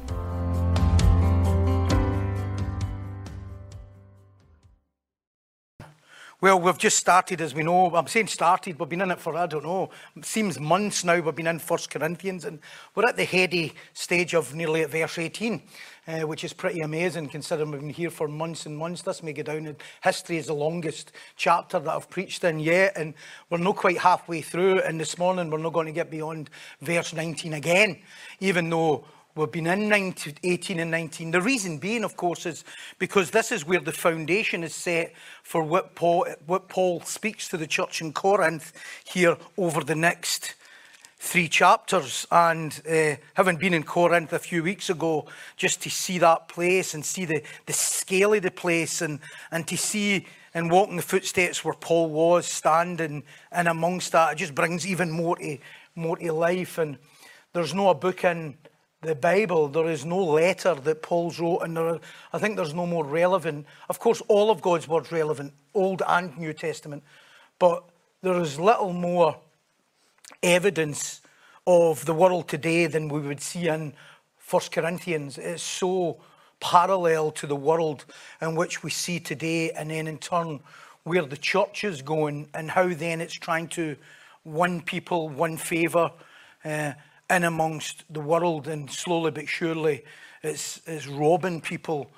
Well, 6.41 6.61
we've 6.61 6.77
just 6.77 6.99
started, 6.99 7.41
as 7.41 7.55
we 7.55 7.63
know. 7.63 7.97
I'm 7.97 8.07
saying 8.07 8.27
started, 8.27 8.79
we've 8.79 8.87
been 8.87 9.01
in 9.01 9.11
it 9.11 9.19
for, 9.19 9.35
I 9.35 9.47
don't 9.47 9.65
know, 9.65 9.89
it 10.15 10.27
seems 10.27 10.61
months 10.61 11.03
now 11.03 11.19
we've 11.19 11.35
been 11.35 11.47
in 11.47 11.59
First 11.59 11.89
Corinthians, 11.89 12.45
and 12.45 12.59
we're 12.95 13.07
at 13.07 13.17
the 13.17 13.25
heady 13.25 13.73
stage 13.95 14.35
of 14.35 14.55
nearly 14.55 14.83
at 14.83 14.91
verse 14.91 15.17
18, 15.17 15.63
uh, 16.07 16.21
which 16.21 16.45
is 16.45 16.53
pretty 16.53 16.81
amazing 16.81 17.29
considering 17.29 17.71
we've 17.71 17.81
been 17.81 17.91
here 17.91 18.11
for 18.11 18.29
months 18.29 18.67
and 18.67 18.77
months. 18.77 19.03
This 19.03 19.23
may 19.23 19.33
go 19.33 19.43
down 19.43 19.67
in 19.67 19.77
history 20.03 20.39
as 20.39 20.47
the 20.47 20.55
longest 20.55 21.13
chapter 21.37 21.79
that 21.79 21.91
I've 21.91 22.11
preached 22.11 22.45
in 22.45 22.59
yet, 22.59 22.93
and 22.97 23.15
we're 23.51 23.59
not 23.59 23.77
quite 23.77 23.99
halfway 23.99 24.41
through, 24.41 24.81
and 24.81 25.01
this 25.01 25.19
morning 25.19 25.51
we're 25.51 25.59
not 25.59 25.73
going 25.73 25.87
to 25.87 25.93
get 25.93 26.11
beyond 26.11 26.51
verse 26.81 27.13
19 27.13 27.55
again, 27.55 27.99
even 28.41 28.71
though 28.71 29.05
We've 29.37 29.51
been 29.51 29.67
in 29.67 29.89
19, 29.89 30.35
18 30.45 30.79
and 30.79 30.93
19. 30.93 31.33
The 31.33 31.41
reason 31.43 31.79
being, 31.79 32.05
of 32.05 32.17
course, 32.17 32.47
is 32.47 32.63
because 33.01 33.33
this 33.33 33.51
is 33.51 33.67
where 33.67 33.81
the 33.81 33.91
foundation 33.91 34.63
is 34.63 34.77
set 34.77 35.13
for 35.43 35.65
what 35.65 35.97
Paul, 35.97 36.29
what 36.47 36.69
Paul 36.69 37.01
speaks 37.01 37.49
to 37.49 37.57
the 37.57 37.67
church 37.67 38.01
in 38.01 38.13
Corinth 38.13 38.73
here 39.05 39.37
over 39.59 39.83
the 39.83 39.97
next 39.97 40.55
three 41.25 41.49
chapters. 41.49 42.27
And 42.31 42.81
uh, 42.89 43.17
having 43.35 43.57
been 43.57 43.75
in 43.75 43.83
Corinth 43.83 44.33
a 44.33 44.39
few 44.39 44.63
weeks 44.63 44.91
ago, 44.91 45.27
just 45.57 45.83
to 45.83 45.91
see 45.91 46.19
that 46.19 46.49
place 46.49 46.95
and 46.95 47.05
see 47.05 47.25
the, 47.25 47.43
the 47.67 47.73
scale 47.73 48.35
of 48.35 48.43
the 48.43 48.51
place 48.51 49.01
and, 49.01 49.21
and 49.51 49.67
to 49.69 49.77
see 49.77 50.27
and 50.53 50.71
walk 50.71 50.89
in 50.89 50.97
the 50.97 51.03
footsteps 51.03 51.65
where 51.65 51.75
Paul 51.75 52.11
was 52.11 52.47
standing 52.47 53.25
and 53.51 53.67
amongst 53.67 54.13
that, 54.13 54.33
it 54.33 54.37
just 54.37 54.55
brings 54.55 54.87
even 54.87 55.11
more 55.11 55.37
to, 55.37 55.59
more 55.97 56.17
to 56.17 56.33
life. 56.33 56.79
And 56.79 56.99
there's 57.53 57.75
no 57.75 57.89
a 57.89 57.95
book 57.95 58.23
in 58.25 58.57
the 59.01 59.15
Bible, 59.15 59.69
there 59.69 59.89
is 59.91 60.05
no 60.05 60.23
letter 60.25 60.75
that 60.75 61.03
Paul's 61.03 61.39
wrote, 61.39 61.61
and 61.61 61.77
there 61.77 61.99
I 62.33 62.39
think 62.39 62.57
there's 62.57 62.73
no 62.73 62.87
more 62.87 63.05
relevant. 63.05 63.67
Of 63.91 63.99
course, 63.99 64.23
all 64.29 64.51
of 64.51 64.63
God's 64.63 64.89
word's 64.89 65.13
relevant, 65.13 65.53
Old 65.75 66.03
and 66.07 66.37
New 66.39 66.55
Testament, 66.55 67.03
but 67.59 67.85
there 68.23 68.41
is 68.41 68.59
little 68.59 68.95
more 68.95 69.37
evidence 70.43 71.21
of 71.67 72.05
the 72.05 72.15
world 72.15 72.49
today 72.49 72.87
than 72.87 73.09
we 73.09 73.21
would 73.21 73.41
see 73.41 73.69
in 73.69 73.95
First 74.39 74.73
Corinthians. 74.73 75.39
It's 75.39 75.63
so 75.63 76.21
parallel 76.61 77.31
to 77.33 77.47
the 77.47 77.57
world 77.57 78.05
in 78.41 78.55
which 78.55 78.83
we 78.83 78.91
see 78.91 79.21
today, 79.21 79.71
and 79.71 79.91
then 79.91 80.07
in 80.07 80.19
turn 80.19 80.61
where 81.03 81.25
the 81.27 81.37
church 81.37 81.85
is 81.85 82.03
going 82.03 82.49
and 82.55 82.71
how 82.71 82.89
then 82.89 83.21
it's 83.21 83.35
trying 83.35 83.69
to 83.69 83.97
win 84.45 84.81
people, 84.83 85.29
win 85.29 85.57
favour. 85.57 86.11
Uh, 86.65 86.93
in 87.31 87.45
amongst 87.45 88.05
the 88.13 88.21
world, 88.21 88.69
and 88.69 88.91
slowly 88.91 89.31
but 89.31 89.49
surely 89.49 90.05
it's, 90.43 90.81
it's 90.87 91.07
robbing 91.07 91.61
people 91.61 92.11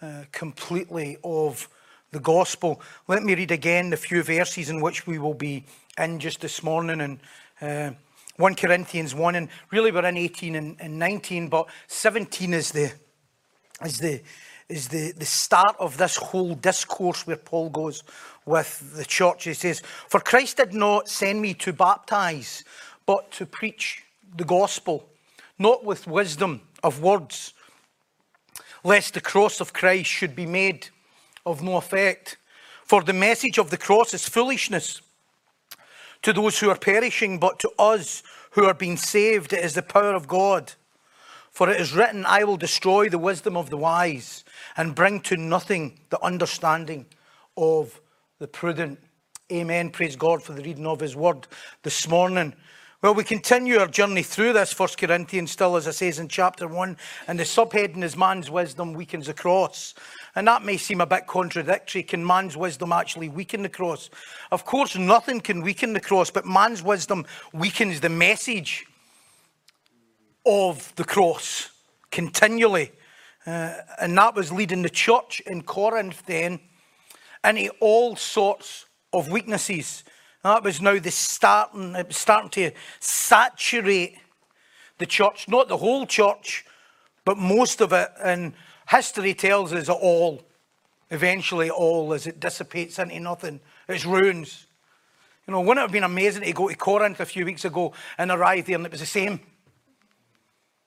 uh, 0.00 0.24
completely 0.30 1.16
of 1.24 1.68
the 2.12 2.20
gospel. 2.20 2.80
Let 3.08 3.22
me 3.22 3.34
read 3.34 3.50
again 3.50 3.90
the 3.90 3.96
few 3.96 4.22
verses 4.22 4.70
in 4.70 4.80
which 4.80 5.06
we 5.06 5.18
will 5.18 5.34
be 5.34 5.64
in 5.98 6.20
just 6.20 6.40
this 6.40 6.62
morning. 6.62 7.00
And 7.00 7.18
uh, 7.62 7.92
1 8.36 8.54
Corinthians 8.56 9.14
1, 9.14 9.34
and 9.36 9.48
really 9.70 9.92
we're 9.92 10.04
in 10.04 10.16
18 10.16 10.56
and, 10.56 10.76
and 10.80 10.98
19, 10.98 11.48
but 11.48 11.68
17 11.86 12.54
is 12.54 12.72
the 12.72 12.92
is 13.84 13.98
the 13.98 14.20
is 14.68 14.88
the, 14.88 15.12
the 15.12 15.24
start 15.24 15.76
of 15.78 15.98
this 15.98 16.16
whole 16.16 16.54
discourse 16.54 17.26
where 17.26 17.36
Paul 17.36 17.68
goes 17.68 18.02
with 18.46 18.96
the 18.96 19.04
church. 19.04 19.44
He 19.44 19.52
says, 19.54 19.82
For 20.08 20.18
Christ 20.18 20.56
did 20.56 20.72
not 20.72 21.08
send 21.08 21.42
me 21.42 21.52
to 21.54 21.74
baptize, 21.74 22.64
but 23.04 23.30
to 23.32 23.44
preach 23.44 24.02
the 24.34 24.44
gospel, 24.44 25.08
not 25.58 25.84
with 25.84 26.06
wisdom 26.06 26.62
of 26.82 27.02
words, 27.02 27.52
lest 28.82 29.12
the 29.12 29.20
cross 29.20 29.60
of 29.60 29.74
Christ 29.74 30.08
should 30.08 30.34
be 30.34 30.46
made 30.46 30.88
of 31.44 31.62
no 31.62 31.76
effect. 31.76 32.38
For 32.86 33.02
the 33.02 33.12
message 33.12 33.58
of 33.58 33.68
the 33.68 33.76
cross 33.76 34.14
is 34.14 34.26
foolishness 34.26 35.02
to 36.22 36.32
those 36.32 36.58
who 36.58 36.70
are 36.70 36.78
perishing, 36.78 37.38
but 37.38 37.58
to 37.60 37.70
us 37.78 38.22
who 38.52 38.64
are 38.64 38.74
being 38.74 38.96
saved, 38.96 39.52
it 39.52 39.64
is 39.64 39.74
the 39.74 39.82
power 39.82 40.14
of 40.14 40.28
God. 40.28 40.72
For 41.50 41.68
it 41.68 41.80
is 41.80 41.94
written, 41.94 42.24
I 42.24 42.44
will 42.44 42.56
destroy 42.56 43.08
the 43.08 43.18
wisdom 43.18 43.56
of 43.56 43.68
the 43.68 43.76
wise 43.76 44.44
and 44.76 44.94
bring 44.94 45.20
to 45.22 45.36
nothing 45.36 46.00
the 46.08 46.22
understanding 46.24 47.06
of 47.56 48.00
the 48.38 48.48
prudent. 48.48 48.98
Amen. 49.50 49.90
Praise 49.90 50.16
God 50.16 50.42
for 50.42 50.52
the 50.52 50.62
reading 50.62 50.86
of 50.86 51.00
his 51.00 51.14
word 51.14 51.46
this 51.82 52.08
morning. 52.08 52.54
Well, 53.02 53.14
we 53.14 53.24
continue 53.24 53.78
our 53.78 53.88
journey 53.88 54.22
through 54.22 54.52
this 54.52 54.72
First 54.72 54.96
Corinthians 54.96 55.50
still, 55.50 55.74
as 55.74 55.88
it 55.88 55.94
says 55.94 56.20
in 56.20 56.28
chapter 56.28 56.68
1, 56.68 56.96
and 57.26 57.36
the 57.36 57.42
subheading 57.42 58.04
is 58.04 58.16
Man's 58.16 58.48
Wisdom 58.48 58.92
Weakens 58.92 59.26
the 59.26 59.34
Cross. 59.34 59.94
And 60.36 60.46
that 60.46 60.64
may 60.64 60.76
seem 60.76 61.00
a 61.00 61.06
bit 61.06 61.26
contradictory. 61.26 62.04
Can 62.04 62.24
man's 62.24 62.56
wisdom 62.56 62.92
actually 62.92 63.28
weaken 63.28 63.62
the 63.62 63.68
cross? 63.68 64.08
Of 64.52 64.64
course, 64.64 64.94
nothing 64.94 65.40
can 65.40 65.62
weaken 65.62 65.94
the 65.94 66.00
cross, 66.00 66.30
but 66.30 66.46
man's 66.46 66.80
wisdom 66.80 67.26
weakens 67.52 67.98
the 67.98 68.08
message 68.08 68.86
of 70.46 70.94
the 70.94 71.02
cross 71.02 71.70
continually. 72.12 72.92
Uh, 73.44 73.78
and 74.00 74.16
that 74.16 74.36
was 74.36 74.52
leading 74.52 74.82
the 74.82 74.88
church 74.88 75.40
in 75.40 75.64
Corinth 75.64 76.22
then 76.26 76.60
into 77.42 77.68
all 77.80 78.14
sorts 78.14 78.86
of 79.12 79.28
weaknesses. 79.28 80.04
That 80.42 80.64
was 80.64 80.80
now 80.80 80.98
the 80.98 81.10
starting, 81.10 81.94
it 81.94 82.08
was 82.08 82.16
starting 82.16 82.50
to 82.50 82.72
saturate 82.98 84.18
the 84.98 85.06
church, 85.06 85.48
not 85.48 85.68
the 85.68 85.76
whole 85.76 86.06
church, 86.06 86.64
but 87.24 87.38
most 87.38 87.80
of 87.80 87.92
it. 87.92 88.10
And 88.22 88.52
history 88.88 89.34
tells 89.34 89.72
us 89.72 89.88
it 89.88 89.92
all, 89.92 90.42
eventually 91.10 91.70
all, 91.70 92.12
as 92.12 92.26
it 92.26 92.40
dissipates 92.40 92.98
into 92.98 93.20
nothing, 93.20 93.60
it's 93.88 94.04
ruins. 94.04 94.66
You 95.46 95.52
know, 95.52 95.60
wouldn't 95.60 95.78
it 95.78 95.82
have 95.82 95.92
been 95.92 96.04
amazing 96.04 96.42
to 96.42 96.52
go 96.52 96.68
to 96.68 96.74
Corinth 96.76 97.20
a 97.20 97.26
few 97.26 97.44
weeks 97.44 97.64
ago 97.64 97.92
and 98.18 98.30
arrive 98.30 98.66
there 98.66 98.76
and 98.76 98.86
it 98.86 98.92
was 98.92 99.00
the 99.00 99.06
same? 99.06 99.40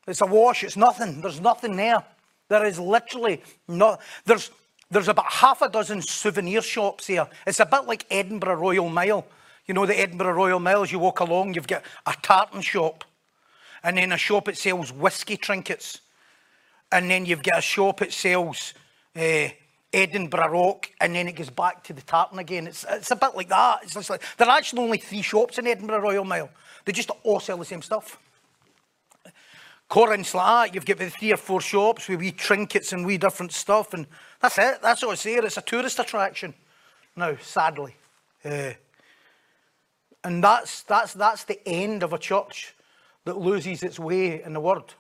It's 0.08 0.22
a 0.22 0.26
wash, 0.26 0.64
it's 0.64 0.78
nothing. 0.78 1.22
There's 1.22 1.42
nothing 1.42 1.76
there. 1.76 2.04
There 2.48 2.66
is 2.66 2.80
literally 2.80 3.42
no, 3.68 3.98
there's, 4.26 4.52
there's 4.92 5.08
about 5.08 5.32
half 5.32 5.62
a 5.62 5.70
dozen 5.70 6.02
souvenir 6.02 6.62
shops 6.62 7.08
here. 7.08 7.28
It's 7.48 7.60
a 7.60 7.66
bit 7.66 7.86
like 7.86 8.06
Edinburgh 8.12 8.56
Royal 8.56 8.90
Mile. 8.90 9.26
You 9.68 9.74
know, 9.74 9.86
the 9.86 10.00
Edinburgh 10.00 10.34
Royal 10.34 10.60
Mile, 10.60 10.86
you 10.86 11.00
walk 11.00 11.20
along, 11.20 11.56
you've 11.56 11.68
got 11.68 11.84
a 12.06 12.14
tartan 12.22 12.62
shop, 12.62 13.04
and 13.84 13.98
then 13.98 14.12
a 14.12 14.18
shop 14.18 14.46
that 14.46 14.58
sells 14.58 14.92
whiskey 14.92 15.38
trinkets, 15.38 16.02
and 16.92 17.10
then 17.10 17.26
you've 17.26 17.44
got 17.44 17.60
a 17.60 17.62
shop 17.62 18.00
that 18.00 18.14
sells 18.14 18.74
uh, 19.16 19.48
Edinburgh 19.92 20.50
Rock, 20.50 20.92
and 21.02 21.16
then 21.16 21.28
it 21.28 21.36
goes 21.36 21.50
back 21.50 21.84
to 21.86 21.94
the 21.94 22.02
tartan 22.02 22.40
again. 22.40 22.68
It's, 22.68 22.86
it's 22.90 23.12
a 23.12 23.16
bit 23.16 23.36
like 23.36 23.50
that. 23.50 23.80
It's 23.84 23.94
just 23.94 24.10
like, 24.10 24.22
there 24.38 24.48
are 24.48 24.58
actually 24.58 24.84
only 24.84 24.98
three 24.98 25.22
shops 25.22 25.58
in 25.58 25.66
Edinburgh 25.66 26.02
Royal 26.02 26.26
Mile. 26.26 26.50
They 26.84 26.92
just 26.92 27.12
all 27.24 27.40
sell 27.40 27.58
the 27.58 27.66
same 27.66 27.82
stuff. 27.82 28.20
Corinth's 29.88 30.34
like 30.34 30.46
that. 30.46 30.76
You've 30.76 30.86
got 30.86 30.98
the 30.98 31.10
three 31.10 31.32
or 31.32 31.38
four 31.38 31.62
shops 31.62 32.08
with 32.08 32.20
wee 32.20 32.32
trinkets 32.32 32.92
and 32.92 33.06
wee 33.06 33.18
different 33.18 33.52
stuff, 33.52 33.94
and 33.94 34.06
that's 34.42 34.58
it. 34.58 34.82
That's 34.82 35.04
what 35.04 35.14
it's 35.14 35.24
there. 35.24 35.46
It's 35.46 35.58
a 35.58 35.62
tourist 35.62 36.00
attraction. 36.00 36.54
Now, 37.16 37.36
sadly, 37.42 37.96
uh, 38.44 38.72
and 40.26 40.44
that's, 40.44 40.82
that's, 40.82 41.14
that's 41.14 41.44
the 41.44 41.60
end 41.68 42.02
of 42.02 42.12
a 42.12 42.18
church 42.18 42.74
that 43.26 43.38
loses 43.38 43.84
its 43.84 44.00
way 44.00 44.42
in 44.42 44.54
the 44.54 44.60
word. 44.60 44.96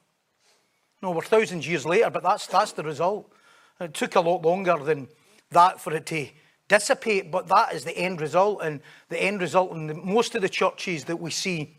No, 1.01 1.09
we're 1.09 1.23
thousands 1.23 1.65
of 1.65 1.71
years 1.71 1.83
later, 1.83 2.11
but 2.11 2.21
that's, 2.21 2.45
that's 2.45 2.73
the 2.73 2.83
result. 2.83 3.31
It 3.79 3.95
took 3.95 4.15
a 4.15 4.21
lot 4.21 4.45
longer 4.45 4.77
than 4.77 5.07
that 5.49 5.81
for 5.81 5.93
it 5.95 6.05
to 6.05 6.27
dissipate, 6.67 7.31
but 7.31 7.47
that 7.47 7.73
is 7.73 7.83
the 7.83 7.97
end 7.97 8.21
result. 8.21 8.61
And 8.61 8.81
the 9.09 9.21
end 9.21 9.41
result 9.41 9.71
in 9.71 9.87
the, 9.87 9.95
most 9.95 10.35
of 10.35 10.43
the 10.43 10.49
churches 10.49 11.05
that 11.05 11.19
we 11.19 11.31
see, 11.31 11.75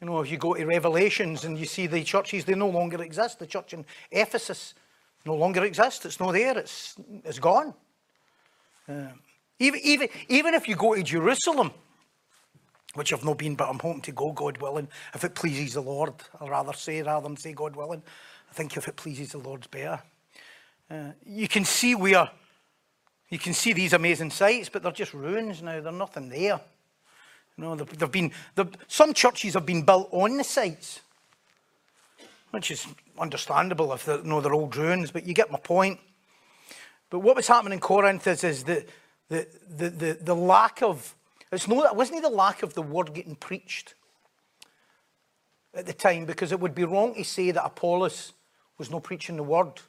you 0.00 0.08
know, 0.08 0.18
if 0.18 0.28
you 0.28 0.36
go 0.36 0.54
to 0.54 0.66
Revelations 0.66 1.44
and 1.44 1.56
you 1.56 1.66
see 1.66 1.86
the 1.86 2.02
churches, 2.02 2.44
they 2.44 2.56
no 2.56 2.68
longer 2.68 3.00
exist. 3.04 3.38
The 3.38 3.46
church 3.46 3.72
in 3.72 3.84
Ephesus 4.10 4.74
no 5.24 5.36
longer 5.36 5.62
exists. 5.62 6.04
It's 6.04 6.18
not 6.18 6.32
there. 6.32 6.58
It's, 6.58 6.96
it's 7.24 7.38
gone. 7.38 7.72
Uh, 8.88 9.06
even, 9.60 9.80
even, 9.84 10.08
even 10.28 10.54
if 10.54 10.66
you 10.66 10.74
go 10.74 10.96
to 10.96 11.04
Jerusalem, 11.04 11.70
which 12.94 13.12
I've 13.12 13.24
not 13.24 13.38
been, 13.38 13.54
but 13.54 13.68
I'm 13.68 13.78
hoping 13.78 14.02
to 14.02 14.12
go, 14.12 14.32
God 14.32 14.58
willing, 14.58 14.88
if 15.14 15.24
it 15.24 15.34
pleases 15.34 15.74
the 15.74 15.82
Lord. 15.82 16.14
I'd 16.40 16.48
rather 16.48 16.72
say 16.72 17.02
rather 17.02 17.28
than 17.28 17.36
say 17.36 17.52
God 17.52 17.76
willing. 17.76 18.02
I 18.50 18.54
think 18.54 18.76
if 18.76 18.88
it 18.88 18.96
pleases 18.96 19.32
the 19.32 19.38
Lord's 19.38 19.66
better. 19.66 20.00
Uh, 20.90 21.12
you 21.26 21.48
can 21.48 21.64
see 21.64 21.94
where 21.94 22.30
you 23.30 23.38
can 23.38 23.54
see 23.54 23.72
these 23.72 23.92
amazing 23.92 24.30
sites, 24.30 24.68
but 24.68 24.82
they're 24.82 24.92
just 24.92 25.14
ruins 25.14 25.62
now. 25.62 25.80
They're 25.80 25.92
nothing 25.92 26.28
there. 26.28 26.60
You 27.56 27.64
know, 27.64 27.74
they've, 27.74 27.98
they've 27.98 28.10
been 28.10 28.32
they've, 28.54 28.70
some 28.86 29.12
churches 29.14 29.54
have 29.54 29.66
been 29.66 29.82
built 29.84 30.08
on 30.12 30.36
the 30.36 30.44
sites. 30.44 31.00
which 32.54 32.70
is 32.70 32.86
understandable 33.18 33.92
if 33.92 34.06
they're, 34.06 34.18
you 34.18 34.24
know, 34.24 34.40
they're 34.40 34.54
old 34.54 34.76
ruins, 34.76 35.10
but 35.10 35.26
you 35.26 35.34
get 35.34 35.50
my 35.50 35.58
point. 35.58 35.98
But 37.10 37.18
what 37.18 37.36
was 37.36 37.48
happening 37.48 37.74
in 37.74 37.80
Corinth 37.80 38.26
is, 38.26 38.44
is 38.44 38.64
the, 38.64 38.86
the, 39.28 39.46
the, 39.68 39.90
the, 39.90 40.18
the 40.22 40.34
lack 40.34 40.82
of, 40.82 41.14
it's 41.52 41.68
no, 41.68 41.84
it 41.84 41.94
wasn't 41.96 42.22
the 42.22 42.28
lack 42.28 42.62
of 42.62 42.74
the 42.74 42.82
word 42.82 43.14
getting 43.14 43.36
preached 43.36 43.94
at 45.74 45.86
the 45.86 45.92
time, 45.92 46.24
because 46.24 46.52
it 46.52 46.60
would 46.60 46.74
be 46.74 46.84
wrong 46.84 47.14
to 47.14 47.24
say 47.24 47.50
that 47.50 47.64
Apollos 47.64 48.32
was 48.78 48.90
not 48.90 49.02
preaching 49.02 49.36
the 49.36 49.42
word, 49.42 49.80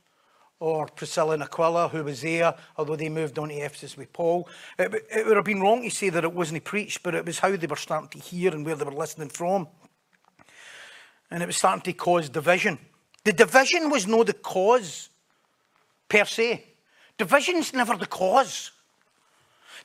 or 0.59 0.87
Priscilla 0.87 1.33
and 1.33 1.43
Aquila, 1.43 1.89
who 1.89 2.03
was 2.03 2.21
there, 2.21 2.55
although 2.77 2.95
they 2.95 3.09
moved 3.09 3.37
on 3.37 3.49
to 3.49 3.55
Ephesus 3.55 3.97
with 3.97 4.11
Paul. 4.13 4.47
It, 4.79 4.93
it 5.11 5.25
would 5.25 5.35
have 5.35 5.45
been 5.45 5.61
wrong 5.61 5.83
to 5.83 5.89
say 5.89 6.09
that 6.09 6.23
it 6.23 6.33
wasn't 6.33 6.63
preached, 6.63 7.03
but 7.03 7.13
it 7.13 7.25
was 7.25 7.39
how 7.39 7.55
they 7.55 7.67
were 7.67 7.75
starting 7.75 8.09
to 8.09 8.19
hear 8.19 8.51
and 8.51 8.65
where 8.65 8.75
they 8.75 8.85
were 8.85 8.91
listening 8.91 9.29
from. 9.29 9.67
And 11.29 11.43
it 11.43 11.45
was 11.45 11.57
starting 11.57 11.81
to 11.81 11.93
cause 11.93 12.29
division. 12.29 12.79
The 13.23 13.33
division 13.33 13.89
was 13.89 14.07
no 14.07 14.23
the 14.23 14.33
cause 14.33 15.09
per 16.07 16.25
se. 16.25 16.63
Division's 17.17 17.73
never 17.73 17.97
the 17.97 18.05
cause. 18.05 18.71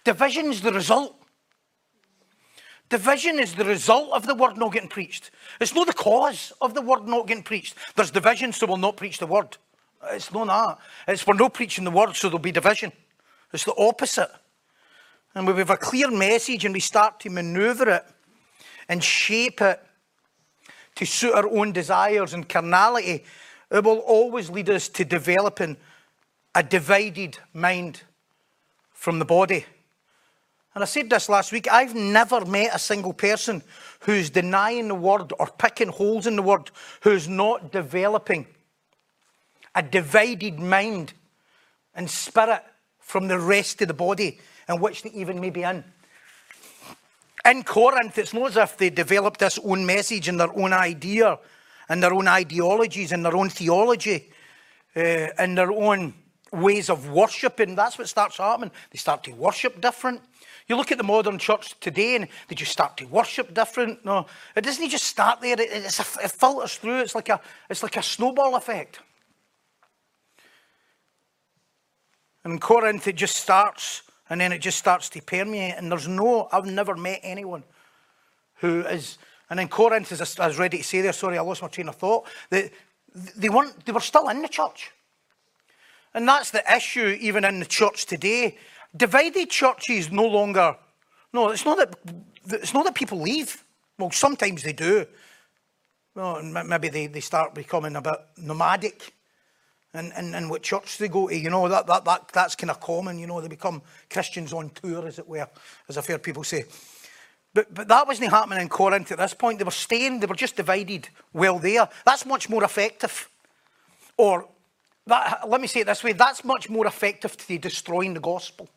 Division's 0.04 0.60
the 0.60 0.72
result. 0.72 1.19
Division 2.90 3.38
is 3.38 3.54
the 3.54 3.64
result 3.64 4.10
of 4.12 4.26
the 4.26 4.34
word 4.34 4.58
not 4.58 4.72
getting 4.72 4.88
preached. 4.88 5.30
It's 5.60 5.74
not 5.74 5.86
the 5.86 5.92
cause 5.92 6.52
of 6.60 6.74
the 6.74 6.82
word 6.82 7.06
not 7.06 7.26
getting 7.26 7.44
preached. 7.44 7.76
There's 7.94 8.10
division, 8.10 8.52
so 8.52 8.66
we'll 8.66 8.76
not 8.76 8.96
preach 8.96 9.18
the 9.18 9.26
word. 9.26 9.56
It's 10.10 10.32
not 10.32 10.48
that. 10.48 10.78
It's 11.06 11.26
we're 11.26 11.34
not 11.34 11.54
preaching 11.54 11.84
the 11.84 11.90
word, 11.90 12.16
so 12.16 12.28
there'll 12.28 12.40
be 12.40 12.52
division. 12.52 12.92
It's 13.52 13.64
the 13.64 13.74
opposite. 13.76 14.30
And 15.34 15.46
we 15.46 15.54
have 15.54 15.70
a 15.70 15.76
clear 15.76 16.10
message 16.10 16.64
and 16.64 16.74
we 16.74 16.80
start 16.80 17.20
to 17.20 17.30
maneuver 17.30 17.88
it 17.88 18.04
and 18.88 19.02
shape 19.02 19.60
it 19.60 19.80
to 20.96 21.06
suit 21.06 21.32
our 21.32 21.48
own 21.48 21.72
desires 21.72 22.34
and 22.34 22.48
carnality, 22.48 23.24
it 23.70 23.84
will 23.84 23.98
always 23.98 24.50
lead 24.50 24.68
us 24.68 24.88
to 24.88 25.04
developing 25.04 25.76
a 26.54 26.62
divided 26.62 27.38
mind 27.54 28.02
from 28.92 29.18
the 29.20 29.24
body. 29.24 29.64
And 30.74 30.84
I 30.84 30.86
said 30.86 31.10
this 31.10 31.28
last 31.28 31.52
week 31.52 31.68
I've 31.70 31.94
never 31.94 32.44
met 32.44 32.74
a 32.74 32.78
single 32.78 33.12
person 33.12 33.62
who's 34.00 34.30
denying 34.30 34.88
the 34.88 34.94
word 34.94 35.32
or 35.38 35.46
picking 35.46 35.88
holes 35.88 36.26
in 36.26 36.36
the 36.36 36.42
word 36.42 36.70
who's 37.02 37.28
not 37.28 37.72
developing 37.72 38.46
a 39.74 39.82
divided 39.82 40.58
mind 40.58 41.12
and 41.94 42.08
spirit 42.08 42.62
from 42.98 43.28
the 43.28 43.38
rest 43.38 43.82
of 43.82 43.88
the 43.88 43.94
body 43.94 44.38
in 44.68 44.80
which 44.80 45.02
they 45.02 45.10
even 45.10 45.40
may 45.40 45.50
be 45.50 45.62
in. 45.62 45.84
In 47.44 47.62
Corinth, 47.64 48.18
it's 48.18 48.34
not 48.34 48.50
as 48.50 48.56
if 48.56 48.76
they 48.76 48.90
developed 48.90 49.40
this 49.40 49.58
own 49.64 49.86
message 49.86 50.28
and 50.28 50.38
their 50.38 50.56
own 50.56 50.72
idea 50.72 51.38
and 51.88 52.02
their 52.02 52.12
own 52.12 52.28
ideologies 52.28 53.12
and 53.12 53.24
their 53.24 53.36
own 53.36 53.48
theology 53.48 54.30
uh, 54.94 55.00
and 55.38 55.56
their 55.56 55.72
own 55.72 56.14
ways 56.52 56.90
of 56.90 57.10
worshipping. 57.10 57.74
That's 57.74 57.98
what 57.98 58.08
starts 58.08 58.36
happening. 58.36 58.70
They 58.90 58.98
start 58.98 59.24
to 59.24 59.32
worship 59.32 59.80
different. 59.80 60.20
You 60.70 60.76
look 60.76 60.92
at 60.92 60.98
the 60.98 61.04
modern 61.04 61.36
church 61.40 61.74
today, 61.80 62.14
and 62.14 62.28
they 62.46 62.54
just 62.54 62.70
start 62.70 62.96
to 62.98 63.04
worship 63.06 63.52
different. 63.52 64.04
No, 64.04 64.26
it 64.54 64.60
doesn't 64.60 64.88
just 64.88 65.02
start 65.02 65.40
there. 65.40 65.60
It, 65.60 65.68
a, 65.68 66.24
it 66.24 66.30
filters 66.30 66.76
through. 66.76 67.00
It's 67.00 67.16
like 67.16 67.28
a, 67.28 67.40
it's 67.68 67.82
like 67.82 67.96
a 67.96 68.02
snowball 68.04 68.54
effect. 68.54 69.00
And 72.44 72.52
in 72.52 72.58
Corinth, 72.60 73.08
it 73.08 73.16
just 73.16 73.34
starts, 73.34 74.02
and 74.30 74.40
then 74.40 74.52
it 74.52 74.60
just 74.60 74.78
starts 74.78 75.08
to 75.08 75.20
permeate. 75.20 75.74
And 75.76 75.90
there's 75.90 76.06
no, 76.06 76.48
I've 76.52 76.66
never 76.66 76.94
met 76.94 77.18
anyone 77.24 77.64
who 78.58 78.82
is, 78.82 79.18
and 79.50 79.58
in 79.58 79.66
Corinth, 79.66 80.12
as 80.12 80.38
I 80.38 80.46
was 80.46 80.56
ready 80.56 80.78
to 80.78 80.84
say 80.84 81.00
there, 81.00 81.12
sorry, 81.12 81.36
I 81.36 81.40
lost 81.40 81.62
my 81.62 81.68
train 81.68 81.88
of 81.88 81.96
thought, 81.96 82.28
they, 82.48 82.70
they 83.34 83.48
weren't, 83.48 83.84
they 83.84 83.90
were 83.90 83.98
still 83.98 84.28
in 84.28 84.40
the 84.40 84.48
church. 84.48 84.92
And 86.14 86.28
that's 86.28 86.52
the 86.52 86.62
issue 86.72 87.18
even 87.20 87.44
in 87.44 87.58
the 87.58 87.66
church 87.66 88.06
today. 88.06 88.56
Divided 88.96 89.50
churches 89.50 90.10
no 90.10 90.26
longer, 90.26 90.76
no, 91.32 91.50
it's 91.50 91.64
not 91.64 91.78
that, 91.78 91.96
it's 92.46 92.74
not 92.74 92.84
that 92.84 92.94
people 92.94 93.20
leave. 93.20 93.64
Well, 93.98 94.10
sometimes 94.10 94.62
they 94.62 94.72
do. 94.72 95.06
Well, 96.14 96.42
maybe 96.42 96.88
they, 96.88 97.06
they 97.06 97.20
start 97.20 97.54
becoming 97.54 97.94
a 97.94 98.02
bit 98.02 98.18
nomadic 98.36 99.12
and, 99.94 100.12
and, 100.16 100.34
and 100.34 100.50
what 100.50 100.62
church 100.62 100.98
they 100.98 101.08
go 101.08 101.28
to. 101.28 101.36
You 101.36 101.50
know, 101.50 101.68
that, 101.68 101.86
that, 101.86 102.04
that, 102.04 102.28
that's 102.32 102.56
kind 102.56 102.70
of 102.70 102.80
common. 102.80 103.18
You 103.18 103.26
know, 103.26 103.40
they 103.40 103.48
become 103.48 103.82
Christians 104.08 104.52
on 104.52 104.70
tour, 104.70 105.06
as 105.06 105.18
it 105.18 105.28
were, 105.28 105.48
as 105.88 105.96
I've 105.96 106.06
heard 106.06 106.22
people 106.22 106.42
say. 106.42 106.64
But, 107.52 107.72
but 107.72 107.88
that 107.88 108.06
wasn't 108.06 108.30
happening 108.30 108.60
in 108.60 108.68
Corinth 108.68 109.10
at 109.12 109.18
this 109.18 109.34
point. 109.34 109.58
They 109.58 109.64
were 109.64 109.70
staying, 109.70 110.20
they 110.20 110.26
were 110.26 110.34
just 110.34 110.56
divided 110.56 111.08
well 111.32 111.58
there. 111.58 111.88
That's 112.04 112.24
much 112.24 112.48
more 112.48 112.64
effective. 112.64 113.28
Or, 114.16 114.48
that, 115.06 115.48
let 115.48 115.60
me 115.60 115.66
say 115.66 115.80
it 115.80 115.86
this 115.86 116.04
way 116.04 116.12
that's 116.12 116.44
much 116.44 116.68
more 116.68 116.86
effective 116.86 117.36
to 117.36 117.58
destroying 117.58 118.14
the 118.14 118.20
gospel. 118.20 118.68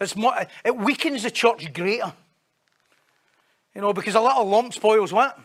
It's 0.00 0.16
more, 0.16 0.34
it 0.64 0.76
weakens 0.76 1.22
the 1.22 1.30
church 1.30 1.72
greater. 1.72 2.12
You 3.74 3.80
know, 3.80 3.92
because 3.92 4.14
a 4.14 4.20
little 4.20 4.48
lump 4.48 4.72
spoils 4.72 5.12
what? 5.12 5.38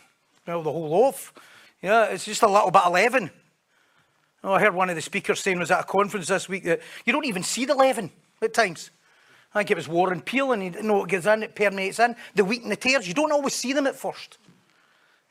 Well, 0.48 0.63
the 0.63 0.71
whole 0.71 0.89
loaf. 0.89 1.33
Yeah, 1.81 2.06
it's 2.06 2.25
just 2.25 2.44
a 2.44 2.48
little 2.48 2.71
bit 2.71 2.86
of 2.86 2.94
leaven. 2.94 3.31
Oh, 4.44 4.53
I 4.53 4.59
heard 4.59 4.74
one 4.74 4.89
of 4.89 4.95
the 4.95 5.01
speakers 5.01 5.39
saying 5.39 5.59
was 5.59 5.71
at 5.71 5.81
a 5.81 5.83
conference 5.83 6.27
this 6.27 6.50
week 6.50 6.63
that 6.63 6.81
you 7.06 7.13
don't 7.13 7.25
even 7.25 7.44
see 7.44 7.65
the 7.65 7.75
leaven 7.75 8.12
at 8.42 8.53
times. 8.53 8.89
I 9.53 9.59
think 9.59 9.71
it 9.71 9.77
was 9.77 9.88
Warren 9.88 10.21
Peel, 10.21 10.54
and 10.54 10.63
you 10.63 10.81
know 10.81 11.04
it 11.04 11.09
gets 11.09 11.25
in, 11.25 11.44
it 11.44 11.56
permeates 11.56 12.00
in. 12.00 12.15
The 12.36 12.45
wheat 12.45 12.63
and 12.63 12.71
the 12.71 12.75
tares, 12.75 13.07
you 13.07 13.13
don't 13.13 13.31
always 13.31 13.54
see 13.54 13.74
them 13.74 13.86
at 13.86 13.95
first. 13.95 14.38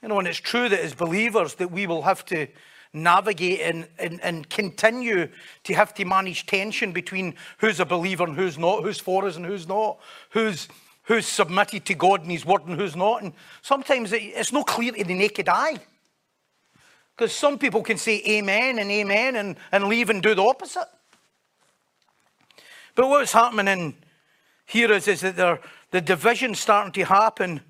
You 0.02 0.08
know, 0.08 0.19
and 0.19 0.28
it's 0.28 0.38
true 0.38 0.69
that 0.69 0.81
as 0.81 0.94
believers 0.94 1.55
that 1.55 1.70
we 1.70 1.87
will 1.87 2.02
have 2.02 2.25
to 2.26 2.46
navigate 2.92 3.60
and, 3.60 3.88
and, 3.98 4.20
and 4.22 4.50
continue 4.50 5.28
to 5.64 5.75
have 5.75 5.94
to 5.94 6.04
manage 6.04 6.46
tension 6.46 6.92
between 6.92 7.34
who's 7.58 7.81
a 7.81 7.84
believer 7.84 8.25
and 8.25 8.37
who's 8.37 8.58
not, 8.58 8.82
who's 8.82 8.98
for 8.98 9.26
us 9.26 9.37
and 9.37 9.46
who's 9.46 9.69
not, 9.69 9.98
who's, 10.31 10.69
who's 11.04 11.26
submitted 11.26 11.84
to 11.87 11.94
God 11.94 12.22
and 12.22 12.31
His 12.31 12.44
word 12.44 12.66
and 12.66 12.78
who's 12.78 12.96
not. 12.96 13.22
And 13.22 13.32
sometimes 13.62 14.12
it, 14.12 14.22
it's 14.22 14.52
not 14.52 14.66
clear 14.66 14.92
to 14.92 15.04
the 15.04 15.14
naked 15.14 15.48
eye. 15.48 15.78
Because 17.16 17.32
some 17.32 17.58
people 17.58 17.82
can 17.82 17.98
say 17.98 18.22
amen 18.26 18.78
and 18.78 18.90
amen 18.90 19.37
and, 19.37 19.56
and 19.72 19.84
leave 19.84 20.10
and 20.10 20.22
do 20.22 20.34
the 20.34 20.42
opposite. 20.42 20.88
But 22.94 23.08
what's 23.08 23.32
happening 23.32 23.94
here 24.66 24.90
is, 24.92 25.06
is 25.06 25.20
that 25.20 25.60
the 25.90 26.00
division's 26.00 26.60
starting 26.60 26.92
to 26.92 27.04
happen 27.04 27.60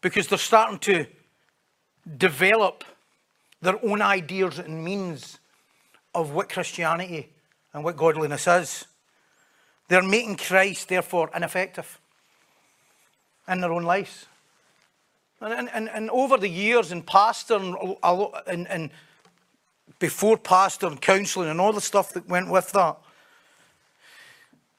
because 0.00 0.26
they're 0.26 0.38
starting 0.38 0.78
to 0.80 1.06
develop 2.16 2.84
their 3.62 3.82
own 3.84 4.02
ideas 4.02 4.58
and 4.58 4.84
means 4.84 5.38
of 6.14 6.32
what 6.32 6.48
Christianity 6.48 7.30
and 7.72 7.82
what 7.82 7.96
godliness 7.96 8.46
is. 8.46 8.84
They're 9.88 10.02
making 10.02 10.36
Christ, 10.36 10.88
therefore, 10.88 11.30
ineffective 11.34 11.98
in 13.48 13.60
their 13.60 13.72
own 13.72 13.84
lives. 13.84 14.26
And, 15.40 15.68
and, 15.72 15.88
and 15.88 16.10
over 16.10 16.36
the 16.36 16.48
years, 16.48 16.92
in 16.92 17.02
pastor 17.02 17.56
and, 17.56 18.68
and, 18.68 18.90
before 19.98 20.38
pastor 20.38 20.86
and 20.86 21.00
counselling 21.00 21.48
and 21.48 21.60
all 21.60 21.72
the 21.72 21.80
stuff 21.80 22.12
that 22.12 22.28
went 22.28 22.50
with 22.50 22.70
that, 22.72 22.96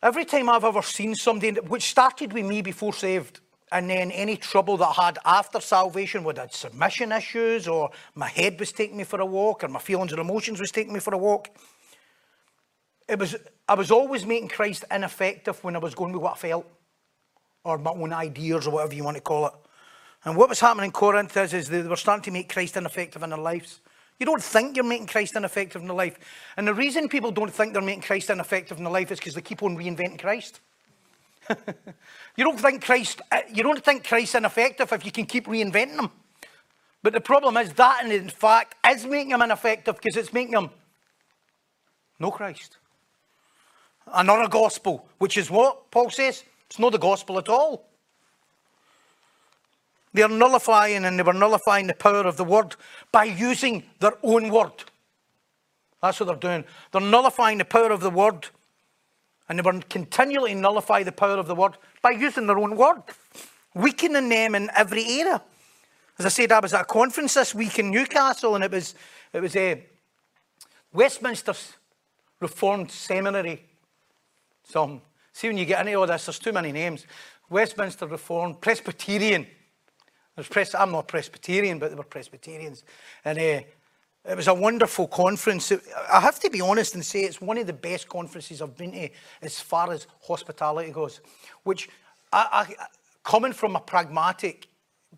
every 0.02 0.25
time 0.25 0.50
I've 0.50 0.63
ever 0.63 0.82
seen 0.82 1.16
somebody, 1.16 1.60
which 1.60 1.84
started 1.84 2.34
with 2.34 2.46
me 2.46 2.62
before 2.62 2.94
saved, 2.94 3.40
and 3.74 3.89
then 3.89 4.12
any 4.12 4.38
trouble 4.38 4.77
that 4.77 4.94
I 4.98 5.06
had 5.06 5.18
after 5.25 5.60
salvation, 5.60 6.24
whether 6.24 6.44
it's 6.44 6.58
submission 6.58 7.12
issues 7.12 7.68
or 7.68 7.89
my 8.13 8.27
head 8.27 8.60
was 8.60 8.72
taking 8.72 8.98
me 8.98 9.03
for 9.03 9.20
a 9.20 9.25
walk 9.25 9.63
or 9.63 9.68
my 9.68 9.80
feelings 9.80 10.12
and 10.12 10.22
emotions 10.22 10.60
was 10.60 10.72
taking 10.72 10.94
me 10.94 11.00
for 11.00 11.13
a 11.13 11.18
walk, 11.18 11.50
it 13.10 13.18
was 13.18 13.36
I 13.68 13.74
was 13.74 13.92
always 13.92 14.25
making 14.25 14.50
Christ 14.50 14.86
ineffective 14.92 15.63
when 15.63 15.75
I 15.75 15.80
was 15.80 15.96
going 15.96 16.13
with 16.13 16.22
what 16.22 16.34
I 16.34 16.38
felt 16.38 16.68
or 17.63 17.77
my 17.77 17.92
own 17.92 18.13
ideas 18.13 18.68
or 18.68 18.72
whatever 18.72 18.94
you 18.94 19.03
want 19.03 19.18
to 19.18 19.24
call 19.24 19.48
it. 19.48 19.53
And 20.25 20.38
what 20.38 20.50
was 20.50 20.60
happening 20.60 20.86
in 20.86 20.92
Corinth 20.92 21.36
is, 21.36 21.53
is 21.53 21.70
they 21.70 21.82
were 21.82 21.96
starting 21.96 22.24
to 22.24 22.32
make 22.32 22.50
Christ 22.50 22.77
ineffective 22.77 23.24
in 23.24 23.30
their 23.32 23.39
lives. 23.39 23.80
You 24.20 24.25
don't 24.25 24.44
think 24.44 24.75
you're 24.75 24.86
making 24.86 25.08
Christ 25.08 25.36
ineffective 25.36 25.82
in 25.82 25.88
their 25.88 25.98
life. 25.98 26.20
And 26.58 26.68
the 26.68 26.74
reason 26.74 27.10
people 27.10 27.32
don't 27.32 27.51
think 27.51 27.74
they're 27.74 27.82
making 27.82 28.03
Christ 28.03 28.30
ineffective 28.30 28.77
in 28.77 28.84
their 28.84 28.94
life 28.94 29.12
is 29.12 29.20
because 29.20 29.34
they 29.34 29.42
keep 29.42 29.63
on 29.63 29.75
reinventing 29.75 30.20
Christ. 30.20 30.60
you 32.36 32.44
don't 32.44 32.60
think 32.60 32.84
Christ, 32.84 33.22
uh, 33.32 33.40
you 33.52 33.64
don't 33.64 33.84
think 33.84 34.08
Christ's 34.08 34.36
ineffective 34.36 34.92
if 34.92 35.06
you 35.06 35.12
can 35.12 35.26
keep 35.26 35.46
reinventing 35.46 36.00
him. 36.00 36.10
But 37.02 37.14
the 37.14 37.22
problem 37.22 37.58
is 37.58 37.74
that, 37.74 38.06
in 38.06 38.30
fact, 38.30 38.76
is 38.90 39.06
making 39.06 39.32
him 39.32 39.42
ineffective 39.42 39.96
because 39.96 40.16
it's 40.16 40.32
making 40.32 40.54
him 40.54 40.70
no 42.20 42.32
Christ. 42.32 42.78
Another 44.14 44.48
gospel, 44.48 45.08
which 45.18 45.38
is 45.38 45.52
what 45.52 45.92
Paul 45.92 46.10
says? 46.10 46.44
It's 46.70 46.80
not 46.80 46.92
the 46.92 46.98
gospel 46.98 47.38
at 47.38 47.50
all. 47.50 47.86
They're 50.14 50.30
nullifying 50.30 51.06
and 51.06 51.18
they 51.18 51.24
were 51.24 51.34
nullifying 51.34 51.88
the 51.88 51.94
power 51.94 52.22
of 52.22 52.38
the 52.38 52.44
word 52.44 52.76
by 53.12 53.26
using 53.26 53.84
their 54.00 54.14
own 54.24 54.50
word. 54.50 54.84
That's 56.02 56.20
what 56.20 56.28
they're 56.28 56.36
doing. 56.36 56.66
They're 56.92 57.02
nullifying 57.02 57.58
the 57.58 57.66
power 57.66 57.92
of 57.92 58.02
the 58.02 58.10
word 58.10 58.50
and 59.48 59.60
they 59.60 59.64
were 59.64 59.80
continually 59.90 60.54
nullify 60.54 61.04
the 61.04 61.12
power 61.12 61.38
of 61.38 61.48
the 61.48 61.56
word 61.56 61.78
by 62.02 62.12
using 62.12 62.48
their 62.48 62.60
own 62.60 62.76
word, 62.76 63.04
weakening 63.74 64.30
them 64.30 64.56
in 64.56 64.70
every 64.76 65.06
area. 65.06 65.42
As 66.18 66.26
I 66.26 66.30
said, 66.30 66.52
I 66.52 66.60
was 66.60 66.74
at 66.74 66.82
a 66.82 66.86
conference 66.86 67.34
this 67.34 67.56
week 67.56 67.80
in 67.80 67.92
Newcastle, 67.92 68.56
and 68.56 68.64
it 68.64 68.72
was 68.72 68.96
it 69.34 69.42
was 69.42 69.56
a 69.56 69.74
uh, 69.74 69.76
Westminster 70.94 71.54
Reformed 72.40 72.92
Seminary. 72.92 73.66
Some 74.64 75.02
see 75.32 75.48
when 75.48 75.58
you 75.58 75.66
get 75.66 75.86
into 75.86 76.00
all 76.00 76.08
this, 76.08 76.26
there's 76.26 76.40
too 76.40 76.54
many 76.54 76.72
names. 76.72 77.06
Westminster 77.50 78.08
Reformed 78.08 78.62
Presbyterian. 78.62 79.48
There's 80.36 80.48
Pres- 80.48 80.76
I'm 80.76 80.92
not 80.92 81.08
Presbyterian, 81.08 81.80
but 81.80 81.90
they 81.90 81.96
were 81.96 82.04
Presbyterians, 82.04 82.84
and 83.26 83.38
uh, 83.38 83.62
it 84.25 84.38
was 84.38 84.48
a 84.48 84.53
wonderful 84.53 85.08
conference. 85.08 85.72
I 86.12 86.22
have 86.22 86.39
to 86.42 86.50
be 86.50 86.62
honest 86.62 86.96
and 86.96 87.06
say 87.06 87.22
it's 87.22 87.42
one 87.42 87.58
of 87.58 87.68
the 87.68 87.74
best 87.74 88.08
conferences 88.08 88.62
I've 88.62 88.77
been 88.77 88.94
to 88.94 89.10
as 89.42 89.60
far 89.60 89.92
as 89.92 90.08
hospitality 90.22 90.92
goes. 90.92 91.20
Which, 91.63 91.89
I, 92.32 92.65
I, 92.80 92.86
coming 93.24 93.51
from 93.51 93.75
a 93.75 93.82
pragmatic 93.82 94.68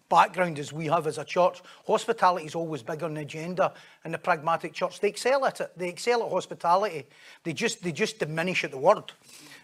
background 0.10 0.58
as 0.58 0.74
we 0.74 0.88
have 0.88 1.06
as 1.06 1.20
a 1.20 1.24
church, 1.24 1.62
hospitality 1.86 2.48
is 2.48 2.56
always 2.56 2.82
big 2.82 3.04
on 3.04 3.14
the 3.14 3.22
agenda 3.22 3.74
in 4.06 4.12
the 4.12 4.18
pragmatic 4.18 4.74
church. 4.74 5.00
They 5.00 5.10
excel 5.10 5.46
at 5.46 5.62
it. 5.62 5.72
They 5.78 5.90
excel 5.90 6.24
at 6.24 6.32
hospitality. 6.32 7.06
They 7.44 7.54
just 7.54 7.84
they 7.84 7.92
just 7.92 8.18
diminish 8.18 8.64
at 8.64 8.72
the 8.72 8.78
word. 8.80 9.12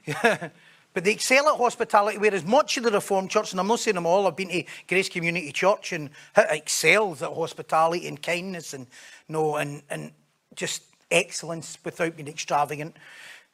But 0.93 1.05
they 1.05 1.13
excel 1.13 1.48
at 1.48 1.57
hospitality, 1.57 2.17
whereas 2.17 2.43
much 2.43 2.75
of 2.77 2.83
the 2.83 2.91
Reformed 2.91 3.29
Church, 3.29 3.51
and 3.51 3.60
I'm 3.60 3.67
not 3.67 3.79
saying 3.79 3.95
them 3.95 4.05
all, 4.05 4.27
I've 4.27 4.36
been 4.36 4.50
to 4.50 4.63
Grace 4.88 5.07
Community 5.07 5.51
Church 5.51 5.93
and 5.93 6.10
excels 6.36 7.21
at 7.21 7.31
hospitality 7.31 8.07
and 8.07 8.21
kindness 8.21 8.74
and 8.74 8.88
you 9.27 9.33
know, 9.33 9.55
and, 9.55 9.83
and 9.89 10.12
just 10.53 10.83
excellence 11.10 11.77
without 11.86 12.17
being 12.17 12.27
extravagant. 12.27 12.98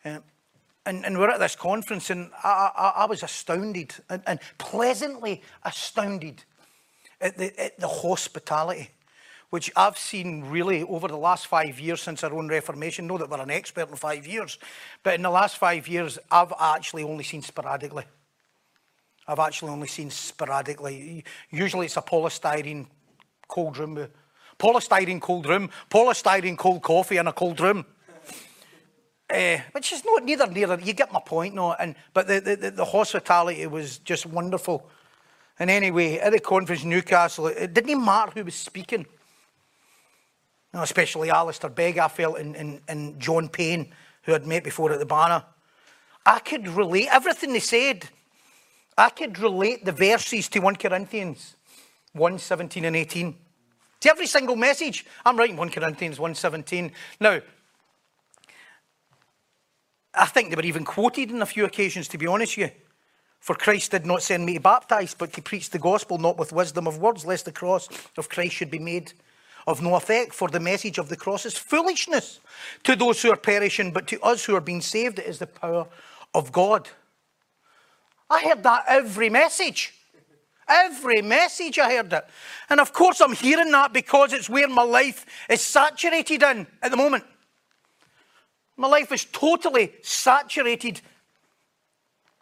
Uh, 0.04 0.20
and, 0.86 1.06
and 1.06 1.18
we're 1.18 1.30
at 1.30 1.40
this 1.40 1.56
conference, 1.56 2.10
and 2.10 2.32
I, 2.44 2.72
I, 2.76 2.94
I 3.04 3.06
was 3.06 3.22
astounded 3.22 3.94
and, 4.10 4.24
and, 4.26 4.40
pleasantly 4.58 5.42
astounded 5.64 6.44
at 7.20 7.38
the, 7.38 7.60
at 7.62 7.80
the 7.80 7.88
hospitality 7.88 8.90
which 9.50 9.72
I've 9.76 9.98
seen 9.98 10.46
really 10.46 10.84
over 10.84 11.08
the 11.08 11.18
last 11.18 11.48
five 11.48 11.80
years 11.80 12.02
since 12.02 12.24
our 12.24 12.34
own 12.34 12.48
Reformation. 12.50 13.08
Know 13.08 13.18
that 13.18 13.30
we're 13.30 13.42
an 13.42 13.50
expert 13.50 13.90
in 13.90 13.96
five 13.96 14.28
years, 14.28 14.58
but 15.04 15.16
in 15.16 15.22
the 15.22 15.30
last 15.30 15.58
five 15.58 15.88
years, 15.88 16.20
I've 16.30 16.54
actually 16.60 17.04
only 17.04 17.24
seen 17.24 17.42
sporadically. 17.42 18.04
I've 19.28 19.40
actually 19.40 19.72
only 19.72 19.88
seen 19.88 20.10
sporadically. 20.10 21.24
Usually 21.50 21.86
it's 21.86 21.98
a 21.98 22.02
polystyrene 22.02 22.88
cold 23.48 23.78
room, 23.78 24.08
polystyrene 24.60 25.22
cold 25.22 25.48
room, 25.48 25.70
polystyrene 25.90 26.58
cold 26.58 26.82
coffee 26.82 27.18
in 27.18 27.28
a 27.28 27.34
cold 27.34 27.60
room. 27.60 27.86
Uh, 29.30 29.58
which 29.74 29.92
is 29.92 30.06
not 30.06 30.24
neither 30.24 30.48
near. 30.48 30.80
You 30.80 30.94
get 30.94 31.12
my 31.12 31.20
point, 31.20 31.54
no. 31.54 31.74
And 31.74 31.96
but 32.14 32.28
the, 32.28 32.40
the, 32.40 32.72
the 32.72 32.86
hospitality 32.86 33.68
was 33.68 33.98
just 33.98 34.26
wonderful. 34.26 34.90
And 35.60 35.70
anyway, 35.70 36.18
at 36.20 36.32
the 36.32 36.40
conference 36.40 36.84
in 36.84 36.90
Newcastle, 36.90 37.48
it 37.48 37.74
didn't 37.74 38.06
matter 38.06 38.32
who 38.36 38.46
was 38.46 38.56
speaking 38.56 39.06
know, 40.74 40.82
especially 40.82 41.30
Alistair 41.30 41.70
Begg, 41.70 41.98
I 41.98 42.08
felt, 42.08 42.38
and, 42.40 42.56
and, 42.56 42.82
and 42.88 43.20
John 43.20 43.50
Payne, 43.50 43.94
who 44.24 44.34
I'd 44.34 44.46
met 44.46 44.64
before 44.64 44.92
at 44.92 45.00
the 45.00 45.06
banner. 45.06 45.44
I 46.26 46.40
could 46.40 46.68
relate 46.68 47.08
everything 47.10 47.54
they 47.54 47.60
said. 47.60 48.10
I 48.98 49.10
could 49.10 49.40
relate 49.40 49.86
the 49.86 49.92
verses 49.92 50.50
to 50.50 50.60
1 50.60 50.76
Corinthians 50.76 51.56
1 52.14 52.40
17 52.40 52.86
and 52.86 52.96
18. 52.96 53.36
To 54.02 54.10
every 54.10 54.28
single 54.28 54.56
message, 54.56 55.06
I'm 55.26 55.38
writing 55.38 55.56
1 55.56 55.70
Corinthians 55.70 56.20
1 56.20 56.36
17. 56.36 56.92
Now, 57.20 57.40
I 60.14 60.26
think 60.26 60.50
they 60.50 60.56
were 60.56 60.64
even 60.64 60.84
quoted 60.84 61.32
on 61.32 61.42
a 61.42 61.46
few 61.46 61.66
occasions, 61.66 62.08
to 62.10 62.18
be 62.18 62.28
honest 62.28 62.58
with 62.58 62.72
you. 62.72 62.82
For 63.40 63.56
Christ 63.56 63.92
did 63.92 64.06
not 64.06 64.24
send 64.24 64.46
me 64.46 64.56
to 64.56 64.60
baptize, 64.60 65.14
but 65.14 65.32
to 65.34 65.42
preach 65.42 65.70
the 65.70 65.80
gospel, 65.80 66.18
not 66.18 66.38
with 66.38 66.52
wisdom 66.52 66.88
of 66.88 66.98
words, 66.98 67.26
lest 67.26 67.46
the 67.46 67.52
cross 67.52 67.88
of 68.18 68.28
Christ 68.28 68.56
should 68.56 68.72
be 68.72 68.80
made 68.80 69.14
of 69.68 69.82
no 69.82 69.96
effect, 69.96 70.34
for 70.34 70.48
the 70.48 70.62
message 70.62 70.98
of 70.98 71.10
the 71.10 71.18
cross 71.18 71.46
is 71.46 71.58
foolishness 71.58 72.40
to 72.84 72.96
those 72.96 73.22
who 73.22 73.30
are 73.30 73.38
perishing, 73.38 73.92
but 73.92 74.08
to 74.08 74.20
us 74.22 74.46
who 74.46 74.56
are 74.56 74.62
being 74.62 74.82
saved, 74.82 75.20
it 75.20 75.28
is 75.28 75.40
the 75.40 75.48
power 75.48 75.86
of 76.34 76.54
God. 76.54 76.88
I 78.30 78.42
heard 78.44 78.64
that 78.64 78.86
every 78.88 79.30
message. 79.30 79.94
Every 80.70 81.22
message 81.22 81.80
I 81.80 81.96
heard 81.96 82.12
it. 82.14 82.26
And 82.70 82.80
of 82.80 82.94
course, 82.94 83.22
I'm 83.22 83.34
hearing 83.34 83.72
that 83.72 83.94
because 83.94 84.34
it's 84.34 84.50
where 84.50 84.68
my 84.68 84.84
life 84.84 85.26
is 85.50 85.62
saturated 85.62 86.44
in 86.44 86.66
at 86.82 86.92
the 86.92 86.98
moment. 86.98 87.26
My 88.78 88.88
life 88.88 89.12
is 89.12 89.26
totally 89.26 89.94
saturated 90.02 91.02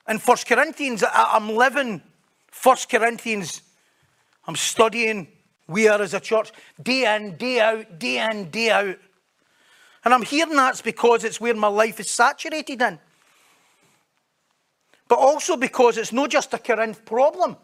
in 0.07 0.19
First 0.19 0.47
Corinthians. 0.47 1.03
I'm 1.11 1.49
living 1.49 2.01
First 2.51 2.89
Corinthians. 2.89 3.61
I'm 4.47 4.55
studying 4.55 5.27
we 5.67 5.87
are 5.87 6.01
as 6.01 6.13
a 6.13 6.19
church, 6.19 6.51
day 6.81 7.15
in, 7.15 7.37
day 7.37 7.59
out, 7.59 7.97
day 7.97 8.19
in, 8.29 8.49
day 8.49 8.69
out. 8.69 8.97
And 10.03 10.13
I'm 10.13 10.21
hearing 10.21 10.55
that's 10.55 10.81
because 10.81 11.23
it's 11.23 11.41
where 11.41 11.55
my 11.55 11.67
life 11.67 11.99
is 11.99 12.09
saturated 12.09 12.81
in. 12.81 12.99
But 15.07 15.19
also 15.19 15.57
because 15.57 15.97
it's 15.97 16.13
not 16.13 16.29
just 16.29 16.53
a 16.53 16.59
Corinth 16.59 17.03
problem, 17.05 17.57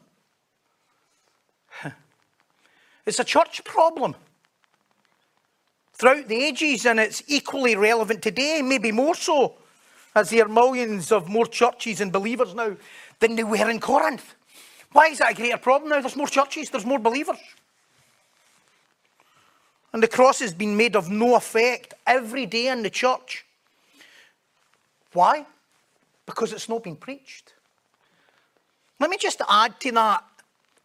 it's 3.06 3.20
a 3.20 3.24
church 3.24 3.64
problem. 3.64 4.16
Throughout 5.94 6.28
the 6.28 6.44
ages, 6.44 6.88
and 6.88 7.00
it's 7.00 7.22
equally 7.28 7.76
relevant 7.76 8.24
today, 8.24 8.64
maybe 8.64 8.92
more 8.92 9.14
so, 9.14 9.54
as 10.16 10.32
there 10.32 10.46
are 10.46 10.50
millions 10.50 11.12
of 11.12 11.30
more 11.30 11.46
churches 11.46 12.02
and 12.02 12.12
believers 12.12 12.56
now 12.56 12.76
than 13.20 13.36
there 13.36 13.46
were 13.46 13.70
in 13.70 13.80
Corinth. 13.80 14.34
Why 14.94 15.08
is 15.08 15.20
that 15.20 15.34
a 15.34 15.36
greater 15.36 15.58
problem 15.58 15.92
now? 15.92 16.02
There's 16.02 16.16
more 16.16 16.28
churches, 16.28 16.72
there's 16.72 16.86
more 16.86 17.00
believers. 17.00 17.38
And 19.94 20.02
the 20.02 20.08
cross 20.08 20.40
has 20.40 20.54
been 20.54 20.78
made 20.78 20.96
of 20.96 21.10
no 21.10 21.36
effect 21.36 21.94
every 22.08 22.46
day 22.46 22.68
in 22.68 22.82
the 22.82 22.90
church. 22.90 23.46
Why? 25.14 25.46
Because 26.26 26.54
it's 26.54 26.70
not 26.70 26.84
been 26.84 26.96
preached. 26.96 27.54
Let 29.00 29.10
me 29.10 29.18
just 29.18 29.42
add 29.50 29.80
to 29.82 29.92
that 29.94 30.24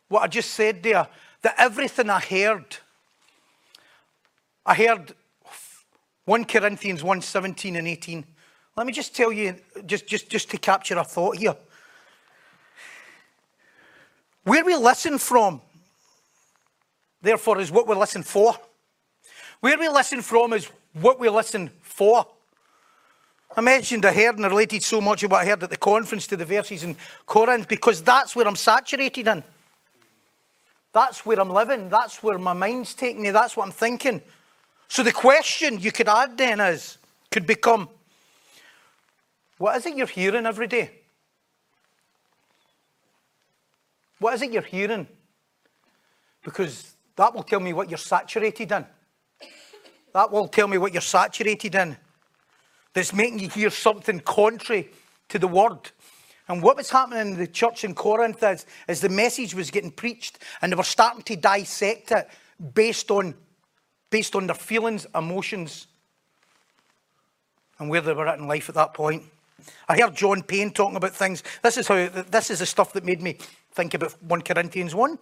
what 0.08 0.22
I 0.22 0.26
just 0.26 0.50
said 0.50 0.82
there 0.82 1.06
that 1.42 1.54
everything 1.58 2.10
I 2.10 2.18
heard, 2.18 2.76
I 4.64 4.74
heard 4.74 5.14
1 6.24 6.44
Corinthians 6.46 7.04
1 7.04 7.22
17 7.22 7.76
and 7.76 7.86
18. 7.86 8.24
Let 8.76 8.86
me 8.86 8.92
just 8.92 9.14
tell 9.14 9.32
you, 9.32 9.54
just, 9.86 10.06
just, 10.06 10.28
just 10.28 10.50
to 10.50 10.58
capture 10.58 10.98
a 10.98 11.04
thought 11.04 11.36
here. 11.36 11.56
Where 14.42 14.64
we 14.64 14.74
listen 14.76 15.18
from, 15.18 15.60
therefore, 17.22 17.60
is 17.60 17.70
what 17.70 17.86
we 17.86 17.94
listen 17.94 18.22
for. 18.22 18.56
Where 19.60 19.78
we 19.78 19.88
listen 19.88 20.22
from 20.22 20.52
is 20.52 20.70
what 20.92 21.18
we 21.18 21.28
listen 21.28 21.70
for. 21.82 22.26
I 23.56 23.60
mentioned 23.60 24.04
I 24.04 24.12
heard 24.12 24.36
and 24.36 24.44
related 24.44 24.82
so 24.82 25.00
much 25.00 25.22
of 25.22 25.30
what 25.30 25.42
I 25.42 25.46
heard 25.46 25.62
at 25.62 25.70
the 25.70 25.76
conference 25.76 26.26
to 26.26 26.36
the 26.36 26.44
verses 26.44 26.84
in 26.84 26.96
Corinth 27.24 27.68
because 27.68 28.02
that's 28.02 28.36
where 28.36 28.46
I'm 28.46 28.56
saturated 28.56 29.26
in. 29.28 29.42
That's 30.92 31.24
where 31.24 31.40
I'm 31.40 31.50
living. 31.50 31.88
That's 31.88 32.22
where 32.22 32.38
my 32.38 32.52
mind's 32.52 32.94
taking 32.94 33.22
me. 33.22 33.30
That's 33.30 33.56
what 33.56 33.66
I'm 33.66 33.72
thinking. 33.72 34.20
So 34.88 35.02
the 35.02 35.12
question 35.12 35.80
you 35.80 35.92
could 35.92 36.08
add 36.08 36.36
then 36.36 36.60
is, 36.60 36.98
could 37.30 37.46
become, 37.46 37.88
what 39.58 39.76
is 39.76 39.86
it 39.86 39.96
you're 39.96 40.06
hearing 40.06 40.46
every 40.46 40.66
day? 40.66 40.90
What 44.18 44.34
is 44.34 44.42
it 44.42 44.52
you're 44.52 44.62
hearing? 44.62 45.06
Because 46.42 46.94
that 47.16 47.34
will 47.34 47.42
tell 47.42 47.60
me 47.60 47.72
what 47.72 47.90
you're 47.90 47.98
saturated 47.98 48.72
in. 48.72 48.86
That 50.16 50.32
will 50.32 50.48
tell 50.48 50.66
me 50.66 50.78
what 50.78 50.94
you're 50.94 51.02
saturated 51.02 51.74
in. 51.74 51.94
That's 52.94 53.12
making 53.12 53.40
you 53.40 53.50
hear 53.50 53.68
something 53.68 54.20
contrary 54.20 54.88
to 55.28 55.38
the 55.38 55.46
word. 55.46 55.90
And 56.48 56.62
what 56.62 56.78
was 56.78 56.88
happening 56.88 57.32
in 57.32 57.36
the 57.36 57.46
church 57.46 57.84
in 57.84 57.94
Corinth 57.94 58.42
is, 58.42 58.64
is 58.88 59.02
the 59.02 59.10
message 59.10 59.54
was 59.54 59.70
getting 59.70 59.90
preached 59.90 60.38
and 60.62 60.72
they 60.72 60.76
were 60.76 60.84
starting 60.84 61.20
to 61.24 61.36
dissect 61.36 62.12
it 62.12 62.30
based 62.72 63.10
on, 63.10 63.34
based 64.08 64.34
on 64.34 64.46
their 64.46 64.56
feelings, 64.56 65.06
emotions, 65.14 65.86
and 67.78 67.90
where 67.90 68.00
they 68.00 68.14
were 68.14 68.26
at 68.26 68.38
in 68.38 68.48
life 68.48 68.70
at 68.70 68.74
that 68.76 68.94
point. 68.94 69.22
I 69.86 69.98
heard 70.00 70.16
John 70.16 70.42
Payne 70.42 70.70
talking 70.70 70.96
about 70.96 71.14
things. 71.14 71.42
This 71.62 71.76
is 71.76 71.88
how 71.88 72.08
this 72.08 72.50
is 72.50 72.60
the 72.60 72.66
stuff 72.66 72.94
that 72.94 73.04
made 73.04 73.20
me 73.20 73.36
think 73.72 73.92
about 73.92 74.14
1 74.22 74.40
Corinthians 74.40 74.94
1. 74.94 75.18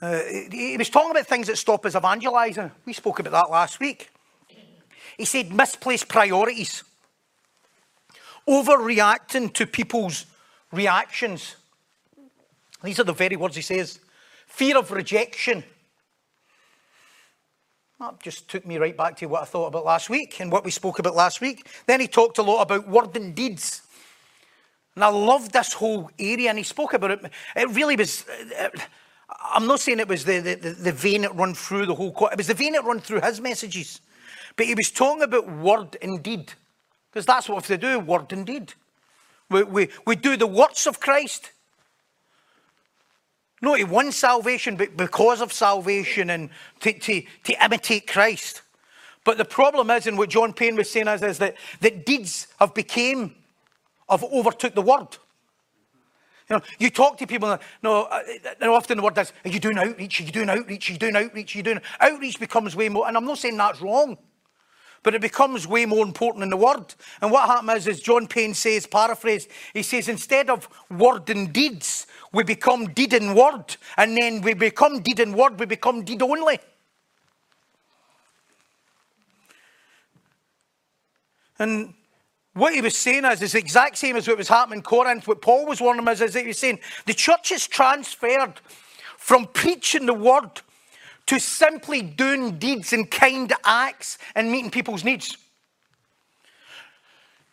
Uh, 0.00 0.22
he 0.50 0.76
was 0.78 0.88
talking 0.88 1.10
about 1.10 1.26
things 1.26 1.46
that 1.46 1.58
stop 1.58 1.84
us 1.84 1.94
evangelising. 1.94 2.70
We 2.86 2.92
spoke 2.94 3.18
about 3.18 3.32
that 3.32 3.50
last 3.50 3.80
week. 3.80 4.10
He 5.18 5.26
said 5.26 5.52
misplaced 5.52 6.08
priorities, 6.08 6.82
overreacting 8.48 9.52
to 9.54 9.66
people's 9.66 10.24
reactions. 10.72 11.56
These 12.82 13.00
are 13.00 13.04
the 13.04 13.12
very 13.12 13.36
words 13.36 13.56
he 13.56 13.62
says 13.62 14.00
fear 14.46 14.78
of 14.78 14.90
rejection. 14.90 15.62
That 17.98 18.20
just 18.22 18.48
took 18.48 18.64
me 18.64 18.78
right 18.78 18.96
back 18.96 19.18
to 19.18 19.26
what 19.26 19.42
I 19.42 19.44
thought 19.44 19.66
about 19.66 19.84
last 19.84 20.08
week 20.08 20.40
and 20.40 20.50
what 20.50 20.64
we 20.64 20.70
spoke 20.70 20.98
about 20.98 21.14
last 21.14 21.42
week. 21.42 21.68
Then 21.86 22.00
he 22.00 22.08
talked 22.08 22.38
a 22.38 22.42
lot 22.42 22.62
about 22.62 22.88
word 22.88 23.14
and 23.14 23.34
deeds. 23.34 23.82
And 24.94 25.04
I 25.04 25.08
loved 25.08 25.52
this 25.52 25.74
whole 25.74 26.10
area, 26.18 26.48
and 26.48 26.58
he 26.58 26.64
spoke 26.64 26.94
about 26.94 27.10
it. 27.10 27.20
It 27.54 27.68
really 27.68 27.96
was. 27.96 28.24
Uh, 28.58 28.70
I'm 29.40 29.66
not 29.66 29.80
saying 29.80 30.00
it 30.00 30.08
was 30.08 30.24
the, 30.24 30.38
the, 30.40 30.54
the, 30.54 30.92
vein 30.92 31.22
that 31.22 31.34
run 31.34 31.54
through 31.54 31.86
the 31.86 31.94
whole, 31.94 32.12
court. 32.12 32.32
it 32.32 32.38
was 32.38 32.48
the 32.48 32.54
vein 32.54 32.74
that 32.74 32.84
run 32.84 33.00
through 33.00 33.22
his 33.22 33.40
messages. 33.40 34.00
But 34.56 34.66
he 34.66 34.74
was 34.74 34.90
talking 34.90 35.22
about 35.22 35.50
word 35.50 35.96
and 36.02 36.22
deed. 36.22 36.52
Because 37.10 37.26
that's 37.26 37.48
what 37.48 37.64
they 37.64 37.76
do, 37.76 37.98
word 37.98 38.32
and 38.32 38.46
deed. 38.46 38.74
We, 39.48 39.62
we, 39.62 39.88
we 40.06 40.16
do 40.16 40.36
the 40.36 40.46
works 40.46 40.86
of 40.86 41.00
Christ. 41.00 41.52
Not 43.62 43.78
he 43.78 43.84
win 43.84 44.12
salvation, 44.12 44.76
but 44.76 44.96
because 44.96 45.40
of 45.40 45.52
salvation 45.52 46.30
and 46.30 46.50
to, 46.80 46.92
to, 46.92 47.22
to 47.44 47.64
imitate 47.64 48.06
Christ. 48.06 48.62
But 49.24 49.38
the 49.38 49.44
problem 49.44 49.90
is, 49.90 50.06
and 50.06 50.16
what 50.16 50.30
John 50.30 50.52
Payne 50.52 50.76
was 50.76 50.90
saying 50.90 51.08
is, 51.08 51.22
is 51.22 51.38
that, 51.38 51.56
that 51.80 52.06
deeds 52.06 52.46
have 52.58 52.74
became, 52.74 53.34
have 54.08 54.24
overtook 54.24 54.74
the 54.74 54.82
word. 54.82 55.08
You 56.50 56.56
know, 56.56 56.62
you 56.80 56.90
talk 56.90 57.16
to 57.18 57.28
people, 57.28 57.56
no, 57.80 58.02
uh, 58.02 58.22
and 58.60 58.70
often 58.70 58.96
the 58.96 59.04
word 59.04 59.16
is, 59.18 59.32
are 59.44 59.48
you 59.48 59.60
doing 59.60 59.78
outreach? 59.78 60.20
Are 60.20 60.24
you 60.24 60.32
doing 60.32 60.50
outreach? 60.50 60.90
Are 60.90 60.92
you 60.94 60.98
doing 60.98 61.14
outreach? 61.14 61.54
Are 61.54 61.58
you 61.58 61.62
doing 61.62 61.80
outreach 62.00 62.40
becomes 62.40 62.74
way 62.74 62.88
more, 62.88 63.06
and 63.06 63.16
I'm 63.16 63.24
not 63.24 63.38
saying 63.38 63.56
that's 63.56 63.80
wrong, 63.80 64.18
but 65.04 65.14
it 65.14 65.20
becomes 65.20 65.68
way 65.68 65.86
more 65.86 66.04
important 66.04 66.40
than 66.40 66.50
the 66.50 66.56
word. 66.56 66.92
And 67.22 67.30
what 67.30 67.48
happens 67.48 67.86
is, 67.86 68.00
John 68.00 68.26
Payne 68.26 68.54
says, 68.54 68.84
paraphrase, 68.84 69.46
he 69.72 69.84
says, 69.84 70.08
instead 70.08 70.50
of 70.50 70.68
word 70.90 71.30
and 71.30 71.52
deeds, 71.52 72.08
we 72.32 72.42
become 72.42 72.92
deed 72.94 73.14
and 73.14 73.36
word, 73.36 73.76
and 73.96 74.16
then 74.16 74.42
we 74.42 74.54
become 74.54 75.00
deed 75.00 75.20
and 75.20 75.36
word, 75.36 75.60
we 75.60 75.66
become 75.66 76.02
deed 76.02 76.20
only. 76.20 76.58
And 81.60 81.94
what 82.54 82.74
he 82.74 82.80
was 82.80 82.96
saying 82.96 83.24
is, 83.24 83.42
is 83.42 83.52
the 83.52 83.58
exact 83.58 83.96
same 83.96 84.16
as 84.16 84.26
what 84.26 84.38
was 84.38 84.48
happening 84.48 84.78
in 84.78 84.82
Corinth. 84.82 85.28
What 85.28 85.40
Paul 85.40 85.66
was 85.66 85.80
warning 85.80 86.04
them 86.04 86.12
is, 86.12 86.20
is 86.20 86.32
that 86.32 86.40
he 86.40 86.48
was 86.48 86.58
saying 86.58 86.80
the 87.06 87.14
church 87.14 87.52
is 87.52 87.66
transferred 87.66 88.60
from 89.16 89.46
preaching 89.46 90.06
the 90.06 90.14
word 90.14 90.60
to 91.26 91.38
simply 91.38 92.02
doing 92.02 92.58
deeds 92.58 92.92
and 92.92 93.08
kind 93.08 93.52
acts 93.64 94.18
and 94.34 94.50
meeting 94.50 94.70
people's 94.70 95.04
needs. 95.04 95.36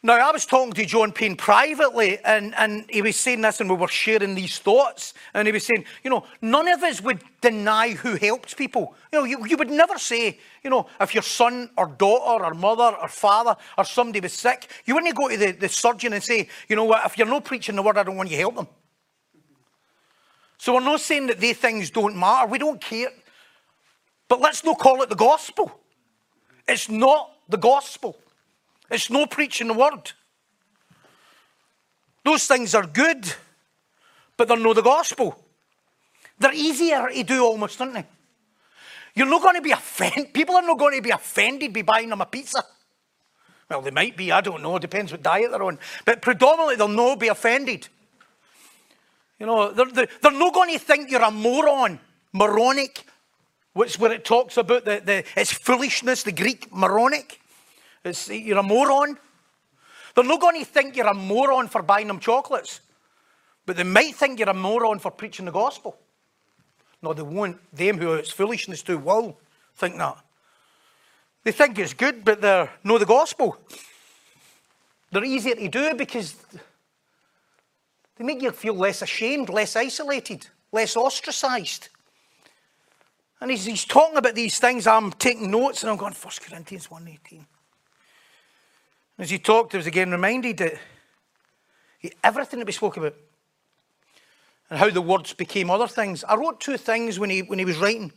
Now, 0.03 0.13
I 0.13 0.31
was 0.31 0.45
talking 0.45 0.73
to 0.73 0.85
John 0.85 1.11
Payne 1.11 1.35
privately, 1.35 2.19
and, 2.23 2.53
and 2.55 2.85
he 2.87 3.01
was 3.01 3.15
saying 3.15 3.41
this, 3.41 3.59
and 3.59 3.69
we 3.69 3.75
were 3.75 3.87
sharing 3.87 4.35
these 4.35 4.59
thoughts. 4.59 5.15
And 5.33 5.47
he 5.47 5.51
was 5.51 5.65
saying, 5.65 5.85
you 6.03 6.11
know, 6.11 6.23
none 6.39 6.67
of 6.67 6.83
us 6.83 7.01
would 7.01 7.19
deny 7.41 7.89
who 7.89 8.15
helps 8.15 8.53
people. 8.53 8.95
You 9.11 9.19
know, 9.19 9.25
you, 9.25 9.45
you 9.47 9.57
would 9.57 9.71
never 9.71 9.97
say, 9.97 10.39
you 10.63 10.69
know, 10.69 10.85
if 11.01 11.15
your 11.15 11.23
son 11.23 11.71
or 11.77 11.87
daughter 11.87 12.45
or 12.45 12.53
mother 12.53 12.95
or 13.01 13.07
father 13.07 13.55
or 13.75 13.83
somebody 13.85 14.19
was 14.19 14.33
sick, 14.33 14.67
you 14.85 14.93
wouldn't 14.93 15.15
go 15.15 15.29
to 15.29 15.35
the, 15.37 15.51
the 15.51 15.67
surgeon 15.67 16.13
and 16.13 16.23
say, 16.23 16.47
you 16.69 16.75
know 16.75 16.85
what, 16.85 17.03
if 17.03 17.17
you're 17.17 17.27
not 17.27 17.43
preaching 17.43 17.75
the 17.75 17.81
word, 17.81 17.97
I 17.97 18.03
don't 18.03 18.17
want 18.17 18.29
you 18.29 18.35
to 18.35 18.41
help 18.41 18.55
them. 18.55 18.67
So 20.59 20.75
we're 20.75 20.81
not 20.81 21.01
saying 21.01 21.27
that 21.27 21.39
these 21.39 21.57
things 21.57 21.89
don't 21.89 22.15
matter. 22.15 22.47
We 22.47 22.59
don't 22.59 22.79
care. 22.79 23.09
But 24.27 24.41
let's 24.41 24.63
not 24.63 24.77
call 24.77 25.01
it 25.01 25.09
the 25.09 25.15
gospel. 25.15 25.71
It's 26.67 26.87
not 26.87 27.31
the 27.49 27.57
gospel. 27.57 28.15
It's 28.89 29.09
no 29.09 29.25
preaching 29.25 29.67
the 29.67 29.73
word. 29.73 30.11
Those 32.23 32.45
things 32.45 32.75
are 32.75 32.85
good, 32.85 33.33
but 34.35 34.47
they're 34.47 34.57
not 34.57 34.75
the 34.75 34.81
gospel. 34.81 35.43
They're 36.39 36.53
easier 36.53 37.09
to 37.09 37.23
do 37.23 37.43
almost, 37.43 37.79
aren't 37.81 37.93
they? 37.93 38.05
You're 39.15 39.27
not 39.27 39.41
going 39.41 39.55
to 39.55 39.61
be 39.61 39.71
offended. 39.71 40.33
People 40.33 40.55
are 40.55 40.61
not 40.61 40.77
going 40.77 40.95
to 40.95 41.01
be 41.01 41.09
offended 41.09 41.73
by 41.73 41.81
buying 41.81 42.09
them 42.09 42.21
a 42.21 42.25
pizza. 42.25 42.63
Well, 43.69 43.81
they 43.81 43.91
might 43.91 44.15
be, 44.15 44.31
I 44.31 44.41
don't 44.41 44.61
know, 44.61 44.77
it 44.77 44.81
depends 44.81 45.11
what 45.11 45.23
diet 45.23 45.51
they're 45.51 45.63
on. 45.63 45.79
But 46.05 46.21
predominantly, 46.21 46.75
they'll 46.75 46.87
not 46.87 47.19
be 47.19 47.27
offended. 47.27 47.87
You 49.39 49.45
know, 49.45 49.71
they're, 49.71 49.91
they're, 49.91 50.07
they're 50.21 50.31
not 50.31 50.53
going 50.53 50.71
to 50.73 50.79
think 50.79 51.11
you're 51.11 51.21
a 51.21 51.31
moron, 51.31 51.99
moronic, 52.31 53.05
which 53.73 53.99
where 53.99 54.11
it 54.11 54.23
talks 54.23 54.57
about 54.57 54.85
the, 54.85 55.01
the 55.03 55.23
it's 55.35 55.51
foolishness, 55.51 56.23
the 56.23 56.31
Greek 56.31 56.73
moronic. 56.73 57.39
It's, 58.07 58.29
you're 58.29 58.57
a 58.57 58.63
moron. 58.63 59.17
They're 60.15 60.23
not 60.23 60.41
going 60.41 60.59
to 60.59 60.65
think 60.65 60.95
you're 60.95 61.07
a 61.07 61.13
moron 61.13 61.67
for 61.67 61.83
buying 61.83 62.07
them 62.07 62.19
chocolates, 62.19 62.81
but 63.65 63.77
they 63.77 63.83
might 63.83 64.15
think 64.15 64.39
you're 64.39 64.49
a 64.49 64.53
moron 64.53 64.99
for 64.99 65.11
preaching 65.11 65.45
the 65.45 65.51
gospel. 65.51 65.97
No, 67.01 67.13
they 67.13 67.21
won't. 67.21 67.57
Them 67.73 67.99
who 67.99 68.13
it's 68.13 68.31
foolishness 68.31 68.81
to 68.83 68.97
will 68.97 69.37
think 69.75 69.97
that. 69.97 70.17
They 71.43 71.51
think 71.51 71.77
it's 71.77 71.93
good, 71.93 72.25
but 72.25 72.41
they're 72.41 72.69
know 72.83 72.97
the 72.97 73.05
gospel. 73.05 73.57
They're 75.11 75.23
easier 75.23 75.55
to 75.55 75.67
do 75.67 75.93
because 75.93 76.35
they 78.17 78.23
make 78.23 78.41
you 78.41 78.51
feel 78.51 78.73
less 78.73 79.01
ashamed, 79.01 79.49
less 79.49 79.75
isolated, 79.75 80.47
less 80.71 80.97
ostracized. 80.97 81.89
And 83.39 83.51
he's, 83.51 83.65
he's 83.65 83.85
talking 83.85 84.17
about 84.17 84.35
these 84.35 84.57
things. 84.57 84.87
I'm 84.87 85.11
taking 85.11 85.51
notes 85.51 85.83
and 85.83 85.91
I'm 85.91 85.97
going, 85.97 86.13
1 86.13 86.33
Corinthians 86.41 86.87
1.18. 86.87 87.45
As 89.17 89.29
he 89.29 89.39
talked, 89.39 89.73
I 89.73 89.77
was 89.77 89.87
again 89.87 90.11
reminded 90.11 90.57
that 90.57 90.73
everything 92.23 92.59
that 92.59 92.65
we 92.67 92.71
spoke 92.71 92.97
about 92.97 93.15
and 94.69 94.79
how 94.79 94.89
the 94.89 95.01
words 95.01 95.33
became 95.33 95.69
other 95.69 95.87
things. 95.87 96.23
I 96.23 96.35
wrote 96.35 96.59
two 96.59 96.77
things 96.77 97.17
when 97.17 97.29
he, 97.29 97.41
when 97.41 97.57
he 97.57 97.65
was 97.65 97.77
writing. 97.77 98.11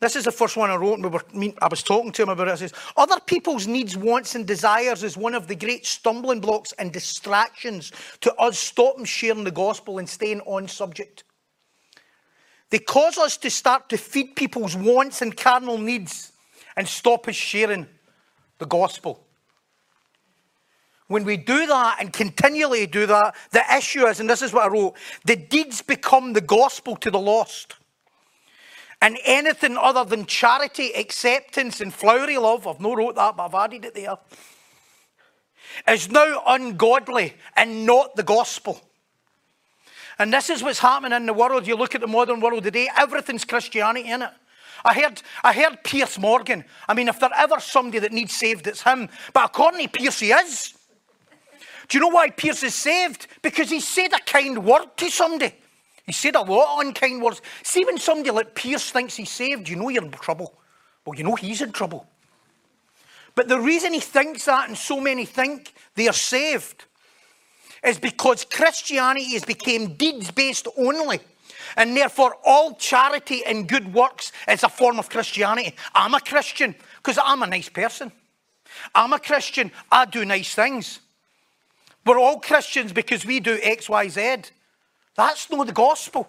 This 0.00 0.16
is 0.16 0.24
the 0.24 0.32
first 0.32 0.56
one 0.56 0.70
I 0.70 0.76
wrote, 0.76 0.94
and 0.94 1.04
we 1.04 1.10
were, 1.10 1.54
I 1.60 1.66
was 1.68 1.82
talking 1.82 2.12
to 2.12 2.22
him 2.22 2.28
about 2.28 2.48
it. 2.48 2.52
It 2.52 2.58
says, 2.58 2.72
Other 2.96 3.18
people's 3.20 3.66
needs, 3.66 3.96
wants, 3.96 4.34
and 4.34 4.46
desires 4.46 5.02
is 5.02 5.16
one 5.16 5.34
of 5.34 5.48
the 5.48 5.56
great 5.56 5.86
stumbling 5.86 6.40
blocks 6.40 6.72
and 6.72 6.92
distractions 6.92 7.90
to 8.20 8.32
us 8.36 8.58
stopping 8.58 9.06
sharing 9.06 9.44
the 9.44 9.50
gospel 9.50 9.98
and 9.98 10.08
staying 10.08 10.40
on 10.42 10.68
subject. 10.68 11.24
They 12.70 12.78
cause 12.78 13.18
us 13.18 13.36
to 13.38 13.50
start 13.50 13.88
to 13.88 13.96
feed 13.96 14.36
people's 14.36 14.76
wants 14.76 15.22
and 15.22 15.36
carnal 15.36 15.78
needs 15.78 16.32
and 16.76 16.86
stop 16.86 17.26
us 17.26 17.34
sharing 17.34 17.88
the 18.58 18.66
gospel. 18.66 19.24
When 21.08 21.24
we 21.24 21.38
do 21.38 21.66
that 21.66 21.96
and 22.00 22.12
continually 22.12 22.86
do 22.86 23.06
that, 23.06 23.34
the 23.50 23.64
issue 23.76 24.06
is, 24.06 24.20
and 24.20 24.28
this 24.28 24.42
is 24.42 24.52
what 24.52 24.64
I 24.64 24.68
wrote, 24.68 24.94
the 25.24 25.36
deeds 25.36 25.82
become 25.82 26.34
the 26.34 26.42
gospel 26.42 26.96
to 26.96 27.10
the 27.10 27.18
lost. 27.18 27.74
And 29.00 29.18
anything 29.24 29.76
other 29.76 30.04
than 30.04 30.26
charity, 30.26 30.92
acceptance, 30.92 31.80
and 31.80 31.94
flowery 31.94 32.36
love, 32.36 32.66
I've 32.66 32.80
not 32.80 32.98
wrote 32.98 33.14
that, 33.16 33.36
but 33.36 33.44
I've 33.44 33.54
added 33.54 33.86
it 33.86 33.94
there, 33.94 34.18
is 35.88 36.10
now 36.10 36.42
ungodly 36.46 37.34
and 37.56 37.86
not 37.86 38.14
the 38.16 38.22
gospel. 38.22 38.80
And 40.18 40.32
this 40.32 40.50
is 40.50 40.62
what's 40.62 40.80
happening 40.80 41.16
in 41.16 41.26
the 41.26 41.32
world. 41.32 41.66
You 41.66 41.76
look 41.76 41.94
at 41.94 42.00
the 42.00 42.06
modern 42.06 42.40
world 42.40 42.64
today, 42.64 42.90
everything's 42.98 43.44
Christianity 43.44 44.10
in 44.10 44.22
it. 44.22 44.30
I 44.84 44.94
heard, 44.94 45.22
I 45.42 45.52
heard 45.52 45.82
Piers 45.84 46.18
Morgan. 46.18 46.64
I 46.88 46.94
mean, 46.94 47.08
if 47.08 47.18
there 47.20 47.30
ever 47.34 47.60
somebody 47.60 48.00
that 48.00 48.12
needs 48.12 48.34
saved, 48.34 48.66
it's 48.66 48.82
him. 48.82 49.08
But 49.32 49.46
according 49.46 49.80
to 49.82 49.88
Piers, 49.88 50.18
he 50.18 50.32
is. 50.32 50.74
Do 51.88 51.96
you 51.96 52.00
know 52.02 52.08
why 52.08 52.30
Piers 52.30 52.62
is 52.62 52.74
saved? 52.74 53.26
Because 53.42 53.70
he 53.70 53.80
said 53.80 54.12
a 54.12 54.20
kind 54.20 54.64
word 54.64 54.96
to 54.98 55.10
somebody. 55.10 55.54
He 56.04 56.12
said 56.12 56.36
a 56.36 56.42
lot 56.42 56.80
of 56.80 56.86
unkind 56.86 57.22
words. 57.22 57.42
See, 57.62 57.84
when 57.84 57.98
somebody 57.98 58.30
like 58.30 58.54
Piers 58.54 58.90
thinks 58.90 59.16
he's 59.16 59.30
saved, 59.30 59.68
you 59.68 59.76
know 59.76 59.88
you're 59.88 60.04
in 60.04 60.10
trouble. 60.10 60.54
Well, 61.04 61.16
you 61.16 61.24
know 61.24 61.34
he's 61.34 61.62
in 61.62 61.72
trouble. 61.72 62.06
But 63.34 63.48
the 63.48 63.58
reason 63.58 63.92
he 63.92 64.00
thinks 64.00 64.46
that, 64.46 64.68
and 64.68 64.76
so 64.76 65.00
many 65.00 65.24
think 65.24 65.72
they 65.94 66.08
are 66.08 66.12
saved, 66.12 66.84
is 67.84 67.98
because 67.98 68.44
Christianity 68.44 69.32
has 69.32 69.44
become 69.44 69.94
deeds 69.94 70.30
based 70.30 70.66
only. 70.76 71.20
And 71.76 71.96
therefore, 71.96 72.36
all 72.44 72.74
charity 72.74 73.44
and 73.44 73.68
good 73.68 73.92
works 73.94 74.32
is 74.48 74.64
a 74.64 74.68
form 74.68 74.98
of 74.98 75.08
Christianity. 75.08 75.74
I'm 75.94 76.14
a 76.14 76.20
Christian 76.20 76.74
because 76.96 77.18
I'm 77.22 77.42
a 77.42 77.46
nice 77.46 77.68
person. 77.68 78.12
I'm 78.94 79.12
a 79.12 79.18
Christian, 79.18 79.70
I 79.90 80.04
do 80.04 80.24
nice 80.24 80.54
things. 80.54 81.00
We're 82.08 82.18
all 82.18 82.40
Christians 82.40 82.94
because 82.94 83.26
we 83.26 83.38
do 83.38 83.58
X, 83.62 83.86
Y, 83.86 84.08
Z. 84.08 84.36
That's 85.14 85.50
not 85.50 85.66
the 85.66 85.74
gospel. 85.74 86.26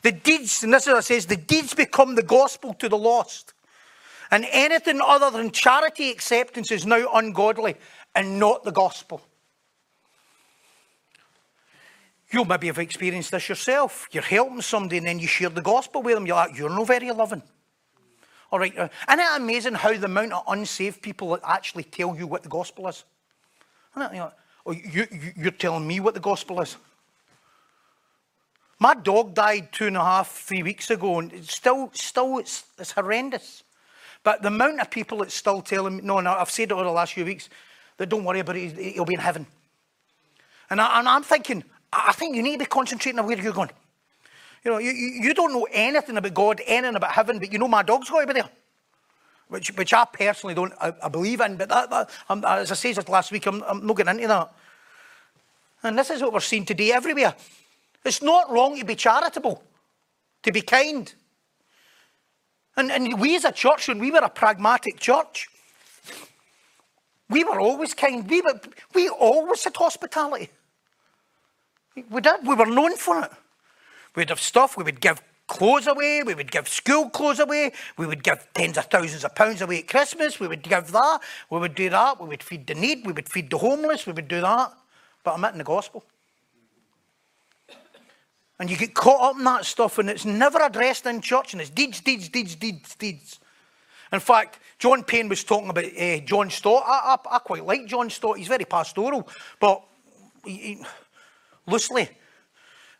The 0.00 0.12
deeds, 0.12 0.64
and 0.64 0.72
this 0.72 0.86
is 0.86 0.88
what 0.94 1.00
it 1.00 1.02
says, 1.02 1.26
the 1.26 1.36
deeds 1.36 1.74
become 1.74 2.14
the 2.14 2.22
gospel 2.22 2.72
to 2.74 2.88
the 2.88 2.96
lost. 2.96 3.52
And 4.30 4.46
anything 4.50 5.02
other 5.04 5.30
than 5.30 5.50
charity 5.50 6.10
acceptance 6.10 6.70
is 6.70 6.86
now 6.86 7.12
ungodly 7.12 7.76
and 8.14 8.38
not 8.38 8.64
the 8.64 8.72
gospel. 8.72 9.20
You 12.30 12.46
maybe 12.46 12.68
have 12.68 12.78
experienced 12.78 13.32
this 13.32 13.50
yourself. 13.50 14.08
You're 14.12 14.22
helping 14.22 14.62
somebody 14.62 14.96
and 14.96 15.06
then 15.06 15.18
you 15.18 15.26
share 15.26 15.50
the 15.50 15.60
gospel 15.60 16.00
with 16.00 16.14
them. 16.14 16.26
You're 16.26 16.36
like, 16.36 16.56
you're 16.56 16.70
no 16.70 16.86
very 16.86 17.10
loving. 17.10 17.42
All 18.50 18.58
right. 18.58 18.76
Uh, 18.78 18.88
isn't 19.10 19.20
it 19.20 19.36
amazing 19.36 19.74
how 19.74 19.92
the 19.92 20.06
amount 20.06 20.32
of 20.32 20.42
unsaved 20.48 21.02
people 21.02 21.38
actually 21.44 21.84
tell 21.84 22.16
you 22.16 22.26
what 22.26 22.42
the 22.42 22.48
gospel 22.48 22.88
is? 22.88 23.04
You 23.96 24.02
know, 24.02 24.32
oh, 24.66 24.72
you, 24.72 25.06
you, 25.36 25.48
are 25.48 25.52
telling 25.52 25.86
me 25.86 26.00
what 26.00 26.14
the 26.14 26.20
gospel 26.20 26.60
is. 26.60 26.76
My 28.80 28.94
dog 28.94 29.34
died 29.34 29.72
two 29.72 29.86
and 29.86 29.96
a 29.96 30.04
half, 30.04 30.30
three 30.30 30.62
weeks 30.62 30.90
ago, 30.90 31.20
and 31.20 31.32
it's 31.32 31.54
still, 31.54 31.90
still, 31.94 32.38
it's, 32.38 32.64
it's 32.78 32.92
horrendous. 32.92 33.62
But 34.24 34.42
the 34.42 34.48
amount 34.48 34.80
of 34.80 34.90
people 34.90 35.18
that's 35.18 35.34
still 35.34 35.62
telling 35.62 35.96
me, 35.96 36.02
no, 36.02 36.20
no, 36.20 36.32
I've 36.32 36.50
said 36.50 36.70
it 36.70 36.72
over 36.72 36.82
the 36.82 36.90
last 36.90 37.12
few 37.12 37.24
weeks, 37.24 37.48
that 37.98 38.08
don't 38.08 38.24
worry 38.24 38.40
about 38.40 38.56
it, 38.56 38.76
he'll 38.76 39.04
be 39.04 39.14
in 39.14 39.20
heaven. 39.20 39.46
And, 40.70 40.80
I, 40.80 40.98
and 40.98 41.08
I'm 41.08 41.22
thinking, 41.22 41.62
I 41.92 42.12
think 42.12 42.34
you 42.34 42.42
need 42.42 42.54
to 42.54 42.58
be 42.60 42.66
concentrating 42.66 43.18
on 43.18 43.26
where 43.26 43.40
you're 43.40 43.52
going. 43.52 43.70
You 44.64 44.72
know, 44.72 44.78
you, 44.78 44.90
you 44.90 45.34
don't 45.34 45.52
know 45.52 45.68
anything 45.70 46.16
about 46.16 46.34
God, 46.34 46.60
anything 46.66 46.96
about 46.96 47.12
heaven, 47.12 47.38
but 47.38 47.52
you 47.52 47.58
know 47.58 47.68
my 47.68 47.82
dog's 47.82 48.10
got 48.10 48.22
to 48.22 48.26
be 48.26 48.32
there. 48.32 48.48
Which, 49.48 49.76
which 49.76 49.92
I 49.92 50.04
personally 50.06 50.54
don't 50.54 50.72
I, 50.80 50.92
I 51.02 51.08
believe 51.08 51.40
in, 51.40 51.56
but 51.56 51.68
that, 51.68 51.90
that 51.90 52.10
as 52.44 52.72
I 52.72 52.74
said 52.74 53.08
last 53.08 53.30
week, 53.30 53.46
I'm, 53.46 53.62
I'm 53.62 53.86
not 53.86 53.96
getting 53.96 54.16
into 54.16 54.28
that. 54.28 54.52
And 55.82 55.98
this 55.98 56.10
is 56.10 56.22
what 56.22 56.32
we're 56.32 56.40
seeing 56.40 56.64
today 56.64 56.92
everywhere. 56.92 57.34
It's 58.04 58.22
not 58.22 58.50
wrong 58.50 58.78
to 58.78 58.84
be 58.84 58.94
charitable, 58.94 59.62
to 60.42 60.52
be 60.52 60.62
kind. 60.62 61.12
And, 62.76 62.90
and 62.90 63.20
we 63.20 63.36
as 63.36 63.44
a 63.44 63.52
church, 63.52 63.88
when 63.88 63.98
we 63.98 64.10
were 64.10 64.18
a 64.18 64.30
pragmatic 64.30 64.98
church, 64.98 65.48
we 67.28 67.44
were 67.44 67.60
always 67.60 67.94
kind. 67.94 68.28
We, 68.28 68.40
were, 68.40 68.60
we 68.94 69.08
always 69.08 69.64
had 69.64 69.76
hospitality. 69.76 70.50
We 72.10 72.20
did. 72.20 72.46
We 72.46 72.54
were 72.54 72.66
known 72.66 72.96
for 72.96 73.22
it. 73.22 73.30
We'd 74.16 74.28
have 74.30 74.40
stuff, 74.40 74.76
we 74.76 74.84
would 74.84 75.00
give 75.00 75.20
clothes 75.54 75.86
away, 75.86 76.22
we 76.24 76.34
would 76.34 76.50
give 76.50 76.68
school 76.68 77.08
clothes 77.08 77.38
away, 77.38 77.70
we 77.96 78.06
would 78.06 78.24
give 78.24 78.44
tens 78.54 78.76
of 78.76 78.86
thousands 78.86 79.24
of 79.24 79.36
pounds 79.36 79.62
away 79.62 79.78
at 79.78 79.88
Christmas, 79.88 80.40
we 80.40 80.48
would 80.48 80.62
give 80.62 80.90
that, 80.90 81.20
we 81.48 81.60
would 81.60 81.76
do 81.76 81.88
that, 81.90 82.20
we 82.20 82.26
would 82.26 82.42
feed 82.42 82.66
the 82.66 82.74
need, 82.74 83.06
we 83.06 83.12
would 83.12 83.28
feed 83.28 83.50
the 83.50 83.58
homeless, 83.58 84.04
we 84.04 84.12
would 84.12 84.26
do 84.26 84.40
that. 84.40 84.72
But 85.22 85.34
I'm 85.34 85.44
in 85.44 85.58
the 85.58 85.64
gospel. 85.64 86.04
And 88.58 88.68
you 88.68 88.76
get 88.76 88.94
caught 88.94 89.30
up 89.30 89.36
in 89.38 89.44
that 89.44 89.64
stuff 89.64 89.98
and 89.98 90.10
it's 90.10 90.24
never 90.24 90.58
addressed 90.58 91.06
in 91.06 91.20
church 91.20 91.52
and 91.52 91.60
it's 91.60 91.70
deeds, 91.70 92.00
deeds, 92.00 92.28
deeds, 92.28 92.56
deeds, 92.56 92.96
deeds. 92.96 93.38
In 94.12 94.20
fact, 94.20 94.58
John 94.80 95.04
Payne 95.04 95.28
was 95.28 95.44
talking 95.44 95.70
about 95.70 95.84
uh, 95.84 96.18
John 96.18 96.50
Stott. 96.50 96.82
I, 96.84 97.14
I, 97.14 97.36
I, 97.36 97.38
quite 97.38 97.64
like 97.64 97.86
John 97.86 98.10
Stott. 98.10 98.38
He's 98.38 98.48
very 98.48 98.64
pastoral, 98.64 99.28
but 99.60 99.82
he, 100.44 100.56
he, 100.56 100.84
loosely. 101.66 102.08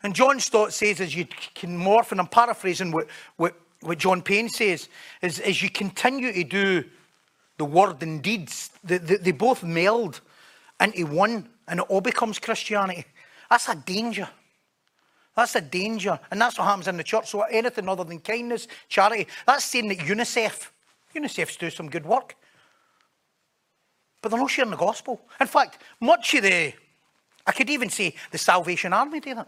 And 0.05 0.13
John 0.13 0.39
Stott 0.39 0.71
says, 0.71 1.01
as 1.01 1.15
you 1.15 1.25
can 1.55 1.75
morph, 1.75 2.11
and 2.11 2.21
I'm 2.21 2.27
paraphrasing 2.27 2.91
what, 2.91 3.07
what, 3.37 3.55
what 3.81 3.97
John 3.97 4.21
Payne 4.21 4.49
says, 4.49 4.87
is 5.23 5.39
as 5.39 5.63
you 5.63 5.69
continue 5.71 6.31
to 6.31 6.43
do 6.43 6.83
the 7.57 7.65
word 7.65 8.03
and 8.03 8.21
deeds, 8.21 8.69
they, 8.83 8.99
they, 8.99 9.15
they 9.15 9.31
both 9.31 9.63
meld 9.63 10.21
into 10.79 11.07
one, 11.07 11.49
and 11.67 11.79
it 11.79 11.85
all 11.89 12.01
becomes 12.01 12.37
Christianity. 12.37 13.05
That's 13.49 13.67
a 13.67 13.73
danger. 13.73 14.29
That's 15.35 15.55
a 15.55 15.61
danger. 15.61 16.19
And 16.29 16.39
that's 16.39 16.59
what 16.59 16.65
happens 16.65 16.87
in 16.87 16.97
the 16.97 17.03
church. 17.03 17.27
So 17.31 17.41
anything 17.41 17.89
other 17.89 18.03
than 18.03 18.19
kindness, 18.19 18.67
charity, 18.87 19.25
that's 19.47 19.65
saying 19.65 19.87
that 19.87 19.97
UNICEF, 19.97 20.69
UNICEF's 21.15 21.57
do 21.57 21.71
some 21.71 21.89
good 21.89 22.05
work. 22.05 22.35
But 24.21 24.29
they're 24.29 24.39
not 24.39 24.51
sharing 24.51 24.69
the 24.69 24.77
gospel. 24.77 25.19
In 25.41 25.47
fact, 25.47 25.81
much 25.99 26.35
of 26.35 26.43
the, 26.43 26.73
I 27.47 27.51
could 27.51 27.71
even 27.71 27.89
say 27.89 28.13
the 28.29 28.37
Salvation 28.37 28.93
Army 28.93 29.19
do 29.19 29.33
that. 29.33 29.47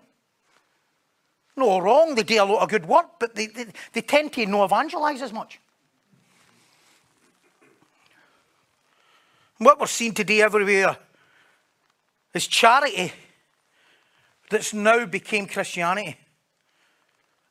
No 1.58 1.80
wrong, 1.80 2.14
they 2.14 2.22
do 2.22 2.42
a 2.42 2.46
lot 2.46 2.62
of 2.62 2.70
good 2.70 2.86
work, 2.86 3.20
but 3.20 3.34
they, 3.34 3.48
they, 3.48 3.66
they 3.92 4.02
tend 4.02 4.32
to 4.34 4.46
not 4.46 4.66
evangelise 4.66 5.24
as 5.24 5.34
much. 5.34 5.60
What 9.58 9.80
we're 9.80 9.88
seeing 9.88 10.14
today 10.14 10.44
everywhere 10.44 10.96
is 12.36 12.46
charity 12.46 13.12
that's 14.52 14.72
now 14.72 15.08
became 15.08 15.48
Christianity. 15.48 16.16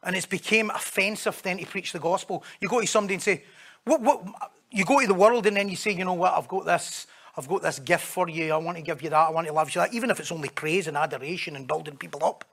And 0.05 0.15
it's 0.15 0.25
became 0.25 0.71
offensive 0.71 1.43
then 1.43 1.59
to 1.59 1.67
preach 1.67 1.93
the 1.93 1.99
gospel. 1.99 2.45
You 2.61 2.69
go 2.69 2.81
to 2.81 2.87
somebody 2.87 3.15
and 3.15 3.23
say, 3.23 3.43
what, 3.85 4.01
what, 4.01 4.23
you 4.71 4.85
go 4.85 5.01
to 5.01 5.07
the 5.09 5.15
world 5.15 5.47
and 5.47 5.57
then 5.57 5.69
you 5.69 5.75
say, 5.75 5.91
you 5.91 6.05
know 6.05 6.15
what, 6.15 6.33
I've 6.33 6.47
got 6.47 6.65
this, 6.65 7.09
I've 7.37 7.49
got 7.49 7.63
this 7.63 7.81
gift 7.81 8.05
for 8.05 8.29
you. 8.29 8.53
I 8.53 8.57
want 8.59 8.77
to 8.77 8.85
give 8.85 9.03
you 9.03 9.11
that. 9.11 9.29
I 9.29 9.31
want 9.31 9.49
to 9.49 9.53
love 9.53 9.75
you 9.75 9.81
that. 9.81 9.93
Even 9.93 10.11
if 10.11 10.21
it's 10.21 10.31
only 10.31 10.49
praise 10.49 10.87
and 10.87 10.97
adoration 10.97 11.57
and 11.57 11.67
building 11.67 11.97
people 11.97 12.25
up 12.25 12.45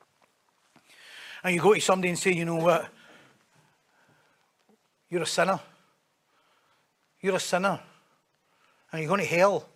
and 1.43 1.53
you 1.53 1.61
go 1.61 1.73
to 1.73 1.81
somebody 1.81 2.09
and 2.09 2.17
say, 2.17 2.31
you 2.31 2.45
know 2.45 2.55
what? 2.55 2.89
You're 5.09 5.23
a 5.23 5.27
sinner. 5.27 5.59
You're 7.21 7.35
a 7.35 7.39
sinner. 7.39 7.79
And 8.91 9.01
you're 9.01 9.09
going 9.09 9.21
to 9.21 9.27
hell 9.27 9.67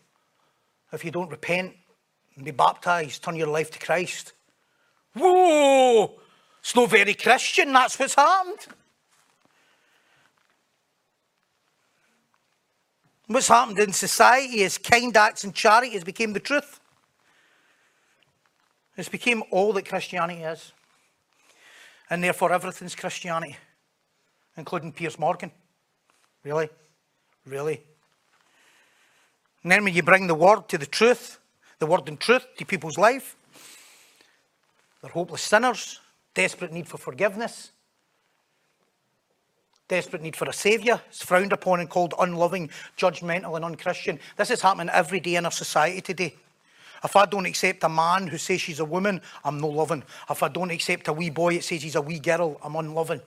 if 0.91 1.03
you 1.03 1.11
don't 1.11 1.29
repent 1.29 1.75
and 2.35 2.45
be 2.45 2.51
baptized, 2.51 3.23
turn 3.23 3.35
your 3.35 3.47
life 3.47 3.71
to 3.71 3.79
Christ. 3.79 4.33
Whoa! 5.13 6.19
It's 6.59 6.75
not 6.75 6.89
very 6.89 7.13
Christian, 7.13 7.73
that's 7.73 7.99
what's 7.99 8.15
happened. 8.15 8.67
What's 13.27 13.49
happened 13.49 13.79
in 13.79 13.91
society 13.91 14.61
is 14.61 14.77
kind 14.77 15.15
acts 15.17 15.43
and 15.43 15.53
charity 15.53 15.89
has 15.91 16.03
become 16.03 16.33
the 16.33 16.39
truth. 16.39 16.79
It's 18.95 19.09
become 19.09 19.43
all 19.51 19.73
that 19.73 19.87
Christianity 19.87 20.43
is. 20.43 20.71
And 22.09 22.23
therefore, 22.23 22.53
everything's 22.53 22.95
Christianity, 22.95 23.57
including 24.55 24.91
Piers 24.91 25.19
Morgan. 25.19 25.51
Really? 26.43 26.69
Really? 27.45 27.81
And 29.63 29.71
then 29.71 29.83
when 29.83 29.93
you 29.93 30.03
bring 30.03 30.27
the 30.27 30.35
word 30.35 30.69
to 30.69 30.77
the 30.77 30.85
truth, 30.85 31.39
the 31.79 31.85
word 31.85 32.07
and 32.07 32.19
truth 32.19 32.45
to 32.57 32.65
people's 32.65 32.97
life, 32.97 33.35
they're 35.01 35.11
hopeless 35.11 35.41
sinners, 35.41 35.99
desperate 36.33 36.71
need 36.71 36.87
for 36.87 36.97
forgiveness, 36.97 37.71
desperate 39.87 40.21
need 40.21 40.35
for 40.35 40.47
a 40.49 40.53
saviour. 40.53 41.01
It's 41.09 41.23
frowned 41.23 41.53
upon 41.53 41.79
and 41.81 41.89
called 41.89 42.13
unloving, 42.19 42.69
judgmental, 42.97 43.55
and 43.55 43.65
unchristian. 43.65 44.19
This 44.37 44.51
is 44.51 44.61
happening 44.61 44.89
every 44.89 45.19
day 45.19 45.35
in 45.35 45.45
our 45.45 45.51
society 45.51 46.01
today. 46.01 46.35
If 47.03 47.15
I 47.15 47.25
don't 47.25 47.45
accept 47.45 47.83
a 47.83 47.89
man 47.89 48.27
who 48.27 48.37
says 48.37 48.61
she's 48.61 48.79
a 48.79 48.85
woman, 48.85 49.21
I'm 49.43 49.59
no 49.59 49.67
loving. 49.67 50.03
If 50.29 50.43
I 50.43 50.47
don't 50.47 50.71
accept 50.71 51.07
a 51.07 51.13
wee 51.13 51.29
boy 51.29 51.55
that 51.55 51.63
says 51.63 51.83
he's 51.83 51.95
a 51.95 52.01
wee 52.01 52.19
girl, 52.19 52.59
I'm 52.63 52.75
unloving. 52.75 53.21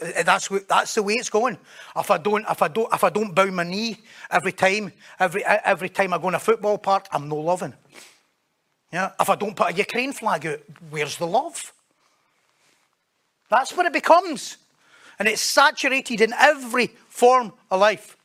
Uh, 0.00 0.22
that's, 0.22 0.50
what, 0.50 0.66
that's 0.68 0.94
the 0.94 1.02
way 1.02 1.14
it's 1.14 1.28
going. 1.28 1.58
If 1.96 2.10
I 2.10 2.18
don't, 2.18 2.46
if 2.48 2.62
I 2.62 2.68
don't, 2.68 2.92
if 2.92 3.04
I 3.04 3.10
don't 3.10 3.34
bow 3.34 3.50
my 3.50 3.64
knee 3.64 3.98
every 4.30 4.52
time, 4.52 4.92
every 5.20 5.44
every 5.44 5.90
time 5.90 6.14
I 6.14 6.18
go 6.18 6.28
in 6.28 6.34
a 6.34 6.38
football 6.38 6.78
park, 6.78 7.06
I'm 7.12 7.28
no 7.28 7.36
loving. 7.36 7.74
Yeah. 8.90 9.10
If 9.20 9.28
I 9.28 9.36
don't 9.36 9.54
put 9.54 9.70
a 9.70 9.74
Ukraine 9.74 10.12
flag 10.12 10.46
out, 10.46 10.60
where's 10.90 11.16
the 11.16 11.26
love? 11.26 11.72
That's 13.50 13.76
what 13.76 13.84
it 13.84 13.92
becomes, 13.92 14.56
and 15.18 15.28
it's 15.28 15.42
saturated 15.42 16.22
in 16.22 16.32
every 16.38 16.86
form 17.08 17.52
of 17.70 17.80
life, 17.80 18.16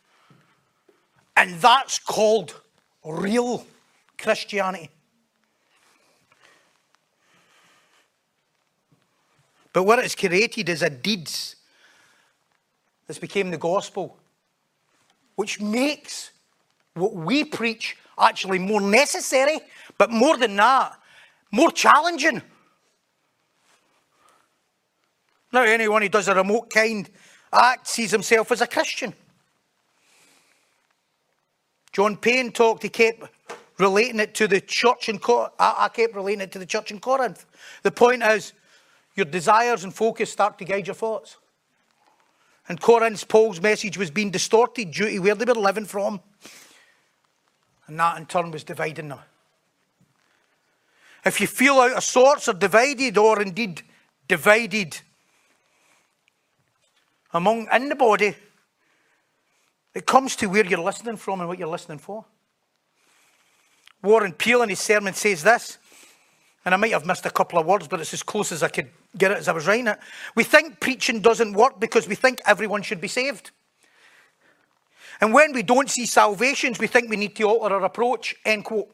and 1.36 1.56
that's 1.56 2.00
called 2.00 2.56
real 3.04 3.65
Christianity. 4.17 4.89
But 9.73 9.84
what 9.84 9.99
it's 9.99 10.15
created 10.15 10.69
is 10.69 10.82
a 10.82 10.89
deeds. 10.89 11.56
This 13.06 13.19
became 13.19 13.51
the 13.51 13.58
gospel, 13.58 14.17
which 15.36 15.62
makes 15.62 16.32
what 16.95 17.13
we 17.13 17.43
preach 17.43 17.95
actually 18.19 18.60
more 18.60 18.82
necessary, 18.82 19.60
but 19.97 20.10
more 20.10 20.36
than 20.36 20.56
that, 20.56 20.97
more 21.51 21.71
challenging. 21.71 22.41
Now, 25.53 25.62
anyone 25.62 26.01
who 26.01 26.10
does 26.10 26.27
a 26.27 26.36
remote 26.36 26.69
kind 26.69 27.10
act 27.53 27.88
sees 27.88 28.12
himself 28.12 28.51
as 28.51 28.62
a 28.62 28.67
Christian. 28.67 29.13
John 31.93 32.17
Payne 32.17 32.51
talked, 32.51 32.84
he 32.84 32.89
kept 32.89 33.30
relating 33.77 34.19
it 34.19 34.33
to 34.35 34.47
the 34.47 34.61
church 34.61 35.09
in 35.09 35.19
Corinth. 35.19 35.53
I 35.59 35.89
kept 35.93 36.15
relating 36.15 36.41
it 36.41 36.51
to 36.53 36.59
the 36.59 36.65
church 36.65 36.91
in 36.91 36.99
Corinth. 36.99 37.45
The 37.83 37.91
point 37.91 38.23
is, 38.23 38.53
your 39.15 39.25
desires 39.25 39.83
and 39.83 39.93
focus 39.93 40.31
start 40.31 40.57
to 40.59 40.65
guide 40.65 40.87
your 40.87 40.95
thoughts. 40.95 41.37
And 42.69 42.79
Corinth, 42.79 43.27
Paul's 43.27 43.61
message 43.61 43.97
was 43.97 44.11
being 44.11 44.29
distorted 44.29 44.91
due 44.91 45.09
to 45.09 45.19
where 45.19 45.35
they 45.35 45.45
were 45.45 45.59
living 45.59 45.85
from. 45.85 46.21
And 47.87 47.99
that 47.99 48.17
in 48.17 48.25
turn 48.25 48.51
was 48.51 48.63
dividing 48.63 49.09
them. 49.09 49.19
If 51.25 51.41
you 51.41 51.47
feel 51.47 51.79
out 51.79 51.93
of 51.93 52.03
sorts 52.03 52.47
or 52.47 52.53
divided, 52.53 53.17
or 53.17 53.41
indeed 53.41 53.81
divided 54.27 54.97
among 57.33 57.67
in 57.71 57.89
the 57.89 57.95
body, 57.95 58.35
it 59.93 60.05
comes 60.05 60.35
to 60.37 60.47
where 60.47 60.65
you're 60.65 60.79
listening 60.79 61.17
from 61.17 61.39
and 61.39 61.49
what 61.49 61.57
you're 61.57 61.67
listening 61.67 61.97
for. 61.97 62.25
Warren 64.03 64.33
Peel 64.33 64.62
in 64.62 64.69
his 64.69 64.79
sermon 64.79 65.13
says 65.13 65.43
this, 65.43 65.77
and 66.65 66.73
I 66.73 66.77
might 66.77 66.91
have 66.91 67.05
missed 67.05 67.25
a 67.25 67.29
couple 67.29 67.60
of 67.60 67.65
words, 67.65 67.88
but 67.88 67.99
it's 67.99 68.13
as 68.13 68.23
close 68.23 68.51
as 68.51 68.62
I 68.62 68.67
could 68.67 68.89
get 69.17 69.31
it 69.31 69.38
as 69.38 69.47
I 69.47 69.53
was 69.53 69.67
writing 69.67 69.88
it. 69.88 69.99
We 70.36 70.43
think 70.43 70.79
preaching 70.79 71.21
doesn't 71.21 71.53
work 71.53 71.79
because 71.79 72.07
we 72.07 72.15
think 72.15 72.41
everyone 72.45 72.81
should 72.81 73.01
be 73.01 73.07
saved. 73.07 73.51
And 75.19 75.33
when 75.33 75.53
we 75.53 75.63
don't 75.63 75.89
see 75.89 76.05
salvations, 76.05 76.77
we 76.77 76.88
think 76.88 77.10
we 77.10 77.15
need 77.15 77.36
to 77.38 77.43
alter 77.43 77.73
our 77.73 77.86
approach. 77.86 78.36
End 78.45 78.65
quote. 78.65 78.93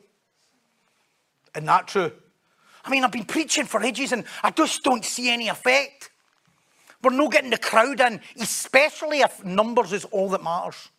Isn't 1.55 1.65
that 1.65 1.87
true? 1.87 2.11
I 2.85 2.89
mean, 2.89 3.03
I've 3.03 3.11
been 3.11 3.25
preaching 3.25 3.65
for 3.65 3.81
ages 3.81 4.11
and 4.11 4.25
I 4.41 4.51
just 4.51 4.83
don't 4.83 5.03
see 5.03 5.29
any 5.29 5.47
effect. 5.47 6.11
We're 7.01 7.11
not 7.11 7.31
getting 7.31 7.49
the 7.49 7.57
crowd 7.57 7.99
in, 7.99 8.21
especially 8.39 9.19
if 9.19 9.43
numbers 9.43 9.91
is 9.91 10.05
all 10.05 10.29
that 10.29 10.43
matters. 10.43 10.89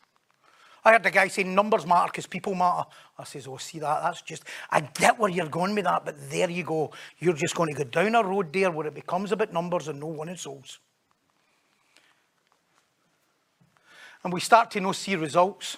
I 0.85 0.93
heard 0.93 1.03
the 1.03 1.11
guy 1.11 1.29
saying 1.29 1.55
numbers 1.55 1.87
matter 1.87 2.11
because 2.13 2.27
people 2.27 2.55
matter. 2.55 2.87
I 3.19 3.25
says, 3.25 3.47
oh, 3.47 3.57
see 3.57 3.79
that? 3.79 4.03
That's 4.03 4.21
just, 4.21 4.45
I 4.71 4.81
get 4.81 5.19
where 5.19 5.31
you're 5.31 5.49
going 5.49 5.75
with 5.75 5.85
that, 5.85 6.05
but 6.05 6.31
there 6.31 6.51
you 6.51 6.63
go. 6.63 6.91
You're 7.19 7.35
just 7.35 7.55
going 7.55 7.75
to 7.75 7.85
go 7.85 7.89
down 7.89 8.15
a 8.15 8.23
road 8.23 8.53
there 8.53 8.71
where 8.71 8.87
it 8.87 8.95
becomes 8.95 9.33
about 9.33 9.53
numbers 9.53 9.89
and 9.89 9.99
no 9.99 10.09
one 10.09 10.29
in 10.29 10.37
souls. 10.37 10.79
And 14.23 14.33
we 14.33 14.41
start 14.41 14.71
to 14.73 14.81
know 14.81 14.93
see 14.93 15.17
results. 15.17 15.77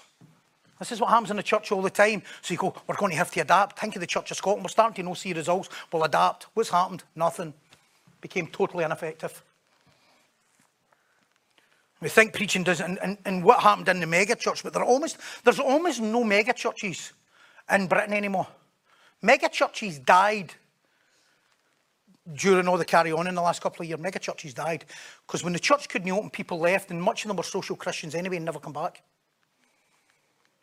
This 0.78 0.92
is 0.92 1.00
what 1.00 1.10
happens 1.10 1.30
in 1.30 1.36
the 1.36 1.42
church 1.42 1.72
all 1.72 1.82
the 1.82 1.90
time. 1.90 2.22
So 2.42 2.52
you 2.52 2.58
go, 2.58 2.74
we're 2.86 2.96
going 2.96 3.12
to 3.12 3.18
have 3.18 3.30
to 3.32 3.40
adapt. 3.40 3.78
Think 3.78 3.96
of 3.96 4.00
the 4.00 4.06
Church 4.06 4.30
of 4.30 4.36
Scotland. 4.36 4.64
We're 4.64 4.70
starting 4.70 4.94
to 4.96 5.02
know 5.02 5.14
see 5.14 5.32
results. 5.32 5.68
We'll 5.92 6.04
adapt. 6.04 6.46
What's 6.54 6.70
happened? 6.70 7.02
Nothing. 7.14 7.54
Became 8.20 8.46
totally 8.48 8.84
ineffective. 8.84 9.42
We 12.00 12.08
think 12.08 12.34
preaching 12.34 12.62
does, 12.62 12.80
and, 12.80 12.98
and, 13.02 13.16
and 13.24 13.42
what 13.42 13.60
happened 13.60 13.88
in 13.88 14.00
the 14.00 14.06
mega 14.06 14.36
church, 14.36 14.62
but 14.62 14.72
there 14.72 14.84
almost, 14.84 15.16
there's 15.44 15.58
almost 15.58 16.00
no 16.00 16.24
mega 16.24 16.52
churches 16.52 17.12
in 17.70 17.86
Britain 17.86 18.12
anymore. 18.12 18.46
Mega 19.22 19.48
churches 19.48 19.98
died 19.98 20.52
during 22.34 22.68
all 22.68 22.76
the 22.76 22.84
carry 22.84 23.12
on 23.12 23.26
in 23.26 23.34
the 23.34 23.40
last 23.40 23.62
couple 23.62 23.82
of 23.82 23.88
years. 23.88 24.00
Mega 24.00 24.18
churches 24.18 24.52
died 24.52 24.84
because 25.26 25.42
when 25.42 25.52
the 25.52 25.58
church 25.58 25.88
couldn't 25.88 26.10
open, 26.10 26.28
people 26.28 26.58
left, 26.58 26.90
and 26.90 27.00
much 27.00 27.24
of 27.24 27.28
them 27.28 27.36
were 27.36 27.42
social 27.42 27.76
Christians 27.76 28.14
anyway 28.14 28.36
and 28.36 28.44
never 28.44 28.58
come 28.58 28.72
back. 28.72 29.02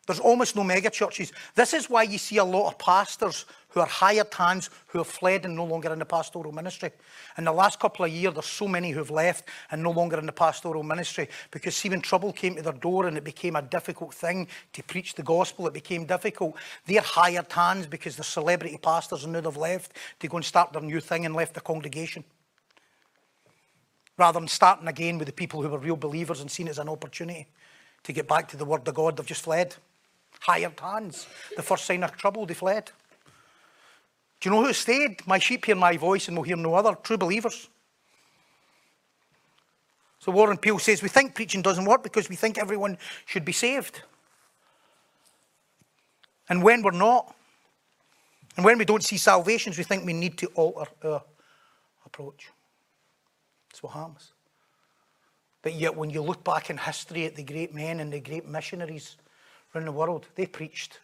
There's 0.06 0.20
almost 0.20 0.54
no 0.54 0.64
mega 0.64 0.90
churches. 0.90 1.32
This 1.54 1.72
is 1.72 1.88
why 1.88 2.02
you 2.02 2.18
see 2.18 2.36
a 2.36 2.44
lot 2.44 2.68
of 2.68 2.78
pastors 2.78 3.46
who 3.70 3.80
are 3.80 3.86
hired 3.86 4.32
hands 4.32 4.70
who 4.86 4.98
have 4.98 5.06
fled 5.06 5.44
and 5.44 5.56
no 5.56 5.64
longer 5.64 5.92
in 5.92 5.98
the 5.98 6.04
pastoral 6.04 6.52
ministry. 6.52 6.92
In 7.38 7.44
the 7.44 7.52
last 7.52 7.80
couple 7.80 8.04
of 8.04 8.10
years, 8.12 8.34
there's 8.34 8.46
so 8.46 8.68
many 8.68 8.90
who've 8.90 9.10
left 9.10 9.48
and 9.70 9.82
no 9.82 9.90
longer 9.90 10.18
in 10.18 10.26
the 10.26 10.32
pastoral 10.32 10.82
ministry 10.82 11.28
because 11.50 11.74
see, 11.74 11.88
when 11.88 12.00
trouble 12.00 12.32
came 12.32 12.54
to 12.54 12.62
their 12.62 12.74
door 12.74 13.06
and 13.06 13.16
it 13.16 13.24
became 13.24 13.56
a 13.56 13.62
difficult 13.62 14.14
thing 14.14 14.46
to 14.74 14.82
preach 14.82 15.14
the 15.14 15.22
gospel, 15.22 15.66
it 15.66 15.74
became 15.74 16.04
difficult. 16.04 16.54
They're 16.86 17.00
hired 17.00 17.50
hands 17.50 17.86
because 17.86 18.14
they're 18.14 18.24
celebrity 18.24 18.78
pastors 18.80 19.24
and 19.24 19.32
now 19.32 19.40
they've 19.40 19.56
left 19.56 19.92
to 20.20 20.28
go 20.28 20.36
and 20.36 20.44
start 20.44 20.72
their 20.72 20.82
new 20.82 21.00
thing 21.00 21.24
and 21.24 21.34
left 21.34 21.54
the 21.54 21.60
congregation. 21.60 22.24
Rather 24.18 24.38
than 24.38 24.48
starting 24.48 24.86
again 24.86 25.18
with 25.18 25.26
the 25.26 25.32
people 25.32 25.62
who 25.62 25.68
were 25.68 25.78
real 25.78 25.96
believers 25.96 26.40
and 26.40 26.50
seen 26.50 26.68
it 26.68 26.70
as 26.70 26.78
an 26.78 26.88
opportunity 26.88 27.48
to 28.04 28.12
get 28.12 28.28
back 28.28 28.46
to 28.48 28.56
the 28.56 28.64
Word 28.64 28.86
of 28.86 28.94
God, 28.94 29.16
they've 29.16 29.26
just 29.26 29.42
fled 29.42 29.74
hired 30.44 30.78
hands. 30.78 31.26
The 31.56 31.62
first 31.62 31.86
sign 31.86 32.04
of 32.04 32.16
trouble, 32.16 32.44
they 32.44 32.54
fled. 32.54 32.90
Do 34.40 34.48
you 34.48 34.54
know 34.54 34.64
who 34.64 34.72
stayed? 34.74 35.26
My 35.26 35.38
sheep 35.38 35.64
hear 35.64 35.74
my 35.74 35.96
voice 35.96 36.28
and 36.28 36.36
will 36.36 36.44
hear 36.44 36.56
no 36.56 36.74
other. 36.74 36.94
True 37.02 37.16
believers. 37.16 37.68
So 40.18 40.32
Warren 40.32 40.58
Peel 40.58 40.78
says 40.78 41.02
we 41.02 41.08
think 41.08 41.34
preaching 41.34 41.62
doesn't 41.62 41.84
work 41.84 42.02
because 42.02 42.28
we 42.28 42.36
think 42.36 42.58
everyone 42.58 42.98
should 43.24 43.44
be 43.44 43.52
saved. 43.52 44.02
And 46.50 46.62
when 46.62 46.82
we're 46.82 46.90
not, 46.90 47.34
and 48.56 48.64
when 48.64 48.76
we 48.76 48.84
don't 48.84 49.02
see 49.02 49.16
salvations, 49.16 49.78
we 49.78 49.84
think 49.84 50.04
we 50.04 50.12
need 50.12 50.36
to 50.38 50.46
alter 50.54 50.90
our 51.02 51.22
approach. 52.04 52.50
That's 53.70 53.82
what 53.82 53.94
happens. 53.94 54.32
But 55.62 55.74
yet, 55.74 55.96
when 55.96 56.10
you 56.10 56.20
look 56.20 56.44
back 56.44 56.68
in 56.68 56.76
history 56.76 57.24
at 57.24 57.34
the 57.34 57.42
great 57.42 57.74
men 57.74 58.00
and 58.00 58.12
the 58.12 58.20
great 58.20 58.46
missionaries 58.46 59.16
around 59.74 59.86
the 59.86 59.92
world, 59.92 60.28
they 60.34 60.46
preached 60.46 61.00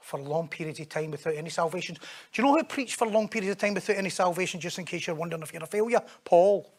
for 0.00 0.20
long 0.20 0.48
periods 0.48 0.78
of 0.78 0.88
time 0.88 1.10
without 1.10 1.34
any 1.34 1.50
salvation. 1.50 1.94
Do 1.94 2.00
you 2.42 2.44
know 2.44 2.54
who 2.54 2.64
preached 2.64 2.94
for 2.94 3.08
long 3.08 3.28
periods 3.28 3.52
of 3.52 3.58
time 3.58 3.74
without 3.74 3.96
any 3.96 4.10
salvation, 4.10 4.60
just 4.60 4.78
in 4.78 4.84
case 4.84 5.06
you're 5.06 5.16
wondering 5.16 5.42
if 5.42 5.52
you're 5.52 5.64
a 5.64 5.66
failure? 5.66 6.00
Paul. 6.24 6.72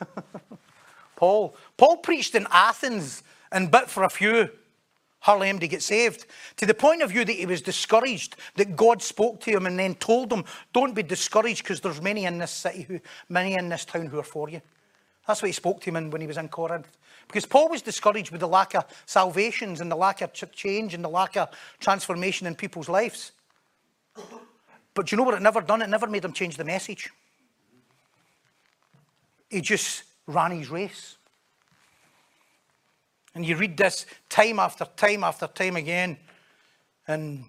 Paul. 1.16 1.54
Paul 1.76 1.98
preached 1.98 2.34
in 2.34 2.46
Athens 2.50 3.22
and 3.52 3.70
but 3.70 3.88
for 3.88 4.02
a 4.02 4.10
few. 4.10 4.50
Hardly 5.20 5.52
to 5.52 5.68
get 5.68 5.82
saved. 5.82 6.24
To 6.56 6.66
the 6.66 6.72
point 6.72 7.02
of 7.02 7.10
view 7.10 7.26
that 7.26 7.32
he 7.32 7.44
was 7.44 7.60
discouraged, 7.60 8.36
that 8.56 8.74
God 8.74 9.02
spoke 9.02 9.40
to 9.42 9.50
him 9.50 9.66
and 9.66 9.78
then 9.78 9.94
told 9.96 10.32
him, 10.32 10.44
Don't 10.72 10.94
be 10.94 11.02
discouraged 11.02 11.62
because 11.62 11.80
there's 11.80 12.00
many 12.00 12.24
in 12.24 12.38
this 12.38 12.50
city, 12.50 12.82
who, 12.82 13.00
many 13.28 13.54
in 13.54 13.68
this 13.68 13.84
town 13.84 14.06
who 14.06 14.18
are 14.18 14.24
for 14.24 14.48
you. 14.48 14.62
That's 15.26 15.42
what 15.42 15.48
he 15.48 15.52
spoke 15.52 15.82
to 15.82 15.90
him 15.90 16.10
when 16.10 16.22
he 16.22 16.26
was 16.26 16.38
in 16.38 16.48
Corinth. 16.48 16.88
Because 17.30 17.46
Paul 17.46 17.68
was 17.68 17.80
discouraged 17.80 18.32
with 18.32 18.40
the 18.40 18.48
lack 18.48 18.74
of 18.74 18.86
salvations 19.06 19.80
and 19.80 19.88
the 19.88 19.96
lack 19.96 20.20
of 20.20 20.32
change 20.32 20.94
and 20.94 21.04
the 21.04 21.08
lack 21.08 21.36
of 21.36 21.50
transformation 21.78 22.48
in 22.48 22.56
people's 22.56 22.88
lives. 22.88 23.30
But 24.94 25.06
do 25.06 25.14
you 25.14 25.16
know 25.16 25.22
what 25.22 25.34
it 25.34 25.42
never 25.42 25.60
done? 25.60 25.80
It 25.80 25.88
never 25.88 26.08
made 26.08 26.24
him 26.24 26.32
change 26.32 26.56
the 26.56 26.64
message. 26.64 27.08
He 29.48 29.60
just 29.60 30.02
ran 30.26 30.50
his 30.50 30.70
race. 30.70 31.18
And 33.36 33.46
you 33.46 33.54
read 33.54 33.76
this 33.76 34.06
time 34.28 34.58
after 34.58 34.84
time 34.96 35.22
after 35.22 35.46
time 35.46 35.76
again. 35.76 36.16
And 37.06 37.44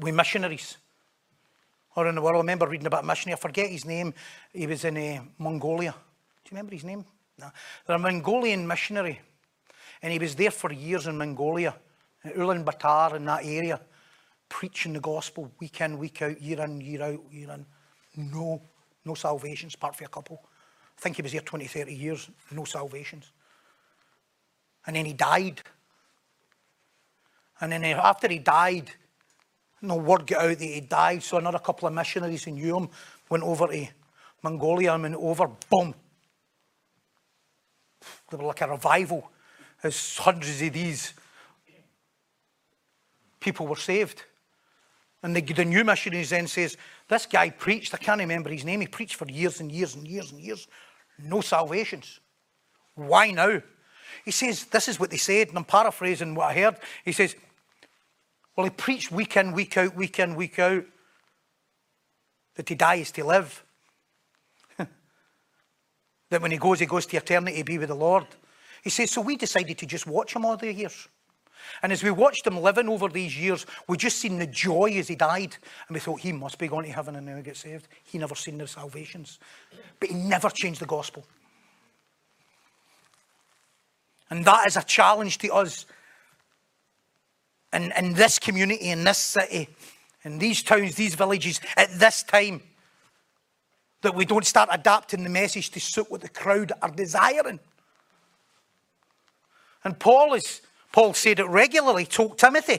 we 0.00 0.10
missionaries 0.10 0.78
or 1.94 2.08
in 2.08 2.16
the 2.16 2.20
world. 2.20 2.34
I 2.34 2.38
remember 2.38 2.66
reading 2.66 2.88
about 2.88 3.04
a 3.04 3.06
missionary. 3.06 3.38
I 3.38 3.40
forget 3.40 3.70
his 3.70 3.84
name. 3.84 4.14
He 4.52 4.66
was 4.66 4.84
in 4.84 4.96
uh, 4.96 5.22
Mongolia. 5.38 5.92
Do 5.92 6.48
you 6.50 6.56
remember 6.56 6.74
his 6.74 6.82
name? 6.82 7.04
No. 7.38 7.50
They're 7.86 7.96
a 7.96 7.98
Mongolian 7.98 8.66
missionary, 8.66 9.20
and 10.02 10.12
he 10.12 10.18
was 10.18 10.34
there 10.34 10.50
for 10.50 10.72
years 10.72 11.06
in 11.06 11.18
Mongolia, 11.18 11.74
in 12.24 12.32
Ulaanbaatar, 12.32 13.16
in 13.16 13.24
that 13.24 13.44
area, 13.44 13.80
preaching 14.48 14.92
the 14.92 15.00
gospel 15.00 15.50
week 15.58 15.80
in, 15.80 15.98
week 15.98 16.22
out, 16.22 16.40
year 16.40 16.60
in, 16.60 16.80
year 16.80 17.02
out, 17.02 17.20
year 17.30 17.50
in. 17.50 17.66
No, 18.16 18.62
no 19.04 19.14
salvations, 19.14 19.74
apart 19.74 19.96
from 19.96 20.06
a 20.06 20.08
couple. 20.08 20.40
I 20.96 21.00
think 21.00 21.16
he 21.16 21.22
was 21.22 21.32
here 21.32 21.40
20, 21.40 21.66
30 21.66 21.94
years, 21.94 22.30
no 22.52 22.64
salvations. 22.64 23.32
And 24.86 24.94
then 24.94 25.06
he 25.06 25.12
died. 25.12 25.60
And 27.60 27.72
then 27.72 27.84
after 27.84 28.28
he 28.28 28.38
died, 28.38 28.90
no 29.82 29.96
word 29.96 30.26
got 30.26 30.44
out 30.44 30.58
that 30.58 30.64
he 30.64 30.80
died, 30.80 31.22
so 31.22 31.38
another 31.38 31.58
couple 31.58 31.88
of 31.88 31.94
missionaries 31.94 32.46
knew 32.46 32.76
him 32.76 32.88
went 33.28 33.44
over 33.44 33.66
to 33.66 33.86
Mongolia 34.42 34.94
and 34.94 35.02
went 35.02 35.14
over, 35.16 35.50
boom, 35.70 35.94
they 38.30 38.36
were 38.36 38.44
like 38.44 38.60
a 38.60 38.68
revival 38.68 39.30
as 39.82 40.16
hundreds 40.16 40.62
of 40.62 40.72
these 40.72 41.12
people 43.40 43.66
were 43.66 43.76
saved. 43.76 44.22
And 45.22 45.34
the, 45.34 45.40
the 45.40 45.64
new 45.64 45.84
missionaries 45.84 46.30
then 46.30 46.46
says, 46.46 46.76
this 47.08 47.26
guy 47.26 47.50
preached, 47.50 47.94
I 47.94 47.98
can't 47.98 48.20
remember 48.20 48.50
his 48.50 48.64
name, 48.64 48.80
he 48.80 48.86
preached 48.86 49.16
for 49.16 49.26
years 49.26 49.60
and 49.60 49.70
years 49.70 49.94
and 49.94 50.06
years 50.06 50.32
and 50.32 50.40
years. 50.40 50.68
No 51.22 51.40
salvations. 51.40 52.20
Why 52.94 53.30
now? 53.30 53.62
He 54.24 54.30
says, 54.30 54.64
this 54.66 54.88
is 54.88 55.00
what 55.00 55.10
they 55.10 55.16
said, 55.16 55.48
and 55.48 55.58
I'm 55.58 55.64
paraphrasing 55.64 56.34
what 56.34 56.50
I 56.50 56.60
heard. 56.60 56.76
He 57.04 57.12
says, 57.12 57.34
well, 58.56 58.64
he 58.64 58.70
preached 58.70 59.10
week 59.10 59.36
in, 59.36 59.52
week 59.52 59.76
out, 59.76 59.96
week 59.96 60.18
in, 60.18 60.34
week 60.34 60.58
out, 60.58 60.84
that 62.54 62.66
to 62.66 62.74
die 62.74 62.96
is 62.96 63.10
to 63.12 63.24
live 63.24 63.63
that 66.34 66.42
when 66.42 66.50
he 66.50 66.58
goes, 66.58 66.80
he 66.80 66.86
goes 66.86 67.06
to 67.06 67.16
eternity 67.16 67.58
to 67.58 67.64
be 67.64 67.78
with 67.78 67.90
the 67.90 67.94
Lord. 67.94 68.26
He 68.82 68.90
says, 68.90 69.12
so 69.12 69.20
we 69.20 69.36
decided 69.36 69.78
to 69.78 69.86
just 69.86 70.04
watch 70.04 70.34
him 70.34 70.44
all 70.44 70.56
the 70.56 70.72
years. 70.72 71.08
And 71.80 71.92
as 71.92 72.02
we 72.02 72.10
watched 72.10 72.44
him 72.44 72.58
living 72.58 72.88
over 72.88 73.08
these 73.08 73.38
years, 73.38 73.66
we 73.88 73.96
just 73.96 74.18
seen 74.18 74.38
the 74.40 74.46
joy 74.48 74.96
as 74.96 75.06
he 75.06 75.14
died. 75.14 75.56
And 75.86 75.94
we 75.94 76.00
thought, 76.00 76.20
he 76.20 76.32
must 76.32 76.58
be 76.58 76.66
going 76.66 76.86
to 76.86 76.92
heaven 76.92 77.14
and 77.14 77.24
now 77.24 77.40
get 77.40 77.56
saved. 77.56 77.86
He 78.02 78.18
never 78.18 78.34
seen 78.34 78.58
the 78.58 78.66
salvations. 78.66 79.38
But 80.00 80.08
he 80.08 80.16
never 80.16 80.50
changed 80.50 80.80
the 80.80 80.86
gospel. 80.86 81.24
And 84.28 84.44
that 84.44 84.66
is 84.66 84.76
a 84.76 84.82
challenge 84.82 85.38
to 85.38 85.54
us 85.54 85.86
in, 87.72 87.92
in 87.96 88.14
this 88.14 88.40
community, 88.40 88.90
in 88.90 89.04
this 89.04 89.18
city, 89.18 89.68
in 90.24 90.38
these 90.38 90.64
towns, 90.64 90.96
these 90.96 91.14
villages, 91.14 91.60
at 91.76 91.90
this 91.92 92.24
time 92.24 92.60
that 94.04 94.14
we 94.14 94.24
don't 94.24 94.46
start 94.46 94.68
adapting 94.72 95.24
the 95.24 95.30
message 95.30 95.70
to 95.70 95.80
suit 95.80 96.10
what 96.10 96.20
the 96.20 96.28
crowd 96.28 96.72
are 96.80 96.90
desiring. 96.90 97.58
And 99.82 99.98
Paul 99.98 100.34
is 100.34 100.62
Paul 100.94 101.12
said 101.12 101.40
it 101.40 101.48
regularly, 101.48 102.06
told 102.06 102.38
Timothy. 102.38 102.78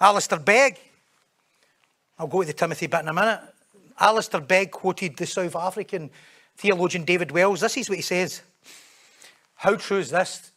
Alistair 0.00 0.38
Begg, 0.38 0.78
I'll 2.16 2.28
go 2.28 2.42
to 2.42 2.46
the 2.46 2.52
Timothy 2.52 2.86
bit 2.86 3.00
in 3.00 3.08
a 3.08 3.12
minute. 3.12 3.40
Alistair 3.98 4.40
Begg 4.40 4.70
quoted 4.70 5.16
the 5.16 5.26
South 5.26 5.56
African 5.56 6.10
theologian 6.56 7.04
David 7.04 7.32
Wells. 7.32 7.60
This 7.60 7.76
is 7.76 7.88
what 7.88 7.96
he 7.96 8.02
says. 8.02 8.42
How 9.56 9.74
true 9.74 9.98
is 9.98 10.10
this? 10.10 10.52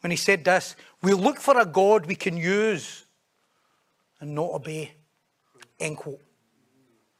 When 0.00 0.10
he 0.10 0.16
said 0.16 0.44
this, 0.44 0.74
we 1.00 1.12
look 1.12 1.38
for 1.38 1.60
a 1.60 1.64
God 1.64 2.06
we 2.06 2.16
can 2.16 2.36
use 2.36 3.01
and 4.22 4.36
not 4.36 4.52
obey. 4.52 4.92
End 5.80 5.96
quote. 5.96 6.20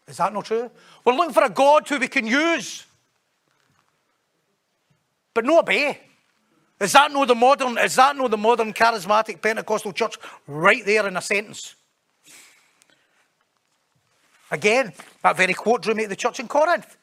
Is 0.06 0.16
that 0.18 0.32
not 0.32 0.44
true? 0.44 0.70
We're 1.04 1.14
looking 1.14 1.34
for 1.34 1.42
a 1.42 1.50
God 1.50 1.86
who 1.88 1.98
we 1.98 2.06
can 2.06 2.26
use, 2.26 2.86
but 5.34 5.44
not 5.44 5.64
obey. 5.64 5.98
Is 6.80 6.92
that 6.92 7.12
not 7.12 7.28
the 7.28 7.34
modern, 7.34 7.76
is 7.78 7.96
that 7.96 8.16
not 8.16 8.30
the 8.30 8.38
modern 8.38 8.72
charismatic 8.72 9.42
Pentecostal 9.42 9.92
church 9.92 10.16
right 10.46 10.84
there 10.86 11.06
in 11.08 11.16
a 11.16 11.20
sentence? 11.20 11.74
Again, 14.50 14.92
that 15.22 15.36
very 15.36 15.54
quote 15.54 15.82
drew 15.82 15.94
me 15.94 16.04
to 16.04 16.08
the 16.08 16.16
church 16.16 16.38
in 16.38 16.46
Corinth. 16.46 16.96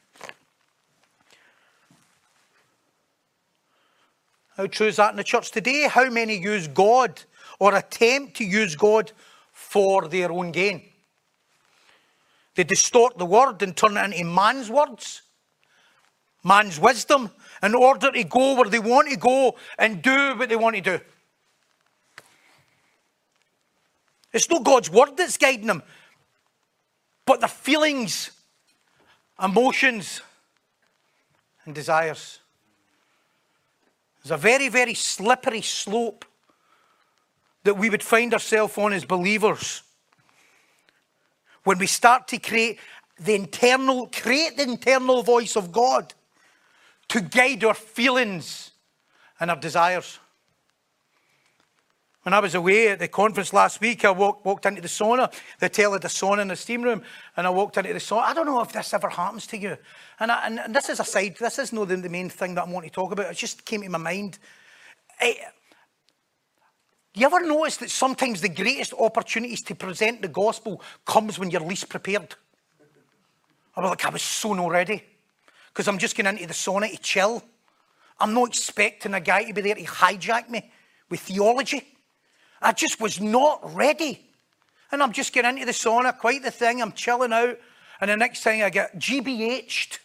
How 4.56 4.66
true 4.66 4.86
is 4.86 4.96
that 4.96 5.10
in 5.10 5.16
the 5.16 5.24
church 5.24 5.50
today? 5.50 5.88
How 5.88 6.08
many 6.08 6.38
use 6.38 6.68
God 6.68 7.22
or 7.58 7.74
attempt 7.74 8.36
to 8.36 8.44
use 8.44 8.76
God 8.76 9.12
for 9.60 10.08
their 10.08 10.32
own 10.32 10.50
gain? 10.50 10.82
They 12.54 12.64
distort 12.64 13.18
the 13.18 13.26
word 13.26 13.62
and 13.62 13.76
turn 13.76 13.96
it 13.96 14.12
into 14.12 14.24
man's 14.24 14.70
words, 14.70 15.22
man's 16.42 16.80
wisdom, 16.80 17.30
in 17.62 17.74
order 17.74 18.10
to 18.10 18.24
go 18.24 18.54
where 18.56 18.68
they 18.68 18.78
want 18.78 19.10
to 19.10 19.16
go 19.16 19.56
and 19.78 20.02
do 20.02 20.34
what 20.36 20.48
they 20.48 20.56
want 20.56 20.76
to 20.76 20.82
do. 20.82 21.00
It's 24.32 24.48
not 24.48 24.64
God's 24.64 24.90
word 24.90 25.16
that's 25.16 25.36
guiding 25.36 25.66
them, 25.66 25.82
but 27.26 27.40
their 27.40 27.48
feelings, 27.48 28.30
emotions, 29.42 30.22
and 31.64 31.74
desires. 31.74 32.40
There's 34.22 34.32
a 34.32 34.36
very, 34.36 34.68
very 34.68 34.94
slippery 34.94 35.62
slope 35.62 36.24
that 37.64 37.76
we 37.76 37.90
would 37.90 38.02
find 38.02 38.32
ourselves 38.32 38.76
on 38.78 38.92
as 38.92 39.04
believers 39.04 39.82
when 41.64 41.78
we 41.78 41.86
start 41.86 42.26
to 42.28 42.38
create 42.38 42.78
the 43.18 43.34
internal, 43.34 44.06
create 44.08 44.56
the 44.56 44.62
internal 44.62 45.22
voice 45.22 45.56
of 45.56 45.72
God 45.72 46.14
to 47.08 47.20
guide 47.20 47.64
our 47.64 47.74
feelings 47.74 48.70
and 49.38 49.50
our 49.50 49.56
desires. 49.56 50.18
When 52.22 52.34
I 52.34 52.40
was 52.40 52.54
away 52.54 52.88
at 52.88 52.98
the 52.98 53.08
conference 53.08 53.52
last 53.52 53.80
week, 53.80 54.04
I 54.04 54.10
walked, 54.10 54.44
walked 54.44 54.66
into 54.66 54.82
the 54.82 54.88
sauna. 54.88 55.32
They 55.58 55.70
tell 55.70 55.92
the 55.92 56.08
sauna 56.08 56.42
in 56.42 56.48
the 56.48 56.56
steam 56.56 56.82
room, 56.82 57.02
and 57.36 57.46
I 57.46 57.50
walked 57.50 57.78
into 57.78 57.92
the 57.94 57.98
sauna. 57.98 58.22
I 58.24 58.34
don't 58.34 58.44
know 58.44 58.60
if 58.60 58.72
this 58.72 58.92
ever 58.92 59.08
happens 59.08 59.46
to 59.48 59.58
you. 59.58 59.76
And, 60.18 60.30
I, 60.30 60.46
and, 60.46 60.60
and 60.60 60.74
this 60.74 60.90
is 60.90 61.00
a 61.00 61.04
side, 61.04 61.36
this 61.40 61.58
is 61.58 61.72
not 61.72 61.88
the, 61.88 61.96
the, 61.96 62.10
main 62.10 62.28
thing 62.28 62.54
that 62.56 62.66
I 62.66 62.70
want 62.70 62.84
to 62.84 62.92
talk 62.92 63.12
about. 63.12 63.30
It 63.30 63.38
just 63.38 63.64
came 63.64 63.82
to 63.82 63.88
my 63.88 63.98
mind. 63.98 64.38
It, 65.20 65.38
eh, 65.40 65.44
you 67.20 67.26
ever 67.26 67.40
notice 67.46 67.76
that 67.78 67.90
sometimes 67.90 68.40
the 68.40 68.48
greatest 68.48 68.94
opportunities 68.98 69.62
to 69.62 69.74
present 69.74 70.22
the 70.22 70.28
gospel 70.28 70.80
comes 71.04 71.38
when 71.38 71.50
you're 71.50 71.60
least 71.60 71.88
prepared? 71.88 72.34
I 73.76 73.80
was 73.80 73.90
like, 73.90 74.04
I 74.04 74.10
was 74.10 74.22
so 74.22 74.52
not 74.54 74.70
ready. 74.70 75.02
Because 75.68 75.86
I'm 75.86 75.98
just 75.98 76.16
going 76.16 76.26
into 76.26 76.46
the 76.46 76.54
sauna 76.54 76.90
to 76.90 76.98
chill. 76.98 77.42
I'm 78.18 78.34
not 78.34 78.48
expecting 78.48 79.14
a 79.14 79.20
guy 79.20 79.44
to 79.44 79.52
be 79.52 79.60
there 79.60 79.74
to 79.74 79.84
hijack 79.84 80.48
me 80.48 80.70
with 81.08 81.20
theology. 81.20 81.86
I 82.60 82.72
just 82.72 83.00
was 83.00 83.20
not 83.20 83.74
ready. 83.74 84.26
And 84.92 85.02
I'm 85.02 85.12
just 85.12 85.32
getting 85.32 85.52
into 85.52 85.66
the 85.66 85.72
sauna, 85.72 86.16
quite 86.18 86.42
the 86.42 86.50
thing. 86.50 86.82
I'm 86.82 86.92
chilling 86.92 87.32
out. 87.32 87.58
And 88.00 88.10
the 88.10 88.16
next 88.16 88.42
thing 88.42 88.62
I 88.62 88.70
get 88.70 88.98
GBH'd 88.98 89.98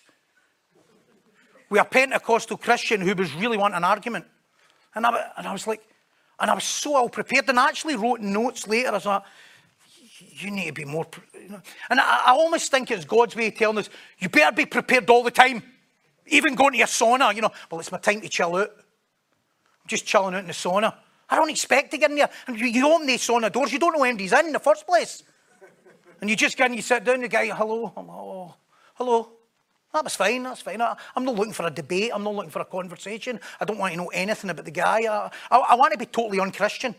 with 1.69 1.81
a 1.81 1.85
Pentecostal 1.85 2.57
Christian 2.57 3.01
who 3.01 3.15
was 3.15 3.33
really 3.35 3.57
wanting 3.57 3.77
an 3.77 3.83
argument. 3.83 4.25
And 4.93 5.05
I, 5.05 5.31
and 5.37 5.47
I 5.47 5.53
was 5.53 5.65
like, 5.65 5.81
and 6.39 6.51
I 6.51 6.53
was 6.53 6.63
so 6.63 6.93
well 6.93 7.09
prepared 7.09 7.47
and 7.49 7.59
I 7.59 7.67
actually 7.69 7.95
wrote 7.95 8.19
notes 8.19 8.67
later. 8.67 8.89
I 8.89 8.91
was 8.91 9.05
like, 9.05 9.23
you 10.19 10.51
need 10.51 10.67
to 10.67 10.73
be 10.73 10.85
more. 10.85 11.07
You? 11.33 11.61
And 11.89 11.99
I, 11.99 12.23
I, 12.27 12.31
almost 12.31 12.71
think 12.71 12.91
it's 12.91 13.05
God's 13.05 13.35
way 13.35 13.47
of 13.47 13.55
telling 13.55 13.77
us, 13.77 13.89
you 14.19 14.29
better 14.29 14.55
be 14.55 14.65
prepared 14.65 15.09
all 15.09 15.23
the 15.23 15.31
time. 15.31 15.63
Even 16.27 16.55
going 16.55 16.73
to 16.73 16.81
a 16.81 16.85
sauna, 16.85 17.33
you 17.35 17.41
know, 17.41 17.51
well, 17.69 17.79
it's 17.79 17.91
my 17.91 17.99
time 17.99 18.21
to 18.21 18.29
chill 18.29 18.55
out. 18.55 18.69
I'm 18.69 19.87
just 19.87 20.05
chilling 20.05 20.33
out 20.33 20.41
in 20.41 20.47
the 20.47 20.53
sauna. 20.53 20.93
I 21.29 21.35
don't 21.35 21.49
expect 21.49 21.91
to 21.91 21.97
get 21.97 22.09
in 22.09 22.17
there. 22.17 22.29
And 22.47 22.59
you, 22.59 22.67
you 22.67 22.87
open 22.91 23.07
these 23.07 23.25
sauna 23.25 23.51
doors, 23.51 23.71
you 23.71 23.79
don't 23.79 23.95
know 23.95 24.03
anybody's 24.03 24.33
in 24.33 24.47
in 24.47 24.53
the 24.53 24.59
first 24.59 24.85
place. 24.85 25.23
And 26.21 26.29
you 26.29 26.35
just 26.35 26.57
get 26.57 26.71
in, 26.71 26.75
you 26.75 26.81
sit 26.81 27.03
down, 27.03 27.21
the 27.21 27.27
guy, 27.27 27.47
hello, 27.47 27.93
oh, 27.95 28.01
hello, 28.01 28.55
hello. 28.95 29.34
That 29.95 30.03
was 30.03 30.17
fine, 30.17 30.43
that's 30.43 30.59
fine. 30.59 30.81
I, 30.81 30.97
am 31.15 31.23
not 31.23 31.35
looking 31.35 31.53
for 31.53 31.65
a 31.65 31.71
debate, 31.71 32.11
I'm 32.13 32.21
not 32.21 32.35
looking 32.35 32.51
for 32.51 32.59
a 32.59 32.65
conversation. 32.65 33.39
I 33.61 33.63
don't 33.63 33.77
want 33.77 33.93
to 33.93 33.97
know 33.97 34.07
anything 34.07 34.49
about 34.49 34.65
the 34.65 34.71
guy. 34.71 35.03
I, 35.09 35.31
I, 35.49 35.57
I 35.57 35.75
want 35.75 35.93
to 35.93 35.97
be 35.97 36.05
totally 36.05 36.37
unchristian. 36.37 36.93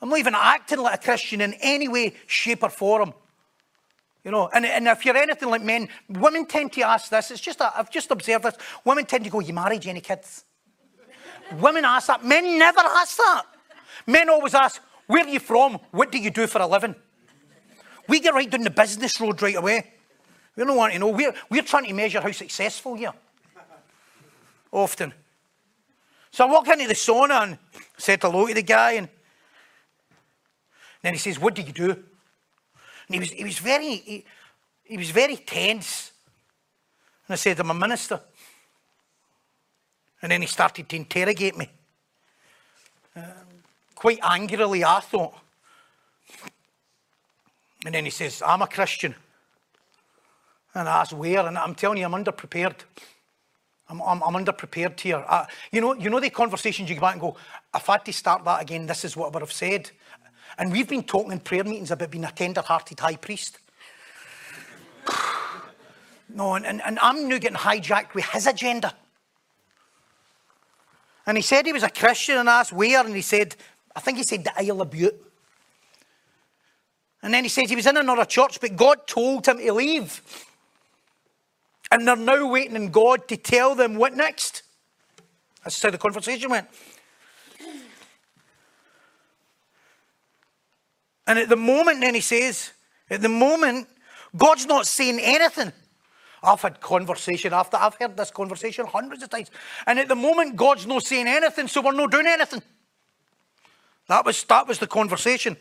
I'm 0.00 0.08
not 0.08 0.18
even 0.18 0.34
acting 0.34 0.78
like 0.78 0.94
a 0.94 1.04
Christian 1.04 1.42
in 1.42 1.52
any 1.60 1.86
way, 1.86 2.14
shape, 2.26 2.62
or 2.62 2.70
form. 2.70 3.12
You 4.24 4.30
know, 4.30 4.48
and, 4.54 4.64
and 4.64 4.88
if 4.88 5.04
you're 5.04 5.18
anything 5.18 5.50
like 5.50 5.60
men, 5.60 5.90
women 6.08 6.46
tend 6.46 6.72
to 6.72 6.80
ask 6.80 7.10
this. 7.10 7.30
It's 7.30 7.40
just, 7.40 7.60
i 7.60 7.68
have 7.76 7.90
just 7.90 8.10
observed 8.10 8.46
this. 8.46 8.54
Women 8.86 9.04
tend 9.04 9.24
to 9.24 9.30
go, 9.30 9.40
You 9.40 9.52
married 9.52 9.86
any 9.86 10.00
kids? 10.00 10.46
Women 11.60 11.84
ask 11.84 12.06
that. 12.06 12.24
Men 12.24 12.58
never 12.58 12.80
ask 12.80 13.18
that. 13.18 13.42
Men 14.06 14.30
always 14.30 14.54
ask, 14.54 14.80
Where 15.06 15.26
are 15.26 15.28
you 15.28 15.40
from? 15.40 15.74
What 15.90 16.10
do 16.12 16.16
you 16.16 16.30
do 16.30 16.46
for 16.46 16.62
a 16.62 16.66
living? 16.66 16.94
We 18.08 18.20
get 18.20 18.32
right 18.32 18.48
down 18.48 18.62
the 18.62 18.70
business 18.70 19.20
road 19.20 19.42
right 19.42 19.56
away. 19.56 19.97
We 20.58 20.64
don't 20.64 20.76
want 20.76 20.92
to 20.92 20.98
know. 20.98 21.10
We're, 21.10 21.32
we're 21.48 21.62
trying 21.62 21.86
to 21.86 21.92
measure 21.92 22.20
how 22.20 22.32
successful 22.32 22.96
you 22.96 23.06
are. 23.06 23.14
Often. 24.72 25.14
So 26.32 26.48
I 26.48 26.50
walked 26.50 26.66
into 26.66 26.88
the 26.88 26.94
sauna 26.94 27.44
and 27.44 27.58
said 27.96 28.20
hello 28.20 28.44
to 28.48 28.54
the 28.54 28.62
guy, 28.62 28.94
and 28.94 29.08
then 31.00 31.14
he 31.14 31.18
says, 31.20 31.38
What 31.38 31.54
do 31.54 31.62
you 31.62 31.72
do? 31.72 31.90
And 31.90 32.02
he 33.08 33.20
was, 33.20 33.30
he 33.30 33.44
was 33.44 33.58
very 33.60 33.96
he, 33.98 34.24
he 34.82 34.96
was 34.96 35.10
very 35.10 35.36
tense. 35.36 36.10
And 37.28 37.34
I 37.34 37.36
said, 37.36 37.60
I'm 37.60 37.70
a 37.70 37.74
minister. 37.74 38.20
And 40.20 40.32
then 40.32 40.40
he 40.40 40.48
started 40.48 40.88
to 40.88 40.96
interrogate 40.96 41.56
me. 41.56 41.70
Um, 43.14 43.22
quite 43.94 44.18
angrily, 44.24 44.84
I 44.84 44.98
thought. 44.98 45.38
And 47.84 47.94
then 47.94 48.04
he 48.04 48.10
says, 48.10 48.42
I'm 48.44 48.62
a 48.62 48.66
Christian. 48.66 49.14
And 50.78 50.86
asked 50.86 51.12
where, 51.12 51.44
and 51.44 51.58
I'm 51.58 51.74
telling 51.74 51.98
you, 51.98 52.04
I'm 52.04 52.12
underprepared. 52.12 52.76
I'm, 53.88 54.00
I'm, 54.00 54.22
I'm 54.22 54.44
underprepared 54.44 55.00
here. 55.00 55.24
I, 55.28 55.46
you 55.72 55.80
know, 55.80 55.94
you 55.94 56.08
know 56.08 56.20
the 56.20 56.30
conversations 56.30 56.88
you 56.88 56.94
go 56.94 57.00
back 57.00 57.14
and 57.14 57.20
go, 57.20 57.36
if 57.74 57.88
I 57.88 57.94
had 57.94 58.04
to 58.04 58.12
start 58.12 58.44
that 58.44 58.62
again, 58.62 58.86
this 58.86 59.04
is 59.04 59.16
what 59.16 59.26
I 59.26 59.30
would 59.30 59.42
have 59.42 59.52
said. 59.52 59.90
And 60.56 60.70
we've 60.70 60.88
been 60.88 61.02
talking 61.02 61.32
in 61.32 61.40
prayer 61.40 61.64
meetings 61.64 61.90
about 61.90 62.12
being 62.12 62.24
a 62.24 62.30
tender-hearted 62.30 63.00
high 63.00 63.16
priest. 63.16 63.58
no, 66.28 66.54
and, 66.54 66.64
and, 66.64 66.80
and 66.84 66.96
I'm 67.00 67.28
now 67.28 67.38
getting 67.38 67.58
hijacked 67.58 68.14
with 68.14 68.26
his 68.26 68.46
agenda. 68.46 68.94
And 71.26 71.36
he 71.36 71.42
said 71.42 71.66
he 71.66 71.72
was 71.72 71.82
a 71.82 71.90
Christian 71.90 72.38
and 72.38 72.48
asked 72.48 72.72
where, 72.72 73.04
and 73.04 73.16
he 73.16 73.22
said, 73.22 73.56
I 73.96 74.00
think 74.00 74.18
he 74.18 74.22
said 74.22 74.44
the 74.44 74.52
Isle 74.56 74.82
of 74.82 74.90
Bute. 74.90 75.20
And 77.20 77.34
then 77.34 77.42
he 77.42 77.48
said 77.48 77.68
he 77.68 77.74
was 77.74 77.86
in 77.86 77.96
another 77.96 78.24
church, 78.24 78.60
but 78.60 78.76
God 78.76 79.08
told 79.08 79.48
him 79.48 79.58
to 79.58 79.72
leave. 79.72 80.22
And 81.90 82.06
they're 82.06 82.16
now 82.16 82.48
waiting 82.48 82.76
on 82.76 82.88
God 82.88 83.28
to 83.28 83.36
tell 83.36 83.74
them 83.74 83.96
what 83.96 84.14
next. 84.14 84.62
That's 85.64 85.82
how 85.82 85.90
the 85.90 85.98
conversation 85.98 86.50
went. 86.50 86.68
And 91.26 91.38
at 91.38 91.48
the 91.48 91.56
moment, 91.56 92.00
then 92.00 92.14
he 92.14 92.20
says, 92.20 92.72
at 93.10 93.20
the 93.20 93.28
moment, 93.28 93.88
God's 94.36 94.66
not 94.66 94.86
saying 94.86 95.18
anything. 95.20 95.72
I've 96.42 96.62
had 96.62 96.80
conversation 96.80 97.52
after, 97.52 97.76
I've 97.76 97.96
heard 97.96 98.16
this 98.16 98.30
conversation 98.30 98.86
hundreds 98.86 99.22
of 99.22 99.30
times. 99.30 99.50
And 99.86 99.98
at 99.98 100.08
the 100.08 100.14
moment, 100.14 100.56
God's 100.56 100.86
not 100.86 101.02
saying 101.02 101.26
anything, 101.26 101.68
so 101.68 101.82
we're 101.82 101.92
not 101.92 102.10
doing 102.10 102.26
anything. 102.26 102.62
That 104.08 104.24
was, 104.24 104.42
that 104.44 104.66
was 104.66 104.78
the 104.78 104.86
conversation. 104.86 105.56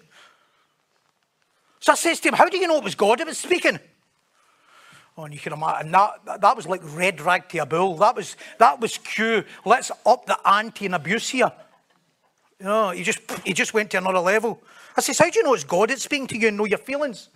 So 1.79 1.91
I 1.91 1.95
says 1.95 2.19
to 2.21 2.29
him, 2.29 2.35
How 2.35 2.47
do 2.47 2.57
you 2.57 2.67
know 2.67 2.77
it 2.77 2.83
was 2.83 2.95
God 2.95 3.19
that 3.19 3.27
was 3.27 3.37
speaking? 3.37 3.79
Oh, 5.17 5.23
and 5.23 5.33
you 5.33 5.39
can 5.39 5.53
imagine 5.53 5.91
that, 5.91 6.41
that 6.41 6.55
was 6.55 6.67
like 6.67 6.81
red 6.95 7.19
rag 7.21 7.49
to 7.49 7.57
a 7.57 7.65
bull. 7.65 7.97
That 7.97 8.15
was, 8.15 8.35
that 8.59 8.79
was 8.79 8.99
cue. 8.99 9.43
Let's 9.65 9.91
up 10.05 10.27
the 10.27 10.37
ante 10.47 10.85
and 10.85 10.93
abuse 10.93 11.29
here. 11.29 11.51
You 12.59 12.65
know, 12.65 12.91
he 12.91 13.03
just, 13.03 13.19
he 13.43 13.53
just 13.53 13.73
went 13.73 13.89
to 13.91 13.97
another 13.97 14.19
level. 14.19 14.61
I 14.95 15.01
says, 15.01 15.17
How 15.17 15.29
do 15.29 15.39
you 15.39 15.43
know 15.43 15.55
it's 15.55 15.63
God 15.63 15.89
that's 15.89 16.03
speaking 16.03 16.27
to 16.27 16.37
you 16.37 16.49
and 16.49 16.57
know 16.57 16.65
your 16.65 16.77
feelings? 16.77 17.29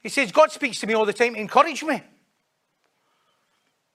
He 0.00 0.08
says, 0.08 0.30
God 0.30 0.52
speaks 0.52 0.78
to 0.80 0.86
me 0.86 0.94
all 0.94 1.04
the 1.04 1.12
time 1.12 1.34
to 1.34 1.40
encourage 1.40 1.82
me. 1.82 2.00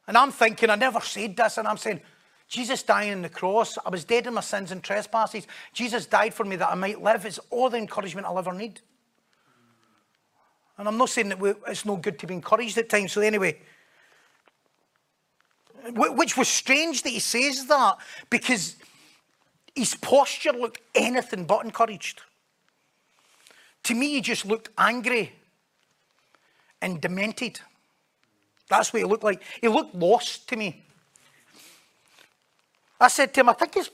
And 0.05 0.17
I'm 0.17 0.31
thinking, 0.31 0.69
I 0.69 0.75
never 0.75 0.99
said 0.99 1.37
this, 1.37 1.57
and 1.57 1.65
I'm 1.65 1.77
saying, 1.77 2.01
Jesus 2.49 2.83
dying 2.83 3.13
on 3.13 3.21
the 3.21 3.29
cross, 3.29 3.77
I 3.85 3.89
was 3.89 4.03
dead 4.03 4.27
in 4.27 4.33
my 4.33 4.41
sins 4.41 4.71
and 4.71 4.83
trespasses. 4.83 5.47
Jesus 5.71 6.05
died 6.05 6.33
for 6.33 6.43
me 6.43 6.57
that 6.57 6.69
I 6.69 6.75
might 6.75 7.01
live. 7.01 7.25
It's 7.25 7.39
all 7.49 7.69
the 7.69 7.77
encouragement 7.77 8.27
I'll 8.27 8.37
ever 8.37 8.53
need. 8.53 8.81
And 10.77 10.87
I'm 10.87 10.97
not 10.97 11.09
saying 11.09 11.29
that 11.29 11.57
it's 11.67 11.85
no 11.85 11.97
good 11.97 12.17
to 12.19 12.27
be 12.27 12.33
encouraged 12.33 12.77
at 12.77 12.89
times. 12.89 13.11
So, 13.11 13.21
anyway, 13.21 13.59
which 15.91 16.37
was 16.37 16.47
strange 16.47 17.03
that 17.03 17.09
he 17.09 17.19
says 17.19 17.65
that 17.65 17.97
because 18.29 18.77
his 19.75 19.95
posture 19.95 20.53
looked 20.53 20.81
anything 20.95 21.45
but 21.45 21.65
encouraged. 21.65 22.21
To 23.83 23.93
me, 23.93 24.13
he 24.13 24.21
just 24.21 24.45
looked 24.45 24.69
angry 24.77 25.33
and 26.81 27.01
demented. 27.01 27.59
That's 28.69 28.93
what 28.93 28.99
he 28.99 29.05
looked 29.05 29.23
like. 29.23 29.41
He 29.61 29.67
looked 29.67 29.93
lost 29.93 30.47
to 30.49 30.55
me. 30.55 30.85
I 32.99 33.09
said 33.09 33.33
to 33.33 33.41
him, 33.41 33.49
I 33.49 33.53
think 33.53 33.75
it's, 33.75 33.89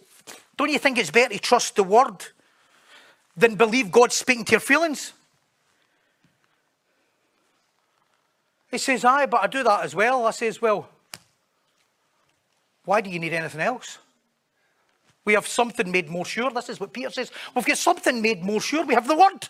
don't 0.55 0.69
you 0.69 0.77
think 0.77 0.97
it's 0.99 1.09
better 1.09 1.33
to 1.33 1.39
trust 1.39 1.75
the 1.75 1.83
word 1.83 2.25
than 3.35 3.55
believe 3.55 3.91
God's 3.91 4.15
speaking 4.15 4.45
to 4.45 4.51
your 4.51 4.59
feelings? 4.59 5.13
He 8.71 8.77
says, 8.77 9.03
aye, 9.03 9.25
but 9.25 9.43
I 9.43 9.47
do 9.47 9.63
that 9.63 9.83
as 9.83 9.95
well. 9.95 10.25
I 10.25 10.31
says, 10.31 10.61
well, 10.61 10.89
Why 12.89 13.01
do 13.01 13.11
you 13.11 13.19
need 13.19 13.33
anything 13.33 13.61
else? 13.61 13.99
We 15.23 15.33
have 15.33 15.47
something 15.47 15.91
made 15.91 16.09
more 16.09 16.25
sure. 16.25 16.49
This 16.49 16.69
is 16.69 16.79
what 16.79 16.91
Peter 16.91 17.11
says. 17.11 17.31
We've 17.55 17.63
got 17.63 17.77
something 17.77 18.19
made 18.19 18.43
more 18.43 18.59
sure. 18.59 18.83
We 18.83 18.95
have 18.95 19.07
the 19.07 19.15
word. 19.15 19.47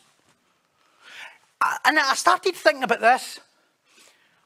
And 1.86 1.98
I 1.98 2.16
started 2.16 2.54
thinking 2.54 2.84
about 2.84 3.00
this. 3.00 3.40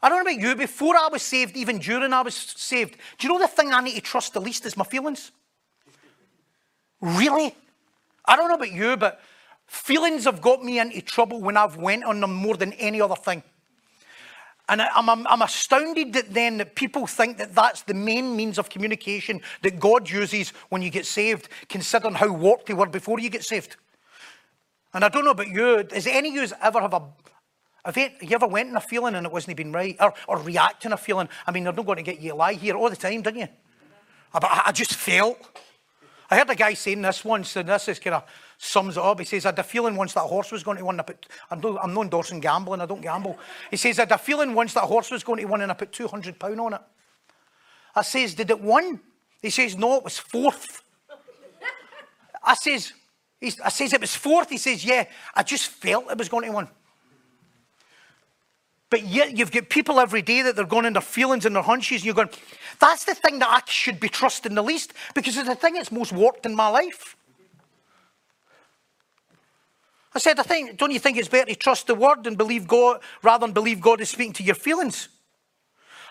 I 0.01 0.09
don't 0.09 0.23
know 0.23 0.31
about 0.31 0.41
you, 0.43 0.55
before 0.55 0.95
I 0.95 1.07
was 1.11 1.23
saved, 1.23 1.57
even 1.57 1.79
during 1.79 2.13
I 2.13 2.21
was 2.21 2.35
saved, 2.35 2.97
do 3.17 3.25
you 3.25 3.33
know 3.33 3.39
the 3.39 3.47
thing 3.47 3.73
I 3.73 3.81
need 3.81 3.95
to 3.95 4.01
trust 4.01 4.33
the 4.33 4.41
least 4.41 4.63
is 4.67 4.77
my 4.77 4.83
feelings? 4.83 5.31
Really? 7.01 7.55
I 8.25 8.35
don't 8.35 8.49
know 8.49 8.55
about 8.55 8.73
you, 8.73 8.95
but 8.95 9.21
feelings 9.65 10.25
have 10.25 10.39
got 10.39 10.63
me 10.63 10.77
into 10.77 11.01
trouble 11.01 11.41
when 11.41 11.57
I've 11.57 11.77
went 11.77 12.03
on 12.03 12.19
them 12.19 12.33
more 12.35 12.57
than 12.57 12.73
any 12.73 13.01
other 13.01 13.15
thing. 13.15 13.41
And 14.69 14.81
I'm, 14.81 15.09
I'm, 15.09 15.27
I'm, 15.27 15.41
astounded 15.41 16.13
that 16.13 16.33
then 16.33 16.57
that 16.57 16.75
people 16.75 17.05
think 17.05 17.37
that 17.37 17.53
that's 17.53 17.81
the 17.81 17.93
main 17.93 18.35
means 18.35 18.57
of 18.57 18.69
communication 18.69 19.41
that 19.61 19.77
God 19.77 20.09
uses 20.09 20.51
when 20.69 20.81
you 20.81 20.89
get 20.89 21.05
saved, 21.05 21.49
considering 21.67 22.13
how 22.13 22.31
warped 22.31 22.67
they 22.67 22.73
were 22.73 22.87
before 22.87 23.19
you 23.19 23.29
get 23.29 23.43
saved. 23.43 23.75
And 24.93 25.03
I 25.03 25.09
don't 25.09 25.25
know 25.25 25.31
about 25.31 25.49
you, 25.49 25.83
does 25.83 26.07
any 26.07 26.29
of 26.29 26.35
you 26.35 26.55
ever 26.61 26.79
have 26.79 26.93
a 26.93 27.03
have 27.85 27.97
you, 27.97 28.09
ever 28.31 28.47
went 28.47 28.69
in 28.69 28.77
a 28.77 28.81
feeling 28.81 29.13
and 29.13 29.25
it 29.25 29.31
wasn't 29.31 29.57
been 29.57 29.73
right? 29.73 29.97
Or, 29.99 30.13
or 30.27 30.37
reacting 30.37 30.93
a 30.93 30.97
feeling? 30.97 31.27
I 31.45 31.51
mean, 31.51 31.65
they're 31.65 31.73
not 31.73 31.85
going 31.85 31.97
to 31.97 32.03
get 32.03 32.21
you 32.21 32.33
a 32.33 32.35
lie 32.35 32.53
here 32.53 32.75
all 32.75 32.89
the 32.89 32.95
time, 32.95 33.21
didn't 33.21 33.41
you? 33.41 33.47
I, 34.33 34.63
I 34.67 34.71
just 34.71 34.93
felt. 34.93 35.37
I 36.31 36.37
heard 36.37 36.49
a 36.49 36.55
guy 36.55 36.73
saying 36.75 37.01
this 37.01 37.25
once, 37.25 37.55
and 37.57 37.67
this 37.67 37.89
is 37.89 37.99
kind 37.99 38.15
of 38.15 38.23
sums 38.63 38.97
it 38.97 39.03
up. 39.03 39.19
He 39.19 39.25
says, 39.25 39.45
I 39.45 39.49
had 39.49 39.59
a 39.59 39.63
feeling 39.63 39.95
once 39.95 40.13
that 40.13 40.21
horse 40.21 40.51
was 40.51 40.63
going 40.63 40.77
to 40.77 40.85
win. 40.85 40.99
I 40.99 41.03
put, 41.03 41.27
I'm, 41.51 41.59
no, 41.59 41.77
I'm 41.77 41.93
not 41.93 42.03
endorsing 42.03 42.39
gambling, 42.39 42.81
I 42.81 42.85
don't 42.85 43.01
gamble. 43.01 43.37
He 43.69 43.77
says, 43.77 43.99
I 43.99 44.03
had 44.03 44.11
a 44.11 44.17
feeling 44.17 44.53
once 44.53 44.73
that 44.73 44.83
horse 44.83 45.11
was 45.11 45.23
going 45.23 45.41
to 45.41 45.45
win 45.45 45.61
and 45.61 45.71
I 45.71 45.75
put 45.75 45.91
£200 45.91 46.59
on 46.59 46.73
it. 46.73 46.81
I 47.95 48.01
says, 48.01 48.33
Did 48.33 48.49
it 48.49 48.61
win? 48.61 48.99
He 49.41 49.49
says, 49.49 49.77
No, 49.77 49.97
it 49.97 50.03
was 50.03 50.17
fourth. 50.17 50.81
I 52.43 52.55
says, 52.55 52.93
I 53.63 53.69
says, 53.69 53.93
It 53.93 54.01
was 54.01 54.15
fourth. 54.15 54.49
He 54.49 54.57
says, 54.57 54.83
Yeah, 54.83 55.05
I 55.35 55.43
just 55.43 55.67
felt 55.67 56.09
it 56.09 56.17
was 56.17 56.29
going 56.29 56.45
to 56.45 56.51
win. 56.51 56.67
But 58.89 59.03
yet 59.07 59.35
you've 59.35 59.51
got 59.51 59.69
people 59.69 59.99
every 59.99 60.21
day 60.21 60.43
that 60.43 60.55
they're 60.55 60.65
going 60.65 60.85
in 60.85 60.93
their 60.93 61.01
feelings 61.01 61.45
and 61.45 61.55
their 61.55 61.63
hunches, 61.63 62.01
and 62.01 62.05
you're 62.05 62.13
going, 62.13 62.29
that's 62.79 63.05
the 63.05 63.15
thing 63.15 63.39
that 63.39 63.49
I 63.49 63.61
should 63.69 63.99
be 63.99 64.07
trusting 64.07 64.53
the 64.53 64.61
least 64.61 64.93
because 65.15 65.35
it's 65.35 65.47
the 65.47 65.55
thing 65.55 65.73
that's 65.73 65.91
most 65.91 66.13
warped 66.13 66.45
in 66.45 66.53
my 66.55 66.67
life. 66.67 67.17
I 70.15 70.19
said, 70.19 70.39
I 70.39 70.43
think, 70.43 70.77
don't 70.77 70.91
you 70.91 70.99
think 70.99 71.17
it's 71.17 71.27
better 71.27 71.47
to 71.47 71.55
trust 71.55 71.87
the 71.87 71.95
word 71.95 72.27
and 72.27 72.37
believe 72.37 72.67
God 72.67 72.99
rather 73.23 73.45
than 73.45 73.53
believe 73.53 73.81
God 73.81 73.99
is 73.99 74.09
speaking 74.09 74.33
to 74.33 74.43
your 74.43 74.55
feelings? 74.55 75.09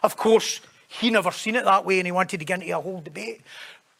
Of 0.03 0.17
course, 0.17 0.61
he 0.89 1.11
never 1.11 1.31
seen 1.31 1.55
it 1.55 1.65
that 1.65 1.85
way 1.85 1.99
and 1.99 2.07
he 2.07 2.13
wanted 2.13 2.39
to 2.39 2.45
get 2.45 2.61
into 2.61 2.77
a 2.77 2.81
whole 2.81 3.01
debate. 3.01 3.43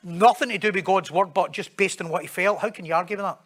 Nothing 0.03 0.49
to 0.49 0.59
do 0.59 0.73
with 0.73 0.85
God's 0.85 1.11
word, 1.11 1.33
but 1.33 1.53
just 1.53 1.77
based 1.77 2.01
on 2.01 2.09
what 2.09 2.23
he 2.23 2.29
felt. 2.29 2.59
How 2.59 2.71
can 2.71 2.85
you 2.85 2.95
argue 2.95 3.17
with 3.17 3.25
that? 3.25 3.39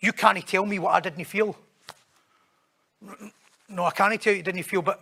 You 0.00 0.12
can't 0.12 0.44
tell 0.46 0.66
me 0.66 0.78
what 0.78 0.94
I 0.94 1.00
didn't 1.00 1.24
feel. 1.24 1.56
No, 3.68 3.84
I 3.84 3.90
can't 3.92 4.20
tell 4.20 4.34
you 4.34 4.42
didn't 4.42 4.64
feel, 4.64 4.82
but 4.82 5.00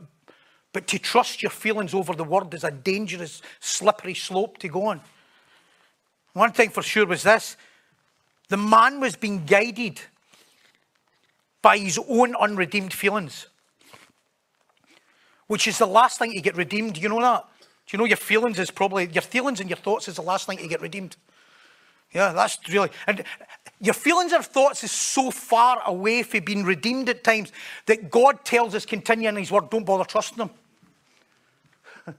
but 0.72 0.86
to 0.88 0.98
trust 0.98 1.42
your 1.42 1.50
feelings 1.50 1.94
over 1.94 2.14
the 2.14 2.24
word 2.24 2.52
is 2.54 2.64
a 2.64 2.70
dangerous, 2.70 3.42
slippery 3.60 4.14
slope 4.14 4.58
to 4.58 4.68
go 4.68 4.86
on. 4.86 5.00
One 6.34 6.52
thing 6.52 6.70
for 6.70 6.82
sure 6.82 7.06
was 7.06 7.22
this 7.22 7.56
the 8.48 8.56
man 8.56 9.00
was 9.00 9.16
being 9.16 9.44
guided 9.44 10.00
by 11.62 11.78
his 11.78 11.98
own 12.08 12.34
unredeemed 12.36 12.92
feelings, 12.92 13.48
which 15.46 15.66
is 15.66 15.78
the 15.78 15.86
last 15.86 16.18
thing 16.18 16.32
to 16.32 16.40
get 16.40 16.56
redeemed. 16.56 16.94
Do 16.94 17.00
you 17.00 17.08
know 17.08 17.20
that? 17.20 17.44
Do 17.86 17.96
you 17.96 17.98
know 17.98 18.04
your 18.04 18.18
feelings 18.18 18.58
is 18.58 18.70
probably, 18.70 19.08
your 19.12 19.22
feelings 19.22 19.60
and 19.60 19.70
your 19.70 19.78
thoughts 19.78 20.08
is 20.08 20.16
the 20.16 20.22
last 20.22 20.46
thing 20.46 20.58
to 20.58 20.68
get 20.68 20.82
redeemed? 20.82 21.16
Yeah, 22.12 22.32
that's 22.32 22.58
really, 22.70 22.90
and 23.06 23.22
your 23.80 23.94
feelings 23.94 24.32
and 24.32 24.44
thoughts 24.44 24.82
is 24.82 24.90
so 24.90 25.30
far 25.30 25.82
away 25.86 26.22
from 26.22 26.40
being 26.44 26.64
redeemed 26.64 27.08
at 27.08 27.22
times 27.22 27.52
that 27.86 28.10
God 28.10 28.44
tells 28.44 28.74
us 28.74 28.86
continue 28.86 29.28
in 29.28 29.36
His 29.36 29.50
Word, 29.50 29.70
don't 29.70 29.84
bother 29.84 30.04
trusting 30.04 30.38
them. 30.38 30.50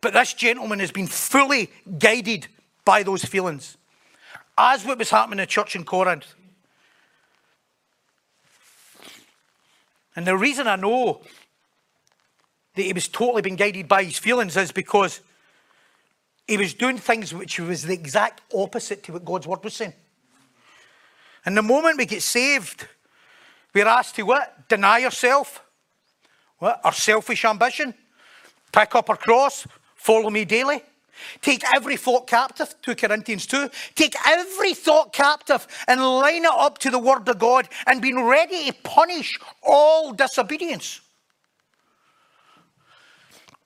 but 0.00 0.12
this 0.12 0.34
gentleman 0.34 0.80
has 0.80 0.90
been 0.90 1.06
fully 1.06 1.70
guided 1.98 2.48
by 2.84 3.02
those 3.02 3.24
feelings, 3.24 3.76
as 4.58 4.84
what 4.84 4.98
was 4.98 5.10
happening 5.10 5.38
in 5.38 5.42
the 5.42 5.46
church 5.46 5.76
in 5.76 5.84
Corinth. 5.84 6.34
And 10.16 10.26
the 10.26 10.36
reason 10.36 10.66
I 10.66 10.76
know 10.76 11.22
that 12.74 12.82
he 12.82 12.92
was 12.92 13.08
totally 13.08 13.42
being 13.42 13.56
guided 13.56 13.88
by 13.88 14.04
his 14.04 14.18
feelings 14.18 14.56
is 14.56 14.72
because 14.72 15.20
he 16.46 16.56
was 16.56 16.74
doing 16.74 16.98
things 16.98 17.32
which 17.32 17.60
was 17.60 17.82
the 17.82 17.94
exact 17.94 18.40
opposite 18.54 19.02
to 19.04 19.12
what 19.12 19.24
God's 19.24 19.46
word 19.46 19.62
was 19.62 19.74
saying. 19.74 19.92
And 21.44 21.56
the 21.56 21.62
moment 21.62 21.98
we 21.98 22.06
get 22.06 22.22
saved, 22.22 22.86
we're 23.72 23.86
asked 23.86 24.16
to 24.16 24.22
what? 24.22 24.68
Deny 24.68 24.98
yourself. 24.98 25.62
What? 26.58 26.80
Our 26.84 26.92
selfish 26.92 27.44
ambition. 27.44 27.94
Pick 28.72 28.94
up 28.94 29.08
our 29.08 29.16
cross. 29.16 29.66
Follow 29.94 30.30
me 30.30 30.44
daily. 30.44 30.82
Take 31.40 31.62
every 31.74 31.96
thought 31.96 32.26
captive, 32.26 32.74
2 32.82 32.94
Corinthians 32.94 33.46
2. 33.46 33.70
Take 33.94 34.14
every 34.26 34.74
thought 34.74 35.12
captive 35.12 35.66
and 35.88 36.00
line 36.00 36.44
it 36.44 36.50
up 36.50 36.78
to 36.78 36.90
the 36.90 36.98
Word 36.98 37.28
of 37.28 37.38
God 37.38 37.68
and 37.86 38.02
being 38.02 38.24
ready 38.24 38.66
to 38.66 38.74
punish 38.82 39.38
all 39.62 40.12
disobedience. 40.12 41.00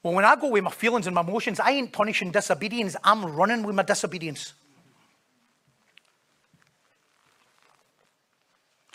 Well, 0.03 0.13
when 0.13 0.25
I 0.27 0.37
go 0.37 0.49
with 0.49 0.63
my 0.63 0.71
feelings 0.71 1.07
and 1.07 1.15
my 1.15 1.23
emotions, 1.23 1.59
I 1.59 1.71
ain't 1.71 1.93
punishing 1.93 2.31
disobedience, 2.31 2.95
I'm 3.03 3.25
running 3.25 3.63
with 3.63 3.75
my 3.75 3.83
disobedience. 3.83 4.53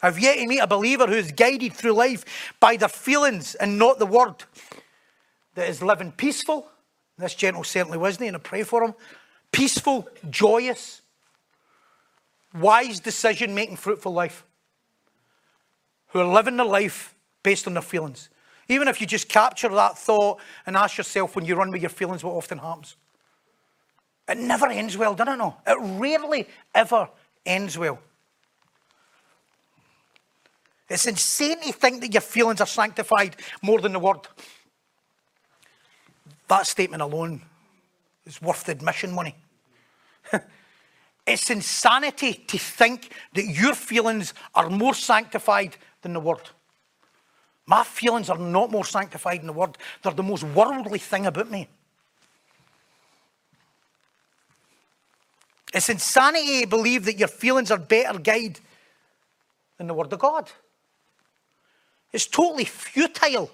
I've 0.01 0.19
yet 0.19 0.37
to 0.37 0.47
meet 0.47 0.59
a 0.59 0.67
believer 0.67 1.07
who's 1.07 1.31
guided 1.31 1.73
through 1.73 1.93
life 1.93 2.53
by 2.59 2.77
their 2.77 2.89
feelings 2.89 3.55
and 3.55 3.77
not 3.77 3.99
the 3.99 4.05
word, 4.05 4.35
that 5.55 5.67
is 5.67 5.81
living 5.81 6.11
peaceful. 6.11 6.69
This 7.19 7.35
gentle 7.35 7.65
certainly 7.65 7.97
wasn't, 7.97 8.27
and 8.27 8.37
I 8.37 8.39
pray 8.39 8.63
for 8.63 8.81
him. 8.81 8.93
Peaceful, 9.51 10.07
joyous, 10.29 11.01
wise 12.53 13.01
decision 13.01 13.53
making, 13.53 13.75
fruitful 13.75 14.13
life. 14.13 14.45
Who 16.07 16.19
are 16.21 16.33
living 16.33 16.55
their 16.55 16.65
life 16.65 17.13
based 17.43 17.67
on 17.67 17.73
their 17.73 17.83
feelings. 17.83 18.29
Even 18.69 18.87
if 18.87 19.01
you 19.01 19.07
just 19.07 19.27
capture 19.27 19.67
that 19.67 19.97
thought 19.97 20.39
and 20.65 20.77
ask 20.77 20.97
yourself 20.97 21.35
when 21.35 21.43
you 21.43 21.55
run 21.55 21.71
with 21.71 21.81
your 21.81 21.89
feelings 21.89 22.23
what 22.23 22.35
often 22.35 22.57
happens. 22.57 22.95
It 24.29 24.37
never 24.37 24.67
ends 24.67 24.95
well, 24.95 25.13
does 25.13 25.27
it 25.27 25.37
no? 25.37 25.57
It 25.67 25.77
rarely 25.99 26.47
ever 26.73 27.09
ends 27.45 27.77
well. 27.77 27.99
It's 30.87 31.05
insane 31.05 31.59
to 31.61 31.73
think 31.73 32.01
that 32.01 32.13
your 32.13 32.21
feelings 32.21 32.61
are 32.61 32.67
sanctified 32.67 33.35
more 33.61 33.81
than 33.81 33.91
the 33.91 33.99
word. 33.99 34.21
That 36.49 36.67
statement 36.67 37.01
alone 37.01 37.41
is 38.25 38.41
worth 38.41 38.65
the 38.65 38.73
admission 38.73 39.13
money. 39.13 39.35
it's 41.25 41.49
insanity 41.49 42.33
to 42.33 42.57
think 42.57 43.13
that 43.33 43.45
your 43.45 43.73
feelings 43.73 44.33
are 44.53 44.69
more 44.69 44.93
sanctified 44.93 45.77
than 46.01 46.13
the 46.13 46.19
word. 46.19 46.49
My 47.69 47.83
feelings 47.83 48.31
are 48.31 48.37
not 48.39 48.71
more 48.71 48.83
sanctified 48.83 49.41
than 49.41 49.45
the 49.45 49.53
Word, 49.53 49.77
they're 50.01 50.11
the 50.11 50.23
most 50.23 50.43
worldly 50.43 50.97
thing 50.97 51.27
about 51.27 51.51
me. 51.51 51.67
It's 55.71 55.87
insanity 55.87 56.61
to 56.61 56.67
believe 56.67 57.05
that 57.05 57.19
your 57.19 57.27
feelings 57.27 57.69
are 57.69 57.77
better 57.77 58.17
guide 58.17 58.59
than 59.77 59.85
the 59.85 59.93
Word 59.93 60.11
of 60.11 60.17
God. 60.17 60.49
It's 62.11 62.25
totally 62.25 62.65
futile, 62.65 63.51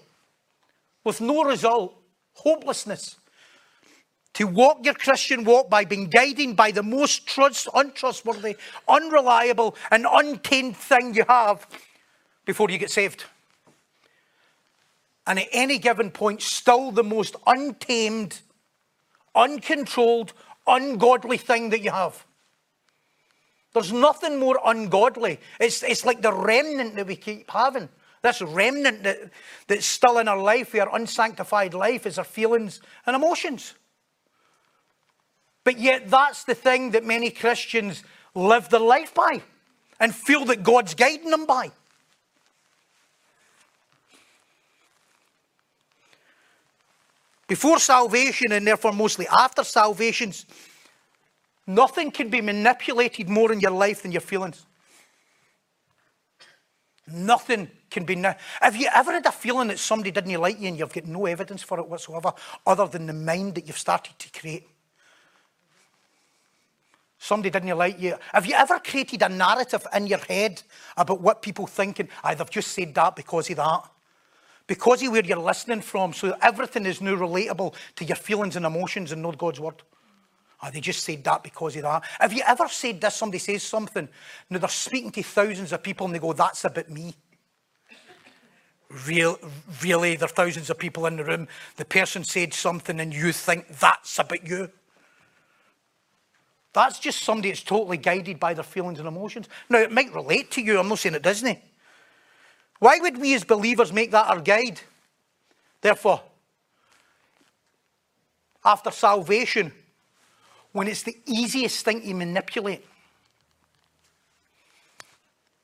with 1.03 1.19
no 1.19 1.43
result, 1.43 2.01
hopelessness. 2.35 3.17
To 4.35 4.45
walk 4.45 4.79
your 4.83 4.93
Christian 4.93 5.45
walk 5.45 5.69
by 5.69 5.85
being 5.85 6.09
guided 6.09 6.55
by 6.55 6.71
the 6.71 6.83
most 6.83 7.25
trust, 7.25 7.69
untrustworthy, 7.73 8.57
unreliable, 8.87 9.75
and 9.91 10.05
untamed 10.09 10.75
thing 10.75 11.15
you 11.15 11.23
have 11.27 11.65
before 12.45 12.69
you 12.69 12.77
get 12.77 12.91
saved 12.91 13.25
and 15.27 15.39
at 15.39 15.47
any 15.51 15.77
given 15.77 16.11
point, 16.11 16.41
still 16.41 16.91
the 16.91 17.03
most 17.03 17.35
untamed, 17.47 18.39
uncontrolled, 19.33 20.33
ungodly 20.67 21.37
thing 21.37 21.69
that 21.71 21.81
you 21.81 21.91
have. 21.91 22.25
There's 23.73 23.91
nothing 23.91 24.39
more 24.39 24.59
ungodly. 24.63 25.39
It's, 25.59 25.83
it's 25.83 26.05
like 26.05 26.21
the 26.21 26.31
remnant 26.31 26.95
that 26.95 27.07
we 27.07 27.15
keep 27.15 27.49
having. 27.49 27.89
This 28.25 28.41
remnant 28.41 29.03
that, 29.03 29.19
that's 29.67 29.85
still 29.85 30.17
in 30.17 30.27
our 30.27 30.39
life, 30.39 30.73
our 30.73 30.95
unsanctified 30.95 31.75
life, 31.75 32.07
is 32.07 32.17
our 32.17 32.23
feelings 32.23 32.81
and 33.05 33.15
emotions. 33.15 33.75
But 35.63 35.77
yet, 35.77 36.09
that's 36.09 36.43
the 36.43 36.55
thing 36.55 36.89
that 36.91 37.05
many 37.05 37.29
Christians 37.29 38.03
live 38.33 38.69
their 38.69 38.79
life 38.79 39.13
by 39.13 39.43
and 39.99 40.13
feel 40.15 40.43
that 40.45 40.63
God's 40.63 40.95
guiding 40.95 41.29
them 41.29 41.45
by. 41.45 41.69
Before 47.45 47.77
salvation, 47.77 48.51
and 48.51 48.65
therefore 48.65 48.91
mostly 48.91 49.27
after 49.27 49.63
salvations, 49.63 50.47
nothing 51.67 52.09
can 52.09 52.29
be 52.29 52.41
manipulated 52.41 53.29
more 53.29 53.51
in 53.51 53.59
your 53.59 53.69
life 53.69 54.01
than 54.01 54.11
your 54.11 54.21
feelings. 54.21 54.65
Nothing 57.05 57.69
can 57.95 58.03
be. 58.03 58.21
Have 58.61 58.75
you 58.75 58.89
ever 58.93 59.13
had 59.13 59.25
a 59.25 59.31
feeling 59.31 59.69
that 59.69 59.79
somebody 59.79 60.11
didn't 60.11 60.39
like 60.39 60.59
you 60.59 60.67
and 60.67 60.77
you've 60.77 60.93
got 60.93 61.05
no 61.05 61.25
evidence 61.25 61.63
for 61.63 61.79
it 61.79 61.87
whatsoever, 61.87 62.33
other 62.67 62.87
than 62.87 63.07
the 63.07 63.13
mind 63.13 63.55
that 63.55 63.65
you've 63.65 63.77
started 63.77 64.19
to 64.19 64.39
create? 64.39 64.67
Somebody 67.17 67.49
didn't 67.49 67.75
like 67.77 67.99
you. 67.99 68.15
Have 68.33 68.45
you 68.45 68.53
ever 68.53 68.79
created 68.79 69.21
a 69.23 69.29
narrative 69.29 69.87
in 69.95 70.07
your 70.07 70.19
head 70.19 70.61
about 70.97 71.21
what 71.21 71.41
people 71.41 71.65
thinking? 71.65 72.09
I, 72.21 72.35
they've 72.35 72.49
just 72.49 72.73
said 72.73 72.93
that 72.95 73.15
because 73.15 73.49
of 73.49 73.55
that. 73.55 73.89
Because 74.67 75.01
of 75.01 75.11
where 75.11 75.23
you're 75.23 75.37
listening 75.37 75.81
from, 75.81 76.11
so 76.11 76.35
everything 76.41 76.85
is 76.85 76.99
now 76.99 77.15
relatable 77.15 77.73
to 77.95 78.05
your 78.05 78.17
feelings 78.17 78.57
and 78.57 78.65
emotions 78.65 79.11
and 79.13 79.21
not 79.21 79.37
God's 79.37 79.59
word. 79.59 79.81
Oh, 80.61 80.69
they 80.69 80.81
just 80.81 81.03
said 81.03 81.23
that 81.23 81.43
because 81.43 81.75
of 81.77 81.83
that. 81.83 82.03
Have 82.19 82.33
you 82.33 82.43
ever 82.45 82.67
said 82.67 82.99
this? 82.99 83.15
Somebody 83.15 83.39
says 83.39 83.63
something, 83.63 84.09
now 84.49 84.59
they're 84.59 84.69
speaking 84.69 85.11
to 85.11 85.23
thousands 85.23 85.71
of 85.71 85.81
people 85.81 86.05
and 86.05 86.15
they 86.15 86.19
go, 86.19 86.33
that's 86.33 86.65
about 86.65 86.89
me. 86.89 87.13
Real, 88.89 89.39
really, 89.83 90.15
there 90.15 90.25
are 90.25 90.31
thousands 90.31 90.69
of 90.69 90.77
people 90.77 91.05
in 91.07 91.17
the 91.17 91.23
room. 91.23 91.47
The 91.77 91.85
person 91.85 92.23
said 92.23 92.53
something 92.53 92.99
and 92.99 93.13
you 93.13 93.31
think 93.31 93.67
that's 93.79 94.19
about 94.19 94.47
you. 94.47 94.69
That's 96.73 96.99
just 96.99 97.23
somebody 97.23 97.49
that's 97.49 97.63
totally 97.63 97.97
guided 97.97 98.39
by 98.39 98.53
their 98.53 98.63
feelings 98.63 98.99
and 98.99 99.07
emotions. 99.07 99.47
Now, 99.69 99.79
it 99.79 99.91
might 99.91 100.13
relate 100.13 100.51
to 100.51 100.61
you. 100.61 100.77
I'm 100.77 100.89
not 100.89 100.99
saying 100.99 101.15
it 101.15 101.23
doesn't. 101.23 101.57
Why 102.79 102.99
would 102.99 103.17
we 103.17 103.33
as 103.33 103.43
believers 103.43 103.93
make 103.93 104.11
that 104.11 104.27
our 104.27 104.41
guide? 104.41 104.81
Therefore, 105.81 106.21
after 108.63 108.91
salvation, 108.91 109.71
when 110.73 110.87
it's 110.87 111.03
the 111.03 111.17
easiest 111.25 111.85
thing 111.85 112.01
to 112.01 112.13
manipulate, 112.13 112.85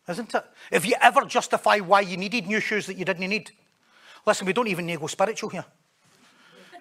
isn't 0.07 0.33
it? 0.33 0.43
If 0.71 0.85
you 0.85 0.95
ever 1.01 1.25
justify 1.25 1.79
why 1.79 2.01
you 2.01 2.17
needed 2.17 2.47
new 2.47 2.59
shoes 2.59 2.85
that 2.87 2.97
you 2.97 3.05
didn't 3.05 3.27
need, 3.27 3.51
listen, 4.25 4.45
we 4.45 4.53
don't 4.53 4.67
even 4.67 4.85
need 4.85 4.95
to 4.95 4.99
go 4.99 5.07
spiritual 5.07 5.49
here. 5.49 5.65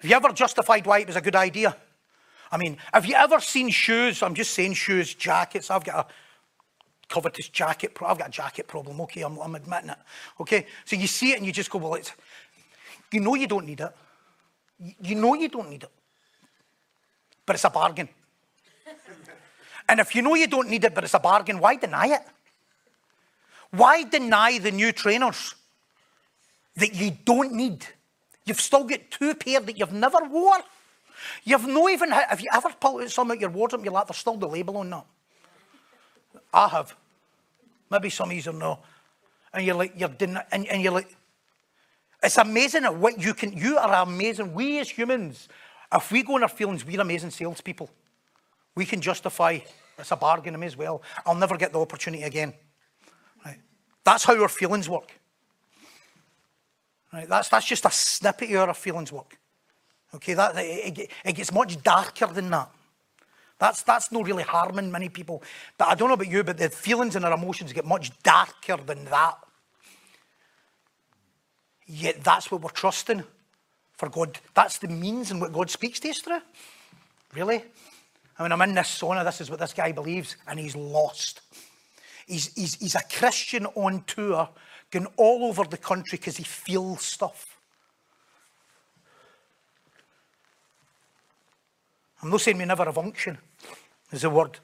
Have 0.01 0.09
you 0.09 0.15
ever 0.15 0.29
justified 0.29 0.85
why 0.85 0.99
it 0.99 1.07
was 1.07 1.15
a 1.15 1.21
good 1.21 1.35
idea? 1.35 1.75
I 2.51 2.57
mean, 2.57 2.77
have 2.93 3.05
you 3.05 3.15
ever 3.15 3.39
seen 3.39 3.69
shoes? 3.69 4.21
I'm 4.23 4.33
just 4.33 4.51
saying 4.51 4.73
shoes, 4.73 5.13
jackets. 5.13 5.69
I've 5.69 5.83
got 5.83 6.09
a 6.09 6.13
covetous 7.07 7.47
jacket. 7.49 7.95
I've 8.01 8.17
got 8.17 8.29
a 8.29 8.31
jacket 8.31 8.67
problem. 8.67 8.99
Okay, 9.01 9.21
I'm, 9.21 9.37
I'm 9.37 9.55
admitting 9.55 9.91
it. 9.91 9.97
Okay, 10.39 10.65
so 10.85 10.95
you 10.95 11.07
see 11.07 11.31
it 11.31 11.37
and 11.37 11.45
you 11.45 11.51
just 11.51 11.69
go, 11.69 11.77
well, 11.77 11.93
it's, 11.93 12.11
you 13.11 13.19
know 13.19 13.35
you 13.35 13.47
don't 13.47 13.65
need 13.65 13.79
it. 13.79 13.95
You 15.01 15.15
know 15.15 15.35
you 15.35 15.47
don't 15.47 15.69
need 15.69 15.83
it. 15.83 15.91
But 17.45 17.55
it's 17.55 17.65
a 17.65 17.69
bargain. 17.69 18.09
and 19.87 19.99
if 19.99 20.15
you 20.15 20.21
know 20.21 20.35
you 20.35 20.47
don't 20.47 20.69
need 20.69 20.83
it, 20.83 20.95
but 20.95 21.03
it's 21.03 21.13
a 21.13 21.19
bargain, 21.19 21.59
why 21.59 21.75
deny 21.75 22.07
it? 22.07 22.21
Why 23.71 24.03
deny 24.03 24.59
the 24.59 24.71
new 24.71 24.91
trainers 24.91 25.55
that 26.75 26.93
you 26.93 27.11
don't 27.25 27.53
need? 27.53 27.85
You've 28.45 28.59
still 28.59 28.83
got 28.83 28.99
two 29.09 29.33
pair 29.35 29.59
that 29.61 29.77
you've 29.77 29.93
never 29.93 30.19
worn. 30.25 30.61
You've 31.43 31.67
no 31.67 31.87
even, 31.89 32.11
have 32.11 32.41
you 32.41 32.49
ever 32.53 32.69
pulled 32.79 33.01
out 33.01 33.11
some 33.11 33.31
of 33.31 33.39
your 33.39 33.49
wardrobe 33.49 33.83
you're 33.83 33.93
like, 33.93 34.07
there's 34.07 34.17
still 34.17 34.37
the 34.37 34.47
label 34.47 34.77
on 34.77 34.89
that? 34.89 35.05
I 36.53 36.67
have. 36.67 36.95
Maybe 37.89 38.09
some 38.09 38.31
of 38.31 38.45
you 38.45 38.53
know. 38.53 38.79
And 39.53 39.65
you're 39.65 39.75
like, 39.75 39.93
you're 39.97 40.09
doing 40.09 40.37
and, 40.51 40.67
and 40.67 40.81
you're 40.81 40.93
like, 40.93 41.15
it's 42.23 42.37
amazing 42.37 42.85
at 42.85 42.95
what 42.95 43.19
you 43.19 43.33
can, 43.33 43.53
you 43.53 43.77
are 43.77 44.03
amazing. 44.03 44.53
We 44.53 44.79
as 44.79 44.89
humans, 44.89 45.49
if 45.93 46.11
we 46.11 46.23
go 46.23 46.37
in 46.37 46.43
our 46.43 46.49
feelings, 46.49 46.85
we're 46.85 47.01
amazing 47.01 47.31
salespeople. 47.31 47.89
We 48.75 48.85
can 48.85 49.01
justify, 49.01 49.59
it's 49.97 50.11
a 50.11 50.15
bargain, 50.15 50.55
I 50.55 50.65
as 50.65 50.77
well. 50.77 51.01
I'll 51.25 51.35
never 51.35 51.57
get 51.57 51.73
the 51.73 51.79
opportunity 51.79 52.23
again. 52.23 52.53
That's 54.03 54.23
how 54.23 54.39
our 54.41 54.49
feelings 54.49 54.89
work. 54.89 55.11
Right? 57.13 57.27
That's, 57.27 57.49
that's 57.49 57.65
just 57.65 57.85
a 57.85 57.91
snippet 57.91 58.49
of 58.49 58.55
how 58.55 58.67
our 58.67 58.73
feelings 58.73 59.11
work. 59.11 59.37
Okay, 60.13 60.33
that, 60.33 60.53
it, 60.57 61.09
it 61.23 61.33
gets 61.33 61.51
much 61.51 61.81
darker 61.81 62.27
than 62.27 62.49
that. 62.49 62.69
That's, 63.59 63.83
that's 63.83 64.11
not 64.11 64.25
really 64.25 64.43
harming 64.43 64.91
many 64.91 65.07
people. 65.07 65.43
But 65.77 65.89
I 65.89 65.95
don't 65.95 66.07
know 66.07 66.15
about 66.15 66.29
you, 66.29 66.43
but 66.43 66.57
the 66.57 66.69
feelings 66.69 67.15
and 67.15 67.23
our 67.23 67.33
emotions 67.33 67.73
get 67.73 67.85
much 67.85 68.11
darker 68.23 68.77
than 68.77 69.05
that. 69.05 69.37
Yet 71.85 72.23
that's 72.23 72.49
what 72.49 72.61
we're 72.61 72.69
trusting 72.71 73.23
for 73.93 74.09
God. 74.09 74.39
That's 74.55 74.79
the 74.79 74.87
means 74.87 75.29
and 75.29 75.39
what 75.39 75.53
God 75.53 75.69
speaks 75.69 75.99
to 75.99 76.09
us 76.09 76.19
through. 76.19 76.41
Really? 77.35 77.63
I 78.39 78.43
mean, 78.43 78.51
I'm 78.51 78.61
in 78.63 78.73
this 78.73 78.99
sauna, 78.99 79.23
this 79.23 79.41
is 79.41 79.51
what 79.51 79.59
this 79.59 79.73
guy 79.73 79.91
believes, 79.91 80.37
and 80.47 80.59
he's 80.59 80.75
lost. 80.75 81.41
He's, 82.31 82.53
he's, 82.53 82.75
he's 82.75 82.95
a 82.95 83.01
Christian 83.01 83.65
on 83.65 84.05
tour, 84.07 84.47
going 84.89 85.07
all 85.17 85.49
over 85.49 85.65
the 85.65 85.77
country 85.77 86.17
because 86.17 86.37
he 86.37 86.45
feels 86.45 87.01
stuff. 87.01 87.59
I'm 92.23 92.29
not 92.29 92.39
saying 92.39 92.57
we 92.57 92.63
never 92.63 92.85
have 92.85 92.97
unction, 92.97 93.37
is 94.13 94.21
the 94.21 94.29
word, 94.29 94.59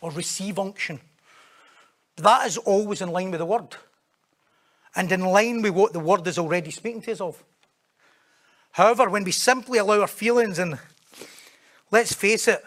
or 0.00 0.10
receive 0.12 0.58
unction. 0.58 1.00
That 2.16 2.46
is 2.46 2.56
always 2.56 3.02
in 3.02 3.10
line 3.10 3.30
with 3.30 3.40
the 3.40 3.46
word, 3.46 3.76
and 4.96 5.12
in 5.12 5.20
line 5.20 5.60
with 5.60 5.74
what 5.74 5.92
the 5.92 6.00
word 6.00 6.26
is 6.26 6.38
already 6.38 6.70
speaking 6.70 7.02
to 7.02 7.12
us 7.12 7.20
of. 7.20 7.44
However, 8.72 9.10
when 9.10 9.24
we 9.24 9.32
simply 9.32 9.78
allow 9.80 10.00
our 10.00 10.06
feelings, 10.06 10.58
and 10.58 10.78
let's 11.90 12.14
face 12.14 12.48
it, 12.48 12.64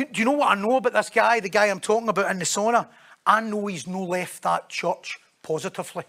you, 0.00 0.06
do 0.06 0.18
you 0.20 0.24
know 0.24 0.32
what 0.32 0.56
I 0.56 0.60
know 0.60 0.76
about 0.76 0.92
this 0.92 1.10
guy, 1.10 1.40
the 1.40 1.48
guy 1.48 1.66
I'm 1.66 1.80
talking 1.80 2.08
about 2.08 2.30
in 2.30 2.38
the 2.38 2.44
sauna? 2.44 2.88
I 3.26 3.40
know 3.40 3.66
he's 3.66 3.86
no 3.86 4.02
left 4.02 4.42
that 4.42 4.68
church 4.68 5.18
positively. 5.42 6.04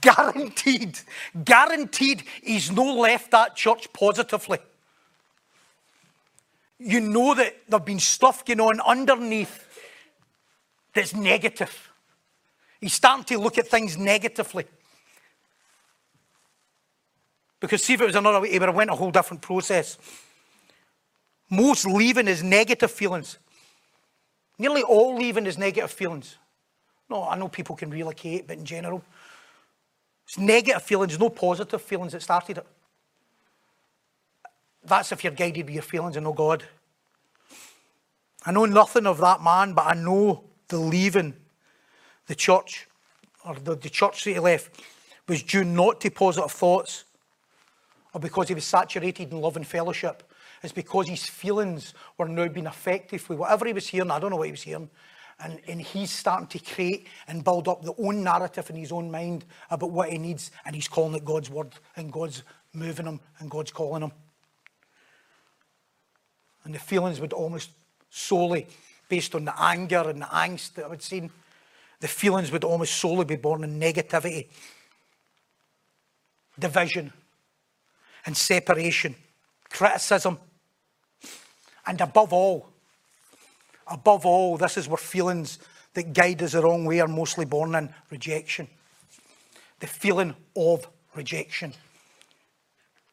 Guaranteed, 0.00 0.98
guaranteed 1.44 2.24
he's 2.42 2.70
no 2.70 2.94
left 2.94 3.30
that 3.32 3.54
church 3.54 3.92
positively 3.92 4.58
you 6.78 7.00
know 7.00 7.34
that 7.34 7.56
there 7.68 7.78
has 7.78 7.86
been 7.86 7.98
stuff 7.98 8.44
going 8.44 8.60
on 8.60 8.80
underneath 8.80 9.64
that's 10.92 11.14
negative. 11.14 11.90
He's 12.80 12.92
starting 12.92 13.24
to 13.24 13.38
look 13.38 13.58
at 13.58 13.68
things 13.68 13.96
negatively. 13.96 14.66
Because 17.58 17.82
see 17.82 17.94
if 17.94 18.00
it 18.00 18.06
was 18.06 18.14
another 18.14 18.40
way, 18.40 18.50
he 18.50 18.58
would 18.58 18.68
have 18.68 18.76
went 18.76 18.90
a 18.90 18.94
whole 18.94 19.10
different 19.10 19.42
process. 19.42 19.98
Most 21.54 21.86
leaving 21.86 22.28
is 22.28 22.42
negative 22.42 22.90
feelings. 22.90 23.38
Nearly 24.58 24.82
all 24.82 25.16
leaving 25.16 25.46
is 25.46 25.58
negative 25.58 25.90
feelings. 25.90 26.36
No, 27.08 27.28
I 27.28 27.36
know 27.36 27.48
people 27.48 27.76
can 27.76 27.90
relocate, 27.90 28.46
but 28.46 28.58
in 28.58 28.64
general, 28.64 29.02
it's 30.26 30.38
negative 30.38 30.82
feelings, 30.82 31.18
no 31.18 31.28
positive 31.28 31.82
feelings 31.82 32.12
that 32.12 32.22
started 32.22 32.58
it. 32.58 32.66
That's 34.84 35.12
if 35.12 35.24
you're 35.24 35.32
guided 35.32 35.66
by 35.66 35.72
your 35.72 35.82
feelings 35.82 36.16
and 36.16 36.24
no 36.24 36.32
God. 36.32 36.64
I 38.46 38.52
know 38.52 38.66
nothing 38.66 39.06
of 39.06 39.18
that 39.18 39.42
man, 39.42 39.74
but 39.74 39.86
I 39.86 39.94
know 39.94 40.44
the 40.68 40.78
leaving 40.78 41.34
the 42.26 42.34
church, 42.34 42.86
or 43.44 43.54
the, 43.54 43.76
the 43.76 43.90
church 43.90 44.24
that 44.24 44.30
he 44.30 44.38
left, 44.38 44.80
was 45.28 45.42
due 45.42 45.64
not 45.64 46.00
to 46.00 46.10
positive 46.10 46.50
thoughts 46.50 47.04
or 48.12 48.20
because 48.20 48.48
he 48.48 48.54
was 48.54 48.64
saturated 48.64 49.32
in 49.32 49.40
love 49.40 49.56
and 49.56 49.66
fellowship. 49.66 50.22
It's 50.64 50.72
because 50.72 51.06
his 51.06 51.26
feelings 51.26 51.92
were 52.16 52.26
now 52.26 52.48
being 52.48 52.66
affected 52.66 53.28
with 53.28 53.38
whatever 53.38 53.66
he 53.66 53.74
was 53.74 53.86
hearing. 53.86 54.10
I 54.10 54.18
don't 54.18 54.30
know 54.30 54.36
what 54.36 54.46
he 54.46 54.52
was 54.52 54.62
hearing. 54.62 54.88
And, 55.38 55.60
and 55.68 55.78
he's 55.78 56.10
starting 56.10 56.46
to 56.48 56.58
create 56.58 57.06
and 57.28 57.44
build 57.44 57.68
up 57.68 57.82
the 57.82 57.92
own 57.98 58.24
narrative 58.24 58.70
in 58.70 58.76
his 58.76 58.90
own 58.90 59.10
mind 59.10 59.44
about 59.70 59.90
what 59.90 60.08
he 60.08 60.16
needs. 60.16 60.50
And 60.64 60.74
he's 60.74 60.88
calling 60.88 61.14
it 61.16 61.24
God's 61.24 61.50
word. 61.50 61.74
And 61.96 62.10
God's 62.10 62.44
moving 62.72 63.04
him. 63.04 63.20
And 63.40 63.50
God's 63.50 63.72
calling 63.72 64.04
him. 64.04 64.12
And 66.64 66.74
the 66.74 66.78
feelings 66.78 67.20
would 67.20 67.34
almost 67.34 67.68
solely 68.08 68.66
based 69.10 69.34
on 69.34 69.44
the 69.44 69.62
anger 69.62 70.08
and 70.08 70.22
the 70.22 70.26
angst 70.26 70.74
that 70.74 70.86
I 70.86 70.88
would 70.88 71.02
see. 71.02 71.28
The 72.00 72.08
feelings 72.08 72.50
would 72.50 72.64
almost 72.64 72.94
solely 72.94 73.26
be 73.26 73.36
born 73.36 73.64
in 73.64 73.78
negativity, 73.78 74.48
division, 76.58 77.12
and 78.24 78.34
separation, 78.34 79.14
criticism. 79.68 80.38
And 81.86 82.00
above 82.00 82.32
all, 82.32 82.68
above 83.86 84.24
all, 84.24 84.56
this 84.56 84.76
is 84.76 84.88
where 84.88 84.96
feelings 84.96 85.58
that 85.94 86.12
guide 86.12 86.42
us 86.42 86.52
the 86.52 86.62
wrong 86.62 86.84
way 86.84 87.00
are 87.00 87.08
mostly 87.08 87.44
born 87.44 87.74
in 87.74 87.94
rejection. 88.10 88.68
The 89.80 89.86
feeling 89.86 90.34
of 90.56 90.88
rejection. 91.14 91.74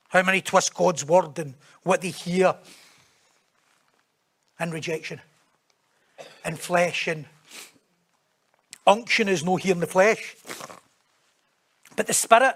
How 0.10 0.24
many 0.24 0.42
twist 0.42 0.74
God's 0.74 1.06
word 1.06 1.38
and 1.40 1.56
what 1.84 2.02
they 2.02 2.10
hear 2.10 2.56
and 4.62 4.72
rejection. 4.72 5.20
And 6.46 6.58
flesh 6.60 7.08
and 7.08 7.26
unction 8.86 9.28
is 9.28 9.44
no 9.44 9.56
here 9.56 9.74
in 9.74 9.80
the 9.80 9.88
flesh. 9.88 10.36
But 11.96 12.08
the 12.08 12.14
spirit, 12.14 12.56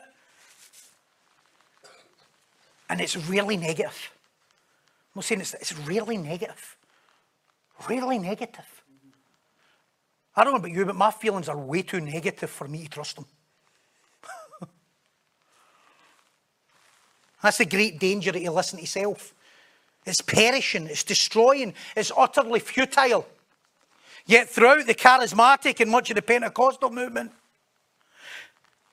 And 2.88 3.02
it's 3.02 3.18
really 3.18 3.58
negative. 3.58 4.12
I'm 5.16 5.22
saying 5.22 5.42
it's, 5.42 5.54
it's 5.54 5.78
really 5.80 6.18
negative. 6.18 6.78
Really 7.90 8.20
negative. 8.20 8.66
I 10.36 10.44
don't 10.44 10.54
know 10.54 10.60
about 10.60 10.72
you, 10.72 10.86
but 10.86 10.96
my 10.96 11.12
feelings 11.12 11.48
are 11.48 11.58
way 11.58 11.82
too 11.82 12.02
negative 12.02 12.50
for 12.50 12.68
me 12.68 12.84
to 12.84 12.90
trust 12.90 13.16
them. 13.16 13.26
That's 17.42 17.60
the 17.60 17.66
great 17.66 18.00
danger 18.00 18.32
that 18.34 18.42
you 18.42 18.52
listen 18.52 18.80
to 18.80 18.88
self. 18.88 19.34
It's 20.06 20.22
perishing, 20.22 20.88
it's 20.88 21.04
destroying, 21.04 21.74
it's 21.96 22.12
utterly 22.16 22.60
futile. 22.60 23.26
Yet 24.26 24.50
throughout 24.50 24.86
the 24.86 24.94
charismatic 24.94 25.80
and 25.80 25.90
much 25.90 26.10
of 26.10 26.16
the 26.16 26.22
Pentecostal 26.22 26.90
movement, 26.90 27.32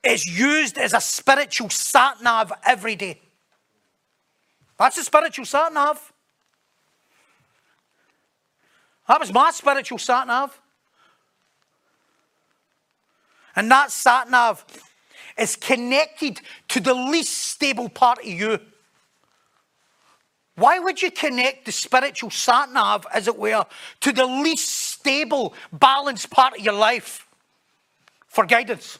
it's 0.03 0.25
used 0.25 0.77
as 0.77 0.93
a 0.93 1.01
spiritual 1.01 1.69
sat 1.69 2.21
nav 2.21 2.53
every 2.65 2.95
day. 2.95 3.19
That's 4.77 4.97
a 4.97 5.03
spiritual 5.03 5.45
sat 5.45 5.73
nav. 5.73 6.12
That 9.07 9.19
was 9.19 9.33
my 9.33 9.51
spiritual 9.51 9.97
sat 9.97 10.27
nav. 10.27 10.59
And 13.55 13.69
that 13.69 13.91
sat 13.91 14.29
nav 14.29 14.65
is 15.37 15.55
connected 15.55 16.41
to 16.69 16.79
the 16.79 16.93
least 16.93 17.37
stable 17.37 17.89
part 17.89 18.19
of 18.19 18.25
you. 18.25 18.59
Why 20.55 20.77
would 20.79 21.01
you 21.01 21.09
connect 21.09 21.65
the 21.65 21.71
spiritual 21.71 22.29
sat 22.29 22.71
nav, 22.71 23.05
as 23.13 23.27
it 23.27 23.37
were, 23.37 23.65
to 24.01 24.11
the 24.11 24.25
least 24.25 24.69
stable, 24.69 25.53
balanced 25.71 26.29
part 26.29 26.57
of 26.57 26.63
your 26.63 26.75
life 26.75 27.27
for 28.27 28.45
guidance? 28.45 28.99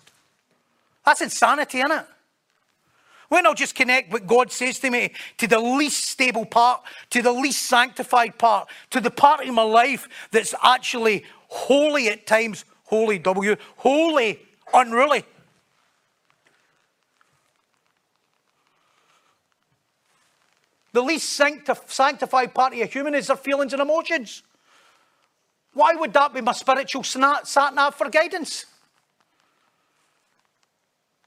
That's 1.05 1.21
insanity, 1.21 1.79
isn't 1.79 1.91
it? 1.91 2.05
Why 3.33 3.41
not 3.41 3.57
just 3.57 3.73
connect 3.73 4.13
what 4.13 4.27
God 4.27 4.51
says 4.51 4.77
to 4.81 4.91
me 4.91 5.11
to 5.39 5.47
the 5.47 5.57
least 5.57 6.03
stable 6.03 6.45
part, 6.45 6.83
to 7.09 7.23
the 7.23 7.31
least 7.31 7.63
sanctified 7.63 8.37
part, 8.37 8.69
to 8.91 9.01
the 9.01 9.09
part 9.09 9.41
of 9.41 9.51
my 9.55 9.63
life 9.63 10.07
that's 10.29 10.53
actually 10.61 11.25
holy 11.47 12.09
at 12.09 12.27
times, 12.27 12.63
holy 12.83 13.17
W, 13.17 13.55
holy, 13.77 14.39
unruly. 14.71 15.25
The 20.91 21.01
least 21.01 21.29
sanctified 21.29 22.53
part 22.53 22.73
of 22.73 22.79
a 22.79 22.85
human 22.85 23.15
is 23.15 23.25
their 23.25 23.35
feelings 23.35 23.73
and 23.73 23.81
emotions. 23.81 24.43
Why 25.73 25.95
would 25.95 26.13
that 26.13 26.35
be 26.35 26.41
my 26.41 26.53
spiritual 26.53 27.01
sat 27.01 27.73
nav 27.73 27.95
for 27.95 28.11
guidance? 28.11 28.67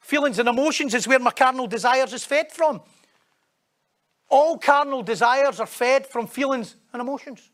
Feelings 0.06 0.38
and 0.38 0.48
emotions 0.48 0.94
is 0.94 1.08
where 1.08 1.18
my 1.18 1.32
carnal 1.32 1.66
desires 1.66 2.12
is 2.12 2.24
fed 2.24 2.52
from. 2.52 2.80
All 4.28 4.56
carnal 4.56 5.02
desires 5.02 5.58
are 5.58 5.66
fed 5.66 6.06
from 6.06 6.28
feelings 6.28 6.76
and 6.92 7.02
emotions. 7.02 7.50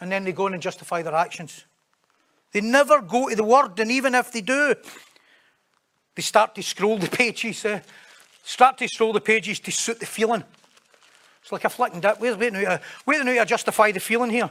And 0.00 0.12
then 0.12 0.24
they 0.24 0.32
go 0.32 0.46
in 0.46 0.54
and 0.54 0.62
justify 0.62 1.02
their 1.02 1.14
actions. 1.14 1.64
They 2.52 2.60
never 2.60 3.00
go 3.00 3.28
to 3.28 3.34
the 3.34 3.42
word, 3.42 3.80
and 3.80 3.90
even 3.90 4.14
if 4.14 4.30
they 4.30 4.42
do, 4.42 4.76
they 6.14 6.22
start 6.22 6.54
to 6.54 6.62
scroll 6.62 6.98
the 6.98 7.08
pages. 7.18 7.64
Uh, 7.64 7.80
Start 8.44 8.76
to 8.76 8.86
scroll 8.88 9.14
the 9.14 9.22
pages 9.22 9.58
to 9.58 9.72
suit 9.72 9.98
the 9.98 10.06
feeling. 10.06 10.44
It's 11.40 11.50
like 11.50 11.64
a 11.64 11.70
flicking 11.70 12.00
dip. 12.00 12.20
Where's 12.20 12.36
waiting 12.36 12.60
to, 12.60 12.80
waiting 13.06 13.26
to 13.26 13.44
justify 13.46 13.90
the 13.90 14.00
feeling 14.00 14.30
here? 14.30 14.50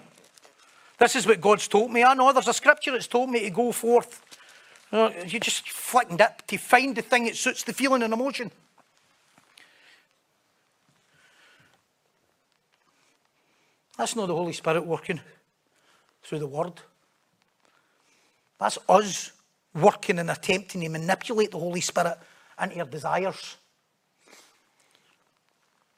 This 0.98 1.16
is 1.16 1.28
what 1.28 1.40
God's 1.40 1.68
told 1.68 1.92
me. 1.92 2.04
I 2.04 2.16
know 2.16 2.34
there's 2.34 2.48
a 2.48 2.54
scripture 2.54 2.92
that's 2.92 3.08
told 3.08 3.30
me 3.30 3.42
to 3.42 3.50
go 3.52 3.72
forth. 3.72 4.23
Uh, 4.94 5.10
you 5.26 5.40
just 5.40 5.68
flicking 5.68 6.18
dip 6.18 6.46
to 6.46 6.56
find 6.56 6.96
the 6.96 7.02
thing 7.02 7.24
that 7.24 7.36
suits 7.36 7.64
the 7.64 7.74
feeling 7.74 8.04
and 8.04 8.14
emotion. 8.14 8.52
That's 13.98 14.16
not 14.16 14.28
the 14.28 14.36
Holy 14.36 14.54
Spirit 14.54 14.86
working 14.86 15.20
through 16.22 16.40
the 16.40 16.48
Word. 16.48 16.74
That's 18.60 18.78
us 18.88 19.32
working 19.74 20.20
and 20.20 20.30
attempting 20.30 20.82
to 20.82 20.90
manipulate 20.90 21.50
the 21.50 21.58
Holy 21.58 21.82
Spirit 21.82 22.20
into 22.62 22.78
our 22.78 22.86
desires. 22.86 23.58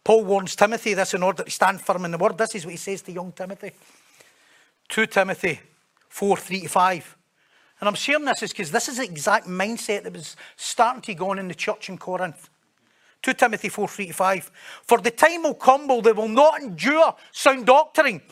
Paul 0.05 0.23
warns 0.23 0.55
Timothy 0.55 0.93
this 0.93 1.13
in 1.13 1.21
order 1.21 1.43
to 1.43 1.51
stand 1.51 1.81
firm 1.81 2.05
in 2.05 2.11
the 2.11 2.17
word. 2.17 2.37
This 2.37 2.55
is 2.55 2.65
what 2.65 2.71
he 2.71 2.77
says 2.77 3.01
to 3.01 3.11
young 3.11 3.33
Timothy. 3.33 3.71
2 4.87 5.07
Timothy 5.07 5.59
4 6.07 6.37
3 6.37 6.61
to 6.61 6.67
5. 6.69 7.14
And 7.86 7.89
I'm 7.89 7.95
sharing 7.95 8.25
this 8.25 8.41
is 8.41 8.49
because 8.49 8.71
this 8.71 8.89
is 8.89 8.97
the 8.97 9.03
exact 9.03 9.45
mindset 9.45 10.05
that 10.05 10.13
was 10.13 10.36
starting 10.55 11.03
to 11.03 11.13
go 11.13 11.29
on 11.29 11.38
in 11.38 11.47
the 11.47 11.53
church 11.53 11.88
in 11.88 11.99
Corinth. 11.99 12.49
2 13.21 13.33
Timothy 13.36 13.69
4 13.69 13.88
3 13.88 14.09
5. 14.09 14.51
For 14.81 14.97
the 14.97 15.11
time 15.11 15.43
will 15.43 15.53
come 15.53 15.88
when 15.88 16.01
they 16.01 16.11
will 16.11 16.27
not 16.27 16.63
endure 16.63 17.13
sound 17.31 17.67
doctrine, 17.67 18.23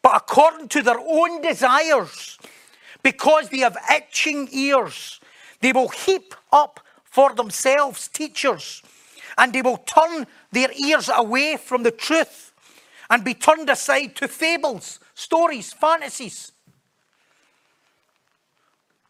but 0.00 0.16
according 0.16 0.68
to 0.68 0.80
their 0.80 0.98
own 0.98 1.42
desires, 1.42 2.38
because 3.02 3.50
they 3.50 3.58
have 3.58 3.76
itching 3.94 4.48
ears, 4.52 5.20
they 5.60 5.72
will 5.72 5.88
heap 5.88 6.34
up 6.50 6.80
for 7.04 7.34
themselves 7.34 8.08
teachers 8.08 8.82
and 9.36 9.52
they 9.52 9.60
will 9.60 9.76
turn 9.76 10.26
their 10.50 10.72
ears 10.72 11.10
away 11.14 11.58
from 11.58 11.82
the 11.82 11.90
truth 11.90 12.54
and 13.10 13.22
be 13.22 13.34
turned 13.34 13.68
aside 13.68 14.16
to 14.16 14.28
fables, 14.28 14.98
stories, 15.12 15.74
fantasies. 15.74 16.52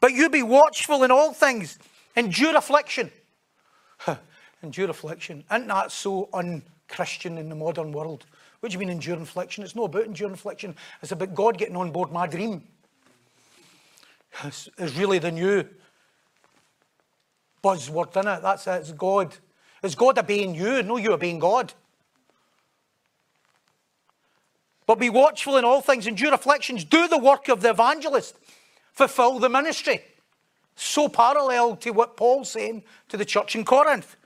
But 0.01 0.12
you 0.12 0.28
be 0.30 0.42
watchful 0.42 1.03
in 1.03 1.11
all 1.11 1.32
things, 1.32 1.78
endure 2.16 2.57
affliction. 2.57 3.11
endure 4.62 4.90
affliction. 4.90 5.44
Isn't 5.51 5.68
that 5.68 5.92
so 5.92 6.28
unchristian 6.32 7.38
in 7.38 7.49
the 7.49 7.55
modern 7.55 7.92
world? 7.92 8.26
What 8.61 8.70
do 8.70 8.74
you 8.74 8.78
mean 8.78 8.90
endure 8.90 9.20
affliction? 9.20 9.64
It's 9.64 9.76
not 9.76 9.84
about 9.84 10.05
enduring 10.05 10.34
affliction. 10.34 10.74
It's 11.03 11.12
about 11.12 11.34
God 11.34 11.59
getting 11.59 11.76
on 11.76 11.90
board 11.90 12.12
my 12.12 12.26
dream. 12.26 12.62
It's, 14.44 14.68
it's 14.78 14.96
really 14.96 15.18
the 15.18 15.32
new 15.32 15.64
buzzword, 17.62 18.11
isn't 18.11 18.28
it? 18.28 18.42
That's 18.42 18.66
it. 18.66 18.80
It's 18.80 18.92
God 18.92 19.36
It's 19.82 19.94
God 19.94 20.18
obeying 20.18 20.55
you? 20.55 20.82
No, 20.82 20.96
you 20.96 21.12
obeying 21.12 21.38
God. 21.38 21.72
But 24.86 24.99
be 24.99 25.11
watchful 25.11 25.57
in 25.57 25.64
all 25.64 25.82
things, 25.82 26.07
endure 26.07 26.32
afflictions, 26.32 26.84
do 26.84 27.09
the 27.09 27.18
work 27.18 27.49
of 27.49 27.61
the 27.61 27.70
evangelist, 27.70 28.36
fulfill 28.99 29.38
the 29.38 29.49
ministry. 29.49 30.03
So 30.74 31.09
parallel 31.09 31.76
to 31.76 31.90
what 31.92 32.16
Paul's 32.16 32.51
saying 32.51 32.82
to 33.09 33.16
the 33.16 33.24
church 33.24 33.57
in 33.57 33.64
Corinth. 33.64 34.16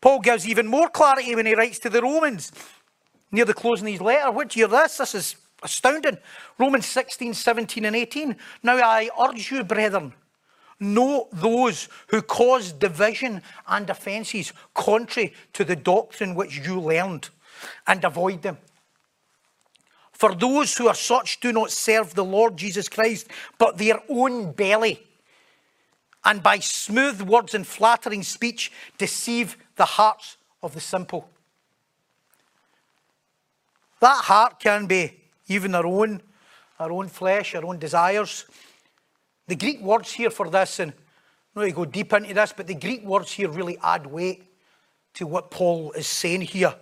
Paul 0.00 0.20
gives 0.20 0.48
even 0.48 0.66
more 0.66 0.88
clarity 0.88 1.34
when 1.34 1.46
he 1.46 1.54
writes 1.54 1.78
to 1.80 1.90
the 1.90 2.02
Romans 2.02 2.50
near 3.30 3.44
the 3.44 3.54
closing 3.54 3.86
of 3.86 3.92
his 3.92 4.00
letter. 4.00 4.32
Do 4.32 4.58
you 4.58 4.66
hear 4.66 4.68
this? 4.68 4.98
This 4.98 5.14
is 5.14 5.36
astounding. 5.62 6.18
Romans 6.58 6.86
16, 6.86 7.34
17, 7.34 7.84
and 7.84 7.96
18. 7.96 8.36
Now 8.62 8.76
I 8.76 9.08
urge 9.18 9.50
you, 9.50 9.64
brethren, 9.64 10.12
Know 10.80 11.28
those 11.32 11.88
who 12.08 12.20
cause 12.20 12.72
division 12.72 13.42
and 13.68 13.88
offences 13.88 14.52
contrary 14.74 15.32
to 15.52 15.64
the 15.64 15.76
doctrine 15.76 16.34
which 16.34 16.66
you 16.66 16.80
learned, 16.80 17.28
and 17.86 18.04
avoid 18.04 18.42
them. 18.42 18.58
For 20.24 20.34
those 20.34 20.74
who 20.78 20.88
are 20.88 20.94
such 20.94 21.38
do 21.40 21.52
not 21.52 21.70
serve 21.70 22.14
the 22.14 22.24
Lord 22.24 22.56
Jesus 22.56 22.88
Christ, 22.88 23.28
but 23.58 23.76
their 23.76 24.00
own 24.08 24.52
belly, 24.52 25.06
and 26.24 26.42
by 26.42 26.60
smooth 26.60 27.20
words 27.20 27.52
and 27.52 27.66
flattering 27.66 28.22
speech 28.22 28.72
deceive 28.96 29.58
the 29.76 29.84
hearts 29.84 30.38
of 30.62 30.72
the 30.72 30.80
simple. 30.80 31.28
That 34.00 34.24
heart 34.24 34.60
can 34.60 34.86
be 34.86 35.12
even 35.48 35.74
our 35.74 35.84
own, 35.84 36.22
our 36.80 36.90
own 36.90 37.08
flesh, 37.08 37.54
our 37.54 37.66
own 37.66 37.78
desires. 37.78 38.46
The 39.46 39.56
Greek 39.56 39.82
words 39.82 40.10
here 40.10 40.30
for 40.30 40.48
this, 40.48 40.80
and 40.80 40.92
I'm 41.54 41.60
not 41.60 41.68
to 41.68 41.72
go 41.72 41.84
deep 41.84 42.14
into 42.14 42.32
this, 42.32 42.54
but 42.56 42.66
the 42.66 42.74
Greek 42.74 43.04
words 43.04 43.30
here 43.30 43.50
really 43.50 43.76
add 43.82 44.06
weight 44.06 44.44
to 45.16 45.26
what 45.26 45.50
Paul 45.50 45.92
is 45.92 46.06
saying 46.06 46.40
here 46.40 46.74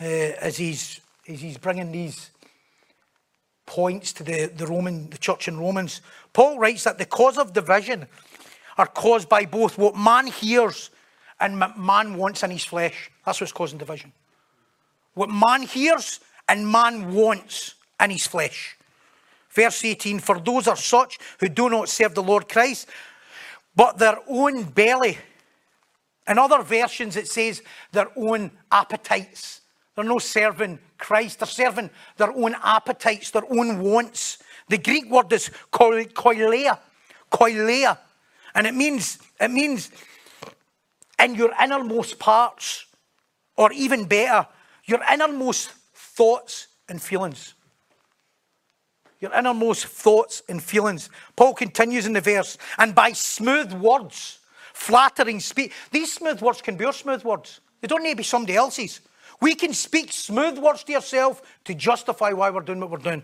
uh, 0.00 0.02
as, 0.02 0.56
he's, 0.56 1.00
as 1.28 1.40
he's 1.40 1.56
bringing 1.56 1.92
these 1.92 2.30
points 3.66 4.12
to 4.14 4.22
the, 4.22 4.46
the 4.46 4.66
Roman, 4.66 5.10
the 5.10 5.18
church 5.18 5.48
in 5.48 5.58
Romans. 5.58 6.00
Paul 6.32 6.58
writes 6.58 6.84
that 6.84 6.98
the 6.98 7.06
cause 7.06 7.38
of 7.38 7.52
division 7.52 8.06
are 8.76 8.86
caused 8.86 9.28
by 9.28 9.46
both 9.46 9.78
what 9.78 9.96
man 9.96 10.26
hears 10.26 10.90
and 11.40 11.58
man 11.58 12.16
wants 12.16 12.42
in 12.42 12.50
his 12.50 12.64
flesh. 12.64 13.10
That's 13.24 13.40
what's 13.40 13.52
causing 13.52 13.78
division. 13.78 14.12
What 15.14 15.30
man 15.30 15.62
hears 15.62 16.20
and 16.48 16.70
man 16.70 17.14
wants 17.14 17.74
in 18.00 18.10
his 18.10 18.26
flesh. 18.26 18.76
Verse 19.50 19.84
18 19.84 20.18
For 20.18 20.38
those 20.40 20.66
are 20.66 20.76
such 20.76 21.18
who 21.38 21.48
do 21.48 21.70
not 21.70 21.88
serve 21.88 22.14
the 22.14 22.22
Lord 22.22 22.48
Christ, 22.48 22.88
but 23.74 23.98
their 23.98 24.18
own 24.28 24.64
belly. 24.64 25.18
In 26.26 26.38
other 26.38 26.62
versions, 26.62 27.16
it 27.16 27.28
says 27.28 27.62
their 27.92 28.08
own 28.16 28.50
appetites. 28.72 29.60
They're 29.94 30.04
not 30.04 30.22
serving 30.22 30.78
Christ, 30.98 31.38
they're 31.38 31.46
serving 31.46 31.90
their 32.16 32.32
own 32.32 32.56
appetites, 32.62 33.30
their 33.30 33.44
own 33.50 33.80
wants. 33.80 34.38
The 34.68 34.78
Greek 34.78 35.10
word 35.10 35.32
is 35.32 35.50
koileia, 35.72 36.78
koileia, 37.30 37.98
and 38.54 38.66
it 38.66 38.74
means, 38.74 39.18
it 39.40 39.50
means 39.50 39.90
in 41.18 41.34
your 41.34 41.52
innermost 41.62 42.18
parts, 42.18 42.86
or 43.56 43.72
even 43.72 44.04
better, 44.04 44.48
your 44.84 45.00
innermost 45.12 45.70
thoughts 45.94 46.68
and 46.88 47.00
feelings. 47.00 47.54
Your 49.20 49.32
innermost 49.32 49.86
thoughts 49.86 50.42
and 50.48 50.62
feelings. 50.62 51.08
Paul 51.36 51.54
continues 51.54 52.04
in 52.04 52.12
the 52.12 52.20
verse, 52.20 52.58
and 52.78 52.94
by 52.94 53.12
smooth 53.12 53.72
words, 53.72 54.40
flattering 54.72 55.40
speech. 55.40 55.72
These 55.92 56.12
smooth 56.12 56.42
words 56.42 56.60
can 56.60 56.76
be 56.76 56.84
your 56.84 56.92
smooth 56.92 57.24
words. 57.24 57.60
They 57.80 57.88
don't 57.88 58.02
need 58.02 58.10
to 58.10 58.16
be 58.16 58.22
somebody 58.24 58.56
else's. 58.56 59.00
We 59.40 59.54
can 59.54 59.72
speak 59.72 60.12
smooth 60.12 60.58
words 60.58 60.84
to 60.84 60.92
yourself 60.92 61.42
to 61.64 61.74
justify 61.74 62.32
why 62.32 62.50
we're 62.50 62.60
doing 62.60 62.80
what 62.80 62.90
we're 62.90 62.98
doing. 62.98 63.22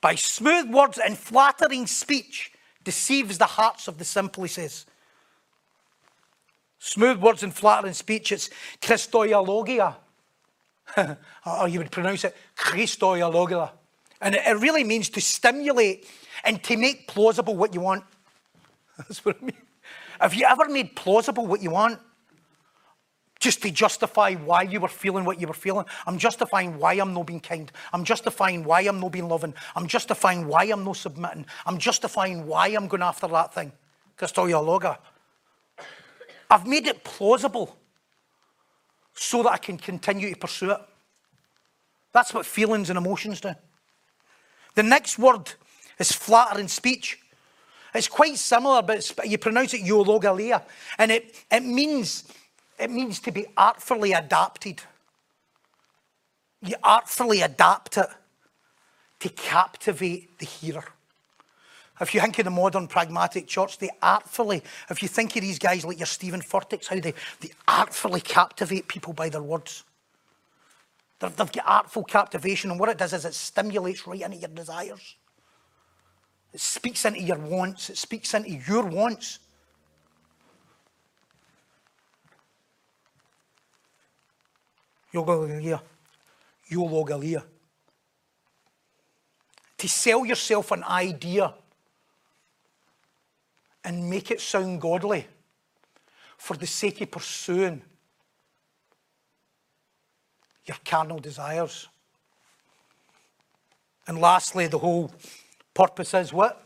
By 0.00 0.14
smooth 0.14 0.72
words 0.72 0.98
and 0.98 1.18
flattering 1.18 1.86
speech 1.86 2.52
deceives 2.84 3.38
the 3.38 3.46
hearts 3.46 3.88
of 3.88 3.98
the 3.98 4.04
simple, 4.04 4.44
he 4.44 4.48
says. 4.48 4.86
Smooth 6.78 7.18
words 7.18 7.42
and 7.42 7.52
flattering 7.52 7.94
speech, 7.94 8.30
it's 8.30 8.50
Christoiologia. 8.80 9.96
or 11.46 11.68
you 11.68 11.80
would 11.80 11.90
pronounce 11.90 12.24
it 12.24 12.36
Christoiologia. 12.56 13.70
And 14.20 14.34
it, 14.34 14.56
really 14.58 14.84
means 14.84 15.08
to 15.10 15.20
stimulate 15.20 16.06
and 16.44 16.62
to 16.64 16.76
make 16.76 17.06
plausible 17.08 17.56
what 17.56 17.74
you 17.74 17.80
want. 17.80 18.04
That's 18.98 19.24
what 19.24 19.36
it 19.36 19.42
means. 19.42 19.58
Have 20.20 20.34
you 20.34 20.46
ever 20.48 20.68
made 20.68 20.96
plausible 20.96 21.46
what 21.46 21.62
you 21.62 21.70
want? 21.70 22.00
Just 23.38 23.62
to 23.62 23.70
justify 23.70 24.34
why 24.34 24.62
you 24.62 24.80
were 24.80 24.88
feeling 24.88 25.24
what 25.24 25.40
you 25.40 25.46
were 25.46 25.54
feeling. 25.54 25.84
I'm 26.06 26.18
justifying 26.18 26.78
why 26.78 26.94
I'm 26.94 27.12
not 27.12 27.26
being 27.26 27.40
kind. 27.40 27.70
I'm 27.92 28.04
justifying 28.04 28.64
why 28.64 28.80
I'm 28.82 28.98
not 28.98 29.12
being 29.12 29.28
loving. 29.28 29.54
I'm 29.74 29.86
justifying 29.86 30.46
why 30.48 30.64
I'm 30.64 30.84
not 30.84 30.96
submitting. 30.96 31.46
I'm 31.66 31.78
justifying 31.78 32.46
why 32.46 32.68
I'm 32.68 32.88
going 32.88 33.02
after 33.02 33.28
that 33.28 33.54
thing. 33.54 33.72
Christoiologia. 34.18 34.98
I've 36.50 36.66
made 36.66 36.86
it 36.86 37.04
plausible 37.04 37.76
so 39.14 39.42
that 39.42 39.52
I 39.52 39.58
can 39.58 39.76
continue 39.76 40.30
to 40.30 40.36
pursue 40.36 40.70
it. 40.70 40.80
That's 42.12 42.32
what 42.32 42.46
feelings 42.46 42.88
and 42.88 42.96
emotions 42.96 43.40
do. 43.40 43.54
The 44.74 44.82
next 44.82 45.18
word 45.18 45.52
is 45.98 46.12
flattering 46.12 46.68
speech. 46.68 47.18
It's 47.94 48.08
quite 48.08 48.36
similar, 48.36 48.82
but 48.82 49.12
you 49.24 49.38
pronounce 49.38 49.74
it 49.74 49.82
eulogalia, 49.82 50.62
and 50.98 51.10
it, 51.10 51.34
it 51.50 51.64
means 51.64 52.24
it 52.78 52.90
means 52.90 53.20
to 53.20 53.32
be 53.32 53.46
artfully 53.56 54.12
adapted. 54.12 54.82
You 56.62 56.76
artfully 56.82 57.42
adapt 57.42 57.96
it 57.96 58.08
to 59.20 59.28
captivate 59.30 60.38
the 60.38 60.46
hearer. 60.46 60.84
If 62.00 62.14
you 62.14 62.20
think 62.20 62.38
of 62.38 62.44
the 62.44 62.50
modern 62.50 62.88
pragmatic 62.88 63.46
church, 63.46 63.78
they 63.78 63.88
artfully, 64.02 64.62
if 64.90 65.02
you 65.02 65.08
think 65.08 65.34
of 65.34 65.42
these 65.42 65.58
guys 65.58 65.84
like 65.84 65.98
your 65.98 66.06
Steven 66.06 66.42
Furticks, 66.42 66.86
how 66.88 67.00
they, 67.00 67.14
they 67.40 67.50
artfully 67.66 68.20
captivate 68.20 68.86
people 68.86 69.14
by 69.14 69.30
their 69.30 69.42
words. 69.42 69.84
They've, 71.18 71.34
they've 71.34 71.52
got 71.52 71.64
artful 71.66 72.04
captivation, 72.04 72.70
and 72.70 72.78
what 72.78 72.90
it 72.90 72.98
does 72.98 73.14
is 73.14 73.24
it 73.24 73.34
stimulates 73.34 74.06
right 74.06 74.20
into 74.20 74.36
your 74.36 74.50
desires. 74.50 75.16
It 76.52 76.60
speaks 76.60 77.06
into 77.06 77.22
your 77.22 77.38
wants, 77.38 77.88
it 77.88 77.96
speaks 77.96 78.34
into 78.34 78.50
your 78.50 78.84
wants. 78.84 79.38
Eulogia. 85.16 85.82
Eulogia. 86.68 87.44
To 89.78 89.88
sell 89.88 90.26
yourself 90.26 90.72
an 90.72 90.84
idea 90.84 91.54
and 93.84 94.10
make 94.10 94.30
it 94.30 94.40
sound 94.40 94.80
godly 94.80 95.26
for 96.36 96.56
the 96.56 96.66
sake 96.66 97.00
of 97.00 97.10
pursuing 97.10 97.82
your 100.66 100.76
carnal 100.84 101.18
desires. 101.18 101.88
And 104.06 104.18
lastly, 104.20 104.66
the 104.66 104.78
whole 104.78 105.12
purpose 105.74 106.14
is 106.14 106.32
what? 106.32 106.62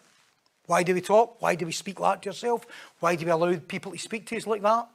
Why 0.67 0.83
do 0.83 0.95
we 0.95 1.01
talk? 1.01 1.41
Why 1.43 1.55
do 1.55 1.67
we 1.67 1.73
speak 1.73 2.01
like 2.01 2.23
to 2.23 2.29
yourself? 2.29 2.65
Why 3.01 3.17
do 3.17 3.25
we 3.25 3.31
allow 3.31 3.55
people 3.57 3.93
to 3.93 3.99
speak 3.99 4.27
to 4.27 4.37
us 4.37 4.47
like 4.47 4.63
that? 4.63 4.89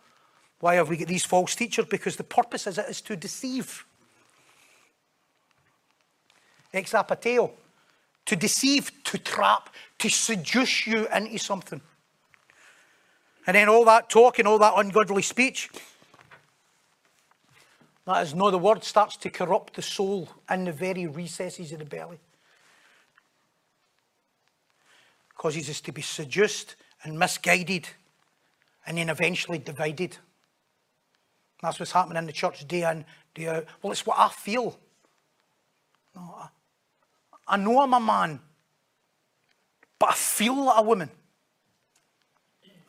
Why 0.60 0.76
have 0.76 0.90
we 0.90 0.98
got 0.98 1.08
these 1.08 1.26
false 1.26 1.56
teachers? 1.56 1.86
Because 1.86 2.16
the 2.16 2.24
purpose 2.24 2.68
is 2.68 2.78
it 2.78 2.90
is 2.90 3.02
to 3.02 3.16
deceive. 3.16 3.86
Exapateo. 6.74 7.52
To 8.26 8.36
deceive, 8.36 8.92
to 9.04 9.18
trap, 9.20 9.70
to 10.00 10.10
seduce 10.10 10.88
you 10.88 11.08
into 11.08 11.38
something. 11.38 11.82
And 13.46 13.56
then 13.56 13.70
all 13.70 13.86
that 13.86 14.10
talk 14.10 14.40
and 14.40 14.48
all 14.48 14.58
that 14.58 14.74
ungodly 14.76 15.22
speech, 15.22 15.70
that 18.06 18.24
is 18.24 18.34
no, 18.36 18.52
the 18.52 18.58
word 18.58 18.84
starts 18.84 19.18
to 19.18 19.30
corrupt 19.30 19.76
the 19.76 19.82
soul 19.82 20.30
in 20.50 20.66
the 20.66 20.72
very 20.72 21.08
recesses 21.08 21.72
of 21.72 21.80
the 21.80 21.86
belly. 21.86 22.20
Causes 25.36 25.70
us 25.70 25.82
to 25.82 25.92
be 25.92 26.02
seduced 26.02 26.76
and 27.04 27.20
misguided 27.20 27.90
and 28.86 28.98
then 28.98 29.10
eventually 29.10 29.58
divided. 29.58 30.18
That's 31.62 31.80
what's 31.80 31.92
happening 31.92 32.18
in 32.18 32.26
the 32.26 32.34
church 32.34 32.68
day 32.68 32.90
in, 32.90 33.06
day 33.34 33.48
out. 33.48 33.66
Well, 33.82 33.92
it's 33.92 34.06
what 34.06 34.20
I 34.20 34.30
feel. 34.30 34.78
No, 36.16 36.22
I, 36.38 36.48
I 37.48 37.58
know 37.58 37.82
I'm 37.82 37.94
a 37.94 38.00
man, 38.00 38.40
but 40.00 40.10
I 40.10 40.14
feel 40.14 40.66
like 40.66 40.80
a 40.80 40.84
woman. 40.84 41.10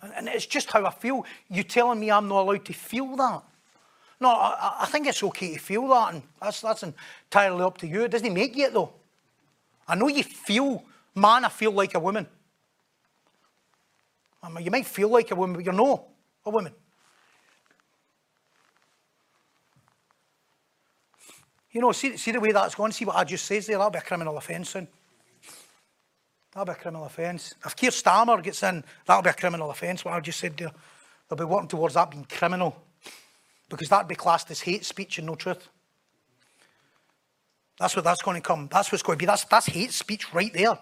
And, 0.03 0.29
it's 0.29 0.47
just 0.47 0.71
how 0.71 0.85
I 0.85 0.91
feel. 0.91 1.25
You're 1.49 1.65
telling 1.65 1.99
me 1.99 2.11
I'm 2.11 2.29
not 2.29 2.43
allowed 2.43 2.65
to 2.67 2.73
feel 2.73 3.17
that? 3.17 3.43
No, 4.21 4.31
I, 4.31 4.77
I, 4.81 4.87
think 4.87 5.07
it's 5.07 5.23
okay 5.23 5.55
to 5.55 5.59
feel 5.59 5.89
that, 5.89 6.15
and 6.15 6.23
that's, 6.41 6.61
that's 6.61 6.83
entirely 6.83 7.63
up 7.63 7.77
to 7.79 7.87
you. 7.87 8.05
It 8.05 8.11
doesn't 8.11 8.33
make 8.33 8.57
you 8.57 8.67
it, 8.67 8.73
though. 8.73 8.93
I 9.87 9.95
know 9.95 10.09
you 10.09 10.23
feel, 10.23 10.83
man, 11.15 11.45
I 11.45 11.49
feel 11.49 11.73
like 11.73 11.95
a 11.95 12.01
woman. 12.01 12.27
I 14.43 14.49
mean, 14.49 14.65
you 14.65 14.71
might 14.71 14.87
feel 14.87 15.09
like 15.09 15.31
a 15.31 15.35
woman, 15.35 15.57
but 15.57 15.65
you're 15.65 15.75
not 15.75 16.05
a 16.45 16.51
woman. 16.51 16.73
You 21.77 21.83
know, 21.83 21.93
see, 21.93 22.17
see 22.17 22.31
the 22.31 22.41
way 22.41 22.53
that's 22.53 22.75
going? 22.75 22.91
See 22.91 23.05
what 23.05 23.17
I 23.17 23.25
just 23.25 23.45
said 23.45 23.63
there? 23.65 23.77
That'll 23.77 23.91
be 23.91 23.99
a 23.99 24.01
criminal 24.01 24.39
offence 24.39 24.71
soon. 24.71 24.89
That'll 26.51 26.65
be 26.65 26.73
a 26.73 26.75
criminal 26.75 27.05
offence. 27.05 27.55
If 27.67 27.77
Keir 27.77 27.91
Starmer 27.91 28.43
gets 28.43 28.63
in, 28.63 28.83
that'll 29.05 29.23
be 29.23 29.29
a 29.29 29.35
criminal 29.35 29.71
offence, 29.71 30.03
what 30.03 30.15
I 30.15 30.21
just 30.21 30.41
said 30.41 30.57
there. 30.57 30.71
They'll 31.29 31.37
be 31.37 31.45
working 31.45 31.69
towards 31.69 31.93
that 31.93 32.11
being 32.11 32.25
criminal. 32.25 32.83
Because 33.69 33.91
that'd 33.91 34.09
be 34.09 34.15
classed 34.15 34.51
as 34.51 34.63
hate 34.63 34.87
speech 34.87 35.19
and 35.19 35.27
no 35.27 35.35
truth. 35.35 35.69
That's 37.79 37.95
what 37.95 38.07
that's 38.07 38.23
going 38.23 38.41
to 38.41 38.49
come. 38.49 38.71
That's 38.73 38.91
what's 38.91 39.03
going 39.03 39.19
to 39.19 39.23
be. 39.23 39.27
That's, 39.27 39.45
that's 39.45 39.67
hate 39.67 39.93
speech 39.93 40.33
right 40.33 40.55
there. 40.55 40.79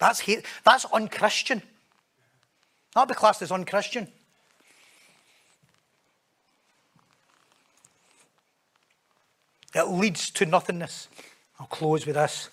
That's 0.00 0.20
hate. 0.20 0.46
That's 0.64 0.86
unchristian. 0.94 1.60
That'll 2.94 3.06
be 3.06 3.12
classed 3.12 3.42
as 3.42 3.52
unchristian. 3.52 4.08
It 9.76 9.88
leads 9.88 10.30
to 10.30 10.46
nothingness. 10.46 11.08
I'll 11.60 11.66
close 11.66 12.06
with 12.06 12.14
this. 12.14 12.48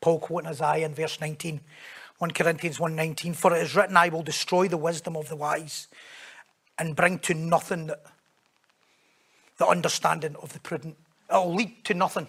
Paul 0.00 0.18
quoting 0.18 0.50
Isaiah 0.50 0.84
in 0.86 0.92
verse 0.92 1.20
19, 1.20 1.60
1 2.18 2.30
Corinthians 2.32 2.78
1.19, 2.78 3.36
For 3.36 3.54
it 3.54 3.62
is 3.62 3.76
written, 3.76 3.96
I 3.96 4.08
will 4.08 4.24
destroy 4.24 4.66
the 4.66 4.76
wisdom 4.76 5.16
of 5.16 5.28
the 5.28 5.36
wise 5.36 5.86
and 6.76 6.96
bring 6.96 7.20
to 7.20 7.34
nothing 7.34 7.86
the, 7.86 7.98
the 9.58 9.68
understanding 9.68 10.34
of 10.42 10.52
the 10.52 10.58
prudent. 10.58 10.96
It'll 11.30 11.54
lead 11.54 11.84
to 11.84 11.94
nothing. 11.94 12.26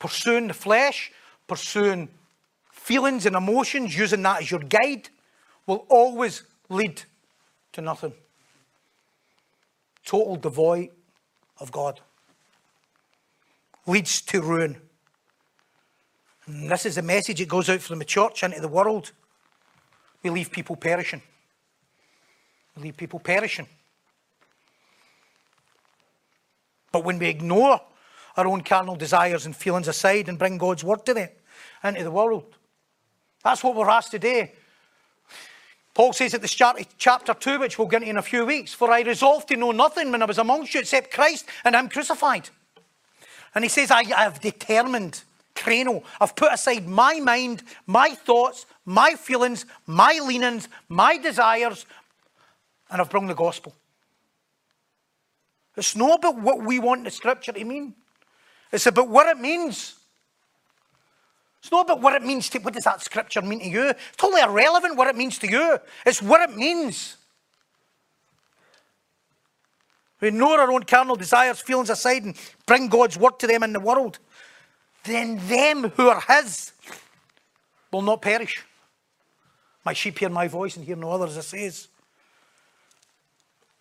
Pursuing 0.00 0.48
the 0.48 0.54
flesh, 0.54 1.12
pursuing 1.46 2.08
feelings 2.72 3.24
and 3.24 3.36
emotions, 3.36 3.96
using 3.96 4.22
that 4.22 4.42
as 4.42 4.50
your 4.50 4.58
guide, 4.58 5.10
will 5.64 5.86
always 5.88 6.42
lead 6.68 7.02
to 7.74 7.80
nothing. 7.80 8.14
Total 10.04 10.34
devoid 10.34 10.90
of 11.60 11.70
God. 11.70 12.00
Leads 13.86 14.20
to 14.22 14.40
ruin. 14.40 14.80
And 16.46 16.70
this 16.70 16.86
is 16.86 16.96
the 16.96 17.02
message 17.02 17.38
that 17.38 17.48
goes 17.48 17.68
out 17.68 17.80
from 17.80 17.98
the 17.98 18.04
church 18.04 18.42
into 18.42 18.60
the 18.60 18.68
world. 18.68 19.12
We 20.22 20.30
leave 20.30 20.50
people 20.50 20.76
perishing. 20.76 21.22
We 22.76 22.84
leave 22.84 22.96
people 22.96 23.20
perishing. 23.20 23.68
But 26.92 27.04
when 27.04 27.18
we 27.18 27.28
ignore 27.28 27.80
our 28.36 28.46
own 28.46 28.62
carnal 28.62 28.96
desires 28.96 29.46
and 29.46 29.54
feelings 29.54 29.88
aside 29.88 30.28
and 30.28 30.38
bring 30.38 30.58
God's 30.58 30.82
word 30.82 31.04
to 31.06 31.14
them 31.14 31.28
into 31.84 32.02
the 32.02 32.10
world, 32.10 32.56
that's 33.44 33.62
what 33.62 33.76
we're 33.76 33.88
asked 33.88 34.10
today. 34.10 34.54
Paul 36.00 36.14
says 36.14 36.32
at 36.32 36.40
the 36.40 36.48
start 36.48 36.80
of 36.80 36.86
chapter 36.96 37.34
2, 37.34 37.60
which 37.60 37.78
we'll 37.78 37.86
get 37.86 38.00
into 38.00 38.12
in 38.12 38.16
a 38.16 38.22
few 38.22 38.46
weeks, 38.46 38.72
For 38.72 38.90
I 38.90 39.02
resolved 39.02 39.48
to 39.48 39.56
know 39.58 39.70
nothing 39.70 40.10
when 40.10 40.22
I 40.22 40.24
was 40.24 40.38
amongst 40.38 40.72
you 40.72 40.80
except 40.80 41.12
Christ 41.12 41.44
and 41.62 41.76
I'm 41.76 41.90
crucified. 41.90 42.48
And 43.54 43.62
he 43.62 43.68
says, 43.68 43.90
I 43.90 44.04
have 44.04 44.40
determined, 44.40 45.22
crano, 45.54 46.02
I've 46.18 46.34
put 46.34 46.54
aside 46.54 46.88
my 46.88 47.20
mind, 47.20 47.64
my 47.86 48.14
thoughts, 48.14 48.64
my 48.86 49.12
feelings, 49.12 49.66
my 49.86 50.18
leanings, 50.26 50.70
my 50.88 51.18
desires, 51.18 51.84
and 52.90 53.02
I've 53.02 53.10
brought 53.10 53.26
the 53.26 53.34
gospel. 53.34 53.74
It's 55.76 55.94
not 55.94 56.20
about 56.20 56.40
what 56.40 56.62
we 56.62 56.78
want 56.78 57.04
the 57.04 57.10
scripture 57.10 57.52
to 57.52 57.62
mean. 57.62 57.94
It's 58.72 58.86
about 58.86 59.08
what 59.08 59.26
it 59.26 59.38
means. 59.38 59.99
It's 61.62 61.70
not 61.70 61.86
about 61.86 62.00
what 62.00 62.14
it 62.14 62.22
means 62.22 62.48
to 62.50 62.58
what 62.60 62.74
does 62.74 62.84
that 62.84 63.02
scripture 63.02 63.42
mean 63.42 63.60
to 63.60 63.68
you. 63.68 63.88
It's 63.90 64.16
totally 64.16 64.40
irrelevant 64.40 64.96
what 64.96 65.08
it 65.08 65.16
means 65.16 65.38
to 65.40 65.50
you. 65.50 65.78
It's 66.06 66.22
what 66.22 66.48
it 66.48 66.56
means. 66.56 67.16
We 70.20 70.28
ignore 70.28 70.60
our 70.60 70.70
own 70.70 70.84
carnal 70.84 71.16
desires, 71.16 71.60
feelings 71.60 71.90
aside, 71.90 72.24
and 72.24 72.36
bring 72.66 72.88
God's 72.88 73.18
word 73.18 73.38
to 73.40 73.46
them 73.46 73.62
in 73.62 73.72
the 73.72 73.80
world. 73.80 74.18
Then 75.04 75.38
them 75.48 75.90
who 75.90 76.08
are 76.08 76.20
His 76.20 76.72
will 77.90 78.02
not 78.02 78.22
perish. 78.22 78.62
My 79.84 79.92
sheep 79.92 80.18
hear 80.18 80.28
my 80.28 80.46
voice 80.46 80.76
and 80.76 80.84
hear 80.84 80.96
no 80.96 81.10
others, 81.10 81.36
it 81.36 81.42
says. 81.42 81.88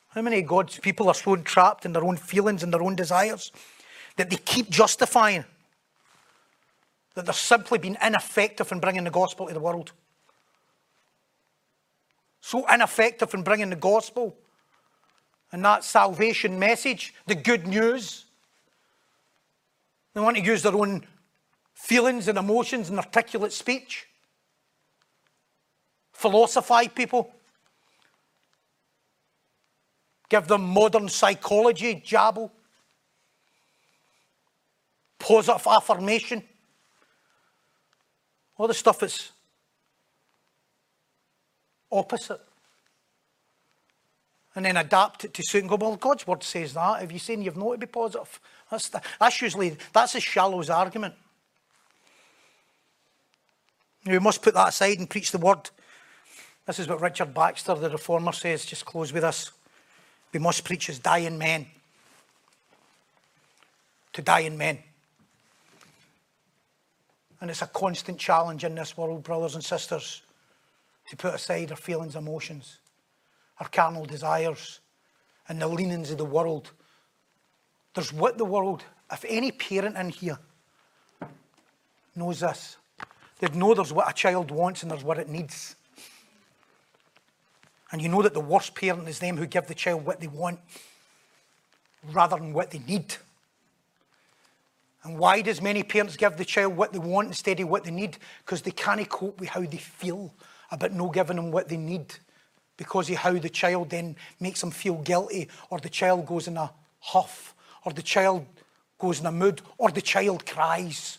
How 0.09 0.21
many 0.21 0.41
God's 0.41 0.79
people 0.79 1.07
are 1.07 1.13
so 1.13 1.33
entrapped 1.33 1.85
in 1.85 1.93
their 1.93 2.03
own 2.03 2.17
feelings 2.17 2.63
and 2.63 2.73
their 2.73 2.81
own 2.81 2.95
desires 2.95 3.51
that 4.15 4.29
they 4.29 4.37
keep 4.37 4.69
justifying 4.69 5.45
that 7.15 7.25
they're 7.25 7.33
simply 7.33 7.77
being 7.77 7.97
ineffective 8.01 8.71
in 8.71 8.79
bringing 8.79 9.03
the 9.03 9.11
gospel 9.11 9.47
to 9.47 9.53
the 9.53 9.59
world? 9.59 9.91
So 12.41 12.65
ineffective 12.67 13.33
in 13.33 13.43
bringing 13.43 13.69
the 13.69 13.75
gospel 13.75 14.35
and 15.51 15.63
that 15.65 15.83
salvation 15.83 16.59
message, 16.59 17.13
the 17.25 17.35
good 17.35 17.67
news. 17.67 18.25
They 20.13 20.21
want 20.21 20.37
to 20.37 20.43
use 20.43 20.63
their 20.63 20.75
own 20.75 21.05
feelings 21.73 22.27
and 22.27 22.37
emotions 22.37 22.89
and 22.89 22.99
articulate 22.99 23.53
speech. 23.53 24.07
Philosophize 26.13 26.89
people. 26.89 27.31
Give 30.29 30.47
them 30.47 30.61
modern 30.61 31.09
psychology, 31.09 32.03
jabble. 32.05 32.51
Positive 35.17 35.65
affirmation. 35.65 36.43
All 38.59 38.67
the 38.67 38.73
stuff 38.73 38.99
that's 38.99 39.31
opposite. 41.91 42.41
And 44.53 44.65
then 44.65 44.75
adapt 44.75 45.23
it 45.23 45.33
to 45.35 45.43
suit 45.43 45.61
and 45.61 45.69
go, 45.69 45.77
well, 45.77 45.95
God's 45.95 46.27
word 46.27 46.43
says 46.43 46.73
that. 46.73 47.01
If 47.01 47.11
you're 47.11 47.19
saying 47.19 47.41
you've 47.41 47.55
not 47.55 47.71
to 47.71 47.77
be 47.77 47.85
positive, 47.85 48.39
that's, 48.69 48.89
the, 48.89 49.01
that's 49.19 49.41
usually, 49.41 49.77
that's 49.93 50.13
as 50.15 50.23
shallow 50.23 50.59
as 50.59 50.69
argument. 50.69 51.15
We 54.05 54.19
must 54.19 54.41
put 54.41 54.55
that 54.55 54.69
aside 54.69 54.99
and 54.99 55.09
preach 55.09 55.31
the 55.31 55.37
word. 55.37 55.69
This 56.65 56.79
is 56.79 56.87
what 56.87 56.99
Richard 56.99 57.33
Baxter, 57.33 57.75
the 57.75 57.89
reformer, 57.89 58.33
says. 58.33 58.65
Just 58.65 58.85
close 58.85 59.13
with 59.13 59.23
us. 59.23 59.51
We 60.33 60.39
must 60.39 60.65
preach 60.65 60.89
as 60.89 60.99
dying 60.99 61.37
men. 61.37 61.65
To 64.13 64.21
dying 64.21 64.57
men. 64.57 64.79
And 67.41 67.49
it's 67.49 67.61
a 67.61 67.67
constant 67.67 68.19
challenge 68.19 68.63
in 68.63 68.75
this 68.75 68.97
world, 68.97 69.23
brothers 69.23 69.55
and 69.55 69.63
sisters, 69.63 70.21
to 71.09 71.15
put 71.15 71.33
aside 71.33 71.71
our 71.71 71.77
feelings, 71.77 72.15
emotions, 72.15 72.79
our 73.59 73.67
carnal 73.67 74.05
desires, 74.05 74.79
and 75.47 75.61
the 75.61 75.67
leanings 75.67 76.11
of 76.11 76.17
the 76.17 76.25
world. 76.25 76.71
There's 77.93 78.13
what 78.13 78.37
the 78.37 78.45
world, 78.45 78.83
if 79.11 79.25
any 79.27 79.51
parent 79.51 79.97
in 79.97 80.09
here 80.09 80.37
knows 82.15 82.41
this, 82.41 82.77
they'd 83.39 83.55
know 83.55 83.73
there's 83.73 83.93
what 83.93 84.09
a 84.09 84.13
child 84.13 84.51
wants 84.51 84.83
and 84.83 84.91
there's 84.91 85.03
what 85.03 85.17
it 85.17 85.29
needs. 85.29 85.75
And 87.91 88.01
you 88.01 88.09
know 88.09 88.21
that 88.21 88.33
the 88.33 88.39
worst 88.39 88.75
parent 88.75 89.07
is 89.07 89.19
them 89.19 89.37
who 89.37 89.47
give 89.47 89.65
the 89.65 89.73
child 89.73 90.05
what 90.05 90.19
they 90.19 90.27
want 90.27 90.59
rather 92.11 92.37
than 92.37 92.53
what 92.53 92.69
they 92.71 92.79
need. 92.79 93.15
And 95.03 95.17
why 95.17 95.41
does 95.41 95.61
many 95.61 95.83
parents 95.83 96.17
give 96.17 96.35
the 96.35 96.45
child 96.45 96.75
what 96.75 96.91
they 96.91 96.99
want 96.99 97.29
instead 97.29 97.59
of 97.59 97.69
what 97.69 97.85
they 97.85 97.91
need? 97.91 98.17
Because 98.45 98.61
they 98.61 98.71
can't 98.71 99.07
cope 99.07 99.39
with 99.39 99.49
how 99.49 99.61
they 99.61 99.77
feel 99.77 100.33
about 100.71 100.91
no 100.91 101.09
giving 101.09 101.37
them 101.37 101.51
what 101.51 101.69
they 101.69 101.77
need. 101.77 102.13
Because 102.75 103.09
of 103.09 103.17
how 103.17 103.33
the 103.33 103.49
child 103.49 103.89
then 103.89 104.15
makes 104.39 104.61
them 104.61 104.71
feel 104.71 104.95
guilty, 104.95 105.49
or 105.69 105.79
the 105.79 105.89
child 105.89 106.25
goes 106.25 106.47
in 106.47 106.57
a 106.57 106.71
huff, 106.99 107.55
or 107.85 107.93
the 107.93 108.01
child 108.01 108.45
goes 108.97 109.19
in 109.19 109.25
a 109.25 109.31
mood, 109.31 109.61
or 109.77 109.89
the 109.89 110.01
child 110.01 110.45
cries. 110.45 111.17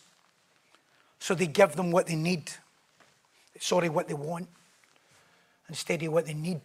So 1.18 1.34
they 1.34 1.46
give 1.46 1.76
them 1.76 1.90
what 1.90 2.06
they 2.06 2.16
need. 2.16 2.50
Sorry, 3.58 3.88
what 3.88 4.08
they 4.08 4.14
want 4.14 4.48
instead 5.68 6.02
of 6.02 6.12
what 6.12 6.26
they 6.26 6.34
need. 6.34 6.62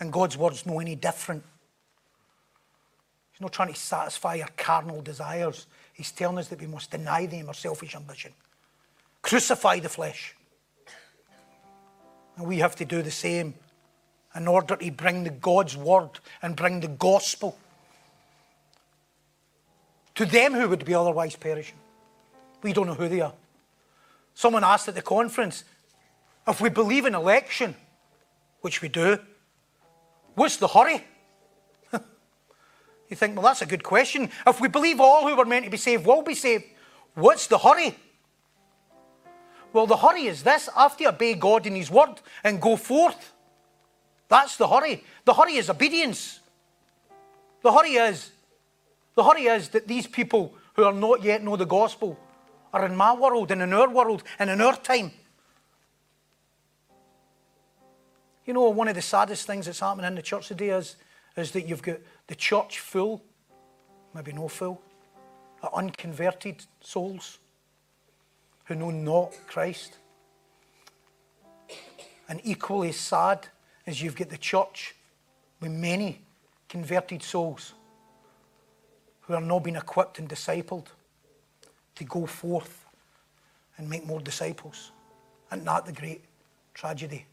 And 0.00 0.12
God's 0.12 0.36
word's 0.36 0.66
no 0.66 0.80
any 0.80 0.96
different. 0.96 1.44
Not 3.44 3.52
trying 3.52 3.74
to 3.74 3.78
satisfy 3.78 4.40
our 4.40 4.48
carnal 4.56 5.02
desires. 5.02 5.66
He's 5.92 6.10
telling 6.10 6.38
us 6.38 6.48
that 6.48 6.62
we 6.62 6.66
must 6.66 6.90
deny 6.90 7.26
them 7.26 7.48
our 7.48 7.52
selfish 7.52 7.94
ambition. 7.94 8.32
Crucify 9.20 9.80
the 9.80 9.90
flesh. 9.90 10.34
And 12.38 12.46
we 12.46 12.60
have 12.60 12.74
to 12.76 12.86
do 12.86 13.02
the 13.02 13.10
same 13.10 13.52
in 14.34 14.48
order 14.48 14.76
to 14.76 14.90
bring 14.92 15.24
the 15.24 15.30
God's 15.30 15.76
word 15.76 16.20
and 16.40 16.56
bring 16.56 16.80
the 16.80 16.88
gospel 16.88 17.58
to 20.14 20.24
them 20.24 20.54
who 20.54 20.66
would 20.66 20.86
be 20.86 20.94
otherwise 20.94 21.36
perishing. 21.36 21.76
We 22.62 22.72
don't 22.72 22.86
know 22.86 22.94
who 22.94 23.10
they 23.10 23.20
are. 23.20 23.34
Someone 24.32 24.64
asked 24.64 24.88
at 24.88 24.94
the 24.94 25.02
conference, 25.02 25.64
if 26.48 26.62
we 26.62 26.70
believe 26.70 27.04
in 27.04 27.14
election, 27.14 27.76
which 28.62 28.80
we 28.80 28.88
do, 28.88 29.18
what's 30.34 30.56
the 30.56 30.68
hurry? 30.68 31.04
You 33.14 33.16
think, 33.16 33.36
well, 33.36 33.44
that's 33.44 33.62
a 33.62 33.66
good 33.66 33.84
question. 33.84 34.28
If 34.44 34.60
we 34.60 34.66
believe 34.66 35.00
all 35.00 35.28
who 35.28 35.38
are 35.40 35.44
meant 35.44 35.64
to 35.64 35.70
be 35.70 35.76
saved 35.76 36.04
will 36.04 36.22
be 36.22 36.34
saved, 36.34 36.64
what's 37.14 37.46
the 37.46 37.58
hurry? 37.58 37.96
Well, 39.72 39.86
the 39.86 39.96
hurry 39.96 40.26
is 40.26 40.42
this 40.42 40.68
after 40.76 41.04
you 41.04 41.10
obey 41.10 41.34
God 41.34 41.66
in 41.66 41.76
His 41.76 41.90
word 41.90 42.20
and 42.42 42.60
go 42.60 42.76
forth. 42.76 43.32
That's 44.28 44.56
the 44.56 44.66
hurry. 44.66 45.04
The 45.24 45.34
hurry 45.34 45.54
is 45.54 45.70
obedience. 45.70 46.40
The 47.62 47.72
hurry 47.72 47.94
is, 47.94 48.30
the 49.14 49.22
hurry 49.22 49.44
is 49.44 49.68
that 49.70 49.86
these 49.86 50.06
people 50.06 50.52
who 50.74 50.84
are 50.84 50.92
not 50.92 51.22
yet 51.22 51.42
know 51.42 51.56
the 51.56 51.64
gospel 51.64 52.18
are 52.72 52.84
in 52.84 52.96
my 52.96 53.14
world 53.14 53.52
and 53.52 53.62
in 53.62 53.72
our 53.72 53.88
world 53.88 54.24
and 54.40 54.50
in 54.50 54.60
our 54.60 54.76
time. 54.76 55.12
You 58.44 58.54
know, 58.54 58.68
one 58.70 58.88
of 58.88 58.96
the 58.96 59.02
saddest 59.02 59.46
things 59.46 59.66
that's 59.66 59.80
happening 59.80 60.06
in 60.06 60.16
the 60.16 60.22
church 60.22 60.48
today 60.48 60.70
is, 60.70 60.96
is 61.36 61.52
that 61.52 61.66
you've 61.66 61.82
got 61.82 61.98
the 62.26 62.34
church 62.34 62.80
full, 62.80 63.22
maybe 64.14 64.32
no 64.32 64.48
full, 64.48 64.80
of 65.62 65.72
unconverted 65.74 66.64
souls 66.80 67.38
who 68.64 68.74
know 68.74 68.90
not 68.90 69.32
Christ. 69.46 69.98
And 72.28 72.40
equally 72.44 72.92
sad 72.92 73.46
is 73.86 74.00
you've 74.00 74.16
got 74.16 74.30
the 74.30 74.38
church 74.38 74.94
with 75.60 75.70
many 75.70 76.20
converted 76.68 77.22
souls 77.22 77.74
who 79.22 79.34
are 79.34 79.40
not 79.40 79.64
being 79.64 79.76
equipped 79.76 80.18
and 80.18 80.28
discipled 80.28 80.86
to 81.94 82.04
go 82.04 82.26
forth 82.26 82.84
and 83.76 83.88
make 83.88 84.06
more 84.06 84.20
disciples. 84.20 84.92
And 85.50 85.66
that 85.66 85.86
the 85.86 85.92
great 85.92 86.24
tragedy. 86.72 87.26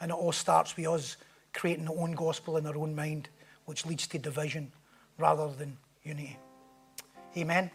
And 0.00 0.10
it 0.10 0.14
all 0.14 0.32
starts 0.32 0.76
with 0.76 0.86
us 0.86 1.16
creating 1.52 1.88
our 1.88 1.96
own 1.96 2.12
gospel 2.12 2.56
in 2.56 2.66
our 2.66 2.76
own 2.76 2.94
mind, 2.94 3.28
which 3.66 3.86
leads 3.86 4.06
to 4.08 4.18
division 4.18 4.72
rather 5.18 5.48
than 5.48 5.78
unity. 6.02 6.38
Amen. 7.36 7.70